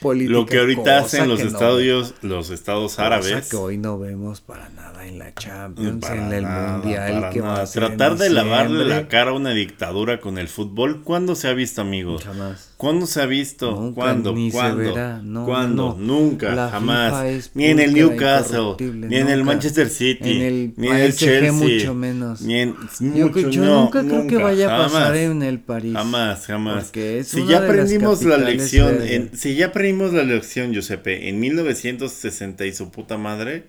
[0.00, 0.32] política.
[0.32, 3.48] Lo que ahorita hacen los no estadios, los estados cosa árabes.
[3.48, 7.40] que hoy no vemos para nada en la Champions, Para en el nada, Mundial que
[7.40, 11.48] va a Tratar de lavarle la cara a una dictadura con el fútbol, ¿cuándo se
[11.48, 12.18] ha visto, amigo?
[12.18, 12.67] Jamás.
[12.78, 13.72] ¿Cuándo se ha visto?
[13.72, 14.32] Nunca, ¿Cuándo?
[14.32, 14.78] ni se ¿Cuándo?
[14.94, 15.20] verá.
[15.20, 15.96] No, ¿Cuándo?
[15.98, 16.06] no.
[16.20, 17.50] Nunca, La jamás.
[17.54, 19.42] Ni en el Newcastle, ni en el.
[19.42, 22.40] Manchester City, En el ni en el Chelsea, mucho menos.
[22.40, 25.16] Ni en Yo, mucho, yo no, nunca creo que vaya a pasar jamás.
[25.18, 25.92] en el París.
[25.92, 26.84] Jamás, jamás.
[26.84, 30.22] Porque es si una ya de las aprendimos la lección, en, si ya aprendimos la
[30.22, 33.64] lección, Giuseppe, en 1960 y su puta madre,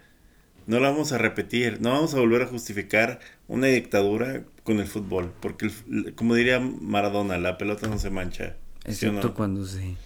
[0.67, 4.85] no la vamos a repetir, no vamos a volver a justificar una dictadura con el
[4.85, 8.55] fútbol, porque el- como diría Maradona, la pelota no se mancha.
[8.85, 9.33] ¿Sí o Excepto no?
[9.33, 9.97] cuando sí.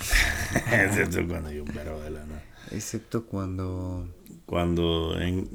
[0.72, 2.42] Excepto cuando hay un perro de lana.
[2.70, 4.08] Excepto cuando.
[4.46, 5.48] Cuando, en,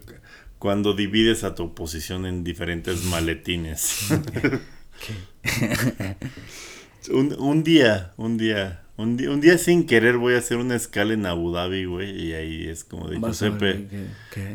[0.58, 4.08] cuando divides a tu oposición en diferentes maletines.
[7.10, 10.74] un, un día, un día, un día, un día sin querer voy a hacer una
[10.74, 13.86] escala en Abu Dhabi, güey, y ahí es como de Giuseppe,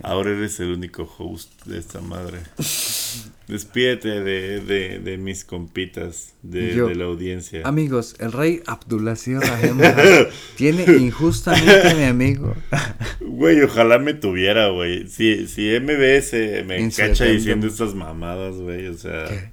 [0.01, 2.39] ahora eres el único host de esta madre.
[3.47, 6.87] Despídete de, de, de mis compitas, de, Yo.
[6.87, 7.61] de la audiencia.
[7.65, 8.79] Amigos, el rey Shah
[10.55, 12.55] tiene injustamente a mi amigo.
[13.19, 15.07] Güey, ojalá me tuviera, güey.
[15.07, 16.33] Si, si MBS
[16.65, 17.25] me cacha evento.
[17.25, 19.25] diciendo estas mamadas, güey, o sea...
[19.27, 19.50] ¿Qué?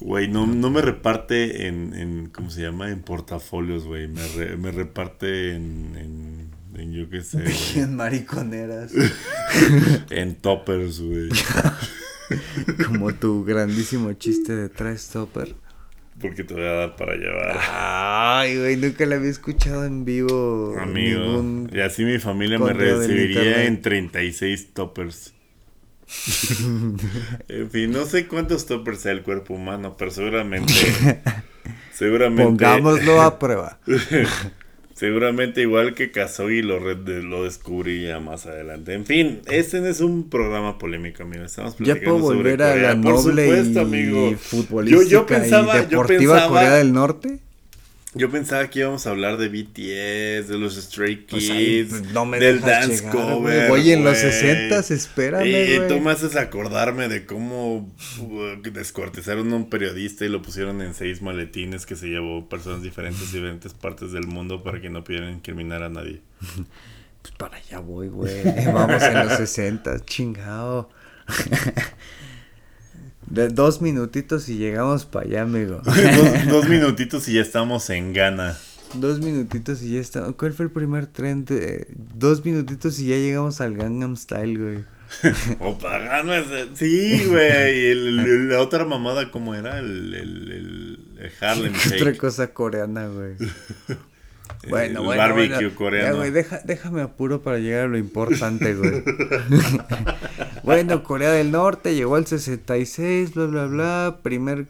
[0.00, 2.90] Güey, no, no me reparte en, en, ¿cómo se llama?
[2.90, 4.08] En portafolios, güey.
[4.08, 7.84] Me, re- me reparte en, en, en yo qué sé, güey.
[7.84, 8.92] En mariconeras.
[10.10, 11.28] En toppers, güey.
[12.86, 15.54] Como tu grandísimo chiste de Trash Stopper.
[16.20, 17.58] Porque te voy a dar para llevar.
[17.70, 20.76] Ay, güey, nunca la había escuchado en vivo.
[20.78, 21.42] Amigo.
[21.72, 25.34] Y así mi familia me recibiría en 36 toppers.
[27.48, 30.72] en fin, no sé cuántos toppers sea el cuerpo humano, pero seguramente...
[31.92, 32.44] seguramente...
[32.44, 33.78] Pongámoslo a prueba.
[34.94, 38.92] Seguramente igual que Kazoy lo, lo descubrí ya más adelante.
[38.92, 41.42] En fin, este no es un programa polémico, amigo.
[41.42, 42.94] Estamos Ya platicando puedo sobre volver a Corea.
[42.94, 44.36] la Por noble supuesto, y amigo.
[44.36, 47.38] futbolística Yo- yo pensaba- y yo deportiva pensaba- Corea del Norte.
[48.12, 52.02] Yo pensaba que íbamos a hablar de BTS, de los Stray Kids, Pues ahí, pues,
[52.12, 53.24] no me del dance llegar, güey.
[53.36, 53.68] cover.
[53.68, 54.32] Voy en los güey.
[54.32, 55.88] 60s, espérame, Y, güey.
[55.88, 57.88] tú me haces acordarme de cómo
[58.18, 62.82] uh, descuartizaron a un periodista y lo pusieron en seis maletines que se llevó personas
[62.82, 66.20] diferentes de diferentes partes del mundo para que no pudieran incriminar a nadie.
[67.22, 68.42] Pues para allá voy, güey.
[68.74, 70.90] Vamos en los 60, chingado.
[73.30, 75.80] De dos minutitos y llegamos para allá, amigo.
[75.84, 78.56] dos, dos minutitos y ya estamos en Ghana.
[78.94, 80.32] Dos minutitos y ya está.
[80.32, 81.44] ¿Cuál fue el primer tren?
[81.44, 84.84] de- Dos minutitos y ya llegamos al Gangnam Style, güey.
[85.60, 87.80] Opa, es- Sí, güey.
[87.80, 89.78] y el- el- la otra mamada, ¿cómo era?
[89.78, 93.36] El, el, el, el Harlem ¿Qué otra cosa coreana, güey?
[94.68, 95.74] Bueno, El bueno, barbecue bueno.
[95.74, 96.08] coreano.
[96.12, 99.02] Ya, güey, deja- déjame apuro para llegar a lo importante, güey.
[100.64, 104.18] bueno, Corea del Norte llegó al 66, bla, bla, bla.
[104.22, 104.66] Primer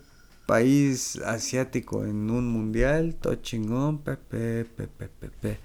[0.47, 5.59] país asiático en un mundial, todo chingón, pepe, pepe, pepe.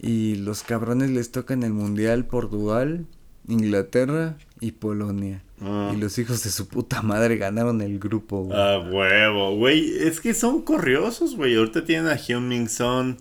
[0.00, 3.06] Y los cabrones les tocan el mundial Portugal,
[3.48, 5.42] Inglaterra y Polonia.
[5.62, 5.92] Ah.
[5.94, 8.58] Y los hijos de su puta madre ganaron el grupo, güey.
[8.58, 9.96] Ah, huevo, güey.
[9.98, 11.54] Es que son corriosos, güey.
[11.56, 13.18] Ahorita tienen a Hyun Son.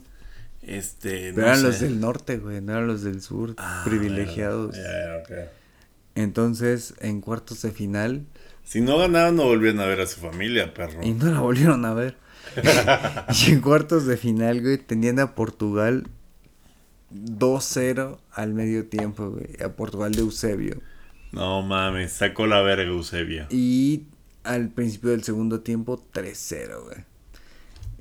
[0.61, 1.33] Este.
[1.33, 1.63] Pero no eran sé.
[1.63, 4.75] los del norte, güey, no eran los del sur, Ah, privilegiados.
[4.75, 5.49] ya, ya, ok.
[6.15, 8.25] Entonces, en cuartos de final,
[8.63, 10.99] Si no ganaban, no volvían a ver a su familia, perro.
[11.03, 12.15] y no la volvieron a ver.
[13.47, 16.05] y en cuartos de final, güey, tenían a Portugal
[17.13, 20.81] 2-0 al medio tiempo, güey, a Portugal de Eusebio.
[21.31, 23.47] No mames, sacó la verga Eusebio.
[23.49, 24.03] Y
[24.43, 26.97] al principio del segundo tiempo, 3-0, güey.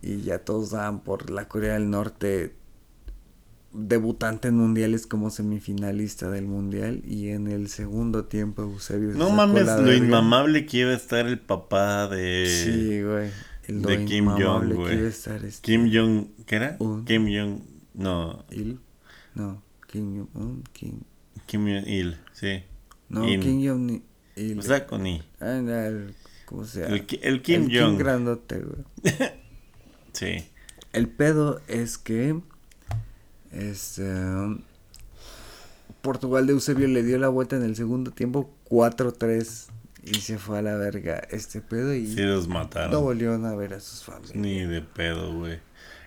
[0.02, 2.54] Y ya todos daban por la Corea del Norte
[3.72, 7.02] debutante en mundiales como semifinalista del mundial.
[7.06, 9.10] Y en el segundo tiempo, Eusebio.
[9.10, 9.94] No mames, lo verga.
[9.96, 12.46] inmamable que iba a estar el papá de.
[12.48, 13.30] Sí, güey.
[13.68, 14.94] El de lo Kim Jong, que güey.
[14.98, 16.26] iba a estar este- Kim Jong.
[16.46, 16.76] ¿Qué era?
[16.80, 17.04] Un.
[17.04, 17.60] Kim Jong.
[17.94, 18.80] No, Il.
[19.34, 21.00] No, Kim Jong-un, Kim.
[21.46, 22.62] Kim Jong Il, sí.
[23.10, 23.40] No, In.
[23.40, 24.02] Kim Jong
[24.36, 24.58] Il.
[24.58, 25.22] O sea, con I.
[25.40, 26.14] Ah, no, el-
[26.46, 26.94] ¿Cómo se llama?
[26.96, 27.98] El, Ki- el Kim El Jong.
[27.98, 28.84] grandote, güey.
[30.12, 30.44] Sí.
[30.92, 32.40] El pedo es que.
[33.52, 34.10] Este.
[36.02, 39.66] Portugal de Eusebio le dio la vuelta en el segundo tiempo 4-3
[40.02, 42.90] y se fue a la verga este pedo y Sí, los mataron.
[42.90, 44.34] no volvieron a ver a sus familias.
[44.34, 45.58] Ni de pedo, güey.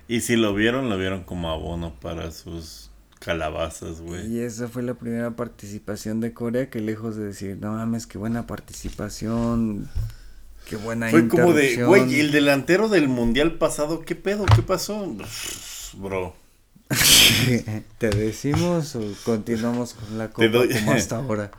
[0.08, 2.90] Y si lo vieron, lo vieron como abono para sus
[3.24, 4.28] calabazas, güey.
[4.28, 8.18] Y esa fue la primera participación de Corea que lejos de decir, no mames, qué
[8.18, 9.90] buena participación,
[10.70, 11.88] qué buena Fue como de, interrupción".
[11.88, 14.46] güey, el delantero del mundial pasado, ¿qué pedo?
[14.46, 15.16] ¿Qué pasó?
[15.96, 16.36] Bro.
[17.98, 21.52] ¿Te decimos o continuamos con la copa Te doy- como hasta ahora?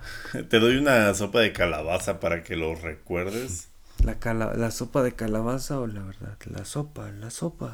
[0.48, 3.68] Te doy una sopa de calabaza para que lo recuerdes.
[4.04, 6.36] ¿La, cala- ¿La sopa de calabaza o la verdad?
[6.46, 7.72] La sopa, la sopa.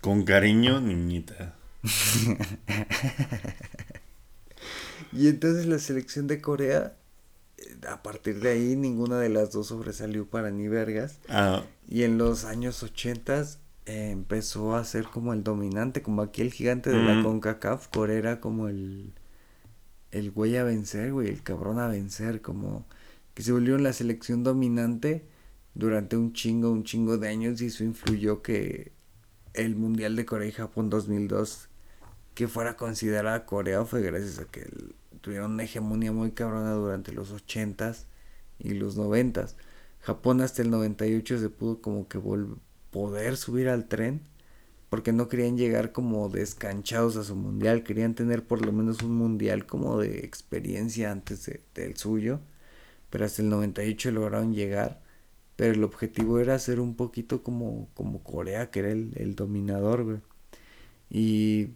[0.00, 1.54] Con cariño, niñita.
[5.12, 6.96] Y entonces la selección de Corea,
[7.58, 11.18] eh, a partir de ahí ninguna de las dos sobresalió para ni vergas.
[11.28, 13.44] Ah, Y en los años 80
[13.86, 17.22] empezó a ser como el dominante, como aquí el gigante de la.
[17.22, 19.12] CONCACAF, Corea era como el,
[20.10, 22.86] el güey a vencer, güey, el cabrón a vencer, como
[23.34, 25.26] que se volvieron la selección dominante
[25.74, 28.92] durante un chingo, un chingo de años y eso influyó que
[29.52, 31.68] el Mundial de Corea y Japón 2002
[32.34, 34.68] que fuera considerada Corea fue gracias a que
[35.20, 38.06] tuvieron una hegemonía muy cabrona durante los 80s
[38.58, 39.56] y los 90s.
[40.00, 42.18] Japón hasta el 98 se pudo como que
[42.90, 44.22] poder subir al tren
[44.90, 49.16] porque no querían llegar como descanchados a su mundial, querían tener por lo menos un
[49.16, 52.40] mundial como de experiencia antes de- del suyo,
[53.10, 55.02] pero hasta el 98 lograron llegar,
[55.56, 60.04] pero el objetivo era ser un poquito como, como Corea, que era el, el dominador,
[60.04, 60.18] güey.
[61.10, 61.70] Y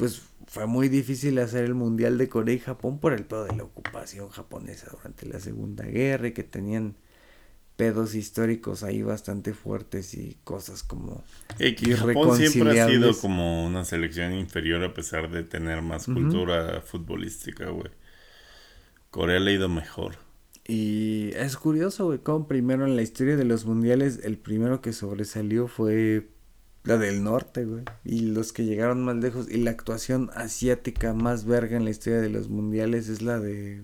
[0.00, 3.54] pues fue muy difícil hacer el mundial de Corea y Japón por el pedo de
[3.54, 6.96] la ocupación japonesa durante la Segunda Guerra y que tenían
[7.76, 11.22] pedos históricos ahí bastante fuertes y cosas como
[11.58, 16.80] que Japón siempre ha sido como una selección inferior a pesar de tener más cultura
[16.80, 17.90] futbolística, güey.
[19.10, 20.16] Corea le ha ido mejor.
[20.66, 24.94] Y es curioso, güey, como primero en la historia de los mundiales, el primero que
[24.94, 26.30] sobresalió fue
[26.84, 27.84] la del norte, güey.
[28.04, 29.46] Y los que llegaron más lejos.
[29.50, 33.82] Y la actuación asiática más verga en la historia de los mundiales es la de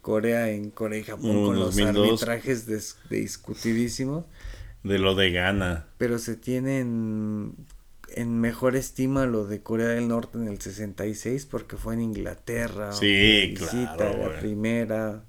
[0.00, 2.22] Corea en Corea y Japón con los 2002.
[2.22, 4.24] arbitrajes des- discutidísimos.
[4.82, 5.86] De lo de Ghana.
[5.98, 7.54] Pero se tienen
[8.14, 12.92] en mejor estima lo de Corea del Norte en el 66 porque fue en Inglaterra.
[12.92, 14.40] Sí, visita, claro, La güey.
[14.40, 15.24] primera.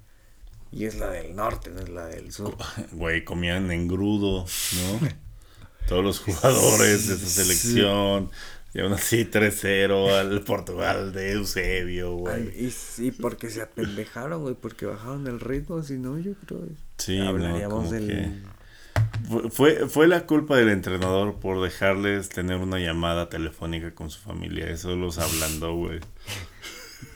[0.72, 2.54] Y es la del norte, no es la del sur.
[2.92, 5.08] Güey, comían engrudo, ¿no?
[5.88, 8.30] Todos los jugadores de esa selección.
[8.74, 12.34] Y aún así 3-0 al Portugal de Eusebio, güey.
[12.34, 16.60] Ay, y sí, porque se apendejaron, güey, porque bajaron el ritmo, si no, yo creo.
[16.98, 18.06] Sí, hablaríamos del.
[18.06, 18.56] que-
[19.50, 24.68] Fue, fue la culpa del entrenador por dejarles tener una llamada telefónica con su familia.
[24.68, 26.00] Eso los ablandó, güey.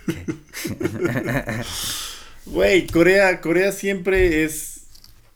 [2.47, 4.80] Güey, Corea, Corea siempre es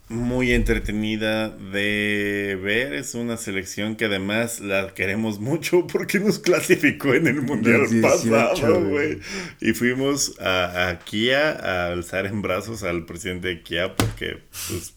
[0.09, 2.95] muy entretenida de ver.
[2.95, 8.03] Es una selección que además la queremos mucho porque nos clasificó en el mundial 18,
[8.03, 9.21] pasado, güey.
[9.61, 14.95] Y fuimos a, a Kia a alzar en brazos al presidente de Kia porque, pues,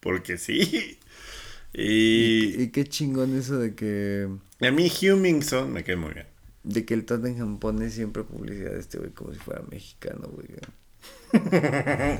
[0.00, 0.98] porque sí.
[1.78, 4.28] Y Y qué chingón eso de que.
[4.60, 6.26] a mí Hummingson me cae muy bien.
[6.62, 10.48] De que el Tottenham pone siempre publicidad de este güey como si fuera mexicano, güey.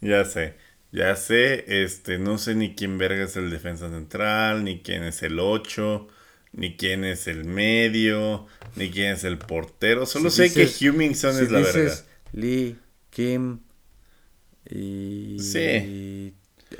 [0.00, 0.54] Ya sé,
[0.92, 5.22] ya sé, este, no sé ni quién verga es el defensa central, ni quién es
[5.22, 6.08] el 8,
[6.52, 8.46] ni quién es el medio,
[8.76, 10.06] ni quién es el portero.
[10.06, 11.82] Solo Si sé dices- que Hummingson si es la verga.
[11.82, 12.76] dices Lee,
[13.10, 13.60] Kim
[14.70, 15.38] y.
[15.40, 16.34] Sí.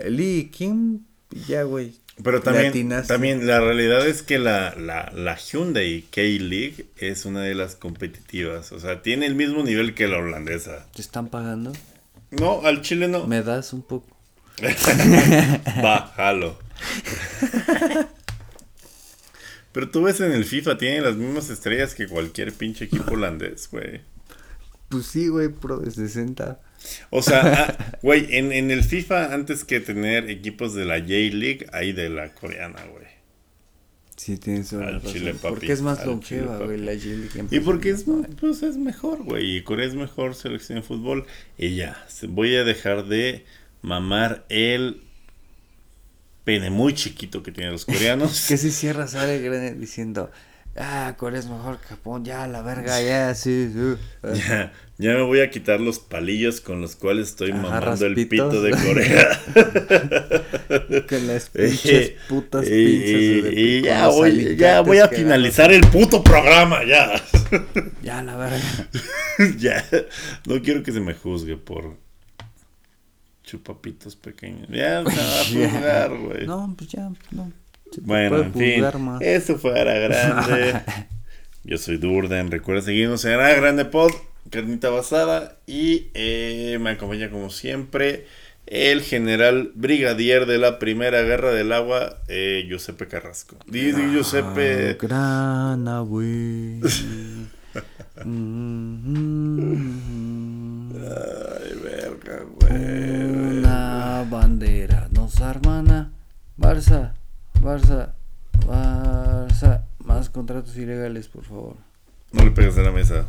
[0.07, 1.95] Lee, Kim, y ya, güey.
[2.23, 3.13] Pero también, Latinaste.
[3.13, 8.73] también la realidad es que la, la, la Hyundai K-League es una de las competitivas.
[8.73, 10.87] O sea, tiene el mismo nivel que la holandesa.
[10.95, 11.73] ¿Te están pagando?
[12.31, 13.27] No, al chile no.
[13.27, 14.17] ¿Me das un poco?
[15.85, 16.59] Va, jalo.
[19.73, 23.69] Pero tú ves en el FIFA, tiene las mismas estrellas que cualquier pinche equipo holandés,
[23.71, 24.01] güey.
[24.89, 26.61] Pues sí, güey, pro de 60.
[27.11, 31.67] O sea, ah, güey, en, en el FIFA, antes que tener equipos de la J-League,
[31.73, 33.07] hay de la coreana, güey.
[34.29, 37.31] Sí, tienes la Al chile, papi, Porque es más longeva, chile, güey, la J-League.
[37.35, 38.05] en Y porque es,
[38.39, 39.57] pues es mejor, güey.
[39.57, 41.25] Y Corea es mejor selección de fútbol.
[41.57, 43.47] Y ya, voy a dejar de
[43.81, 45.01] mamar el
[46.45, 48.45] pene muy chiquito que tienen los coreanos.
[48.49, 49.41] Que si cierras sale
[49.77, 50.31] diciendo,
[50.79, 53.97] ah, Corea es mejor que Japón, ya, la verga, ya, sí, sí.
[54.49, 58.15] Ya, ya me voy a quitar los palillos con los cuales estoy Agarras mamando el
[58.29, 59.41] pito de Corea.
[61.09, 63.53] Con las pinches putas y, pinzas.
[63.55, 67.21] y- ya, voy, ya voy a finalizar el puto programa, ya.
[68.03, 68.59] Ya, la verga.
[69.59, 69.85] ya.
[70.47, 71.97] No quiero que se me juzgue por
[73.45, 74.69] chupapitos pequeños.
[74.69, 76.47] Ya me va a juzgar, güey.
[76.47, 77.51] No, pues ya, no.
[77.93, 79.21] Se Bueno, en fin, más.
[79.23, 80.81] eso fue Ara Grande.
[81.65, 82.51] Yo soy Durden.
[82.51, 84.11] Recuerda seguirnos en Ara Grande Pod,
[84.51, 85.57] Carnita Basada.
[85.67, 88.27] Y eh, me acompaña como siempre
[88.67, 93.57] el general brigadier de la Primera Guerra del Agua, eh, Giuseppe Carrasco.
[93.67, 94.97] Dice Ah, Giuseppe.
[95.01, 95.85] Gran.
[98.25, 99.33] Mm,
[100.95, 103.59] Ay, verga, güey.
[103.59, 106.13] Una bandera nos hermana.
[106.57, 107.13] Barça,
[107.61, 108.15] Barça,
[108.67, 109.85] Barça.
[110.05, 111.77] Más contratos ilegales, por favor.
[112.33, 113.27] No le pegas a la mesa.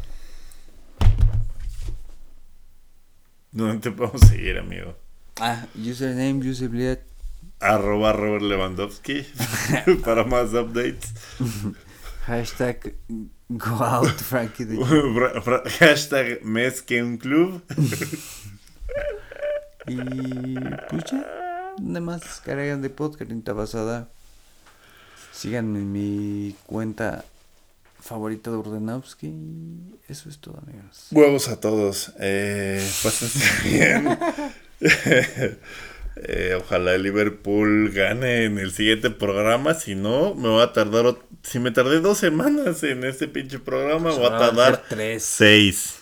[3.52, 4.96] ¿Dónde te podemos seguir, amigo?
[5.40, 7.00] Ah, username, usabilidad.
[7.60, 9.26] Arroba Robert Lewandowski
[10.06, 11.14] para más updates.
[12.26, 12.96] Hashtag
[13.50, 14.66] go out, Frankie.
[15.80, 17.64] Hashtag mes que un club.
[19.88, 20.56] Y
[20.90, 21.26] pues ya.
[21.82, 24.10] Nada más descargan de podcast en basada.
[25.40, 27.24] Síganme en mi cuenta
[28.02, 29.28] favorita de Urdenovsky.
[29.28, 31.08] Y eso es todo, amigos.
[31.12, 32.12] Huevos a todos.
[32.20, 32.86] Eh,
[33.64, 34.20] bien.
[36.22, 39.74] Eh, ojalá el Liverpool gane en el siguiente programa.
[39.74, 41.16] Si no, me va a tardar.
[41.44, 45.24] Si me tardé dos semanas en este pinche programa, voy a tardar tres.
[45.24, 46.00] seis.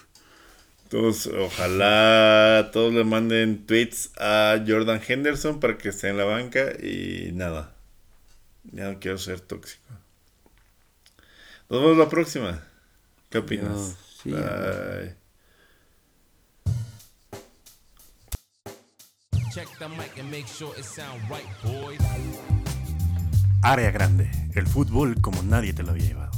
[0.86, 6.72] Entonces, ojalá todos le manden tweets a Jordan Henderson para que esté en la banca
[6.82, 7.77] y nada.
[8.72, 9.86] Ya no quiero ser tóxico.
[11.70, 12.64] Nos vemos la próxima.
[13.30, 13.96] ¿Qué opinas?
[14.22, 15.16] Sí, Bye.
[19.54, 22.00] Check the mic and make sure it sound right, boys.
[23.64, 24.30] Área grande.
[24.54, 26.37] El fútbol como nadie te lo había llevado.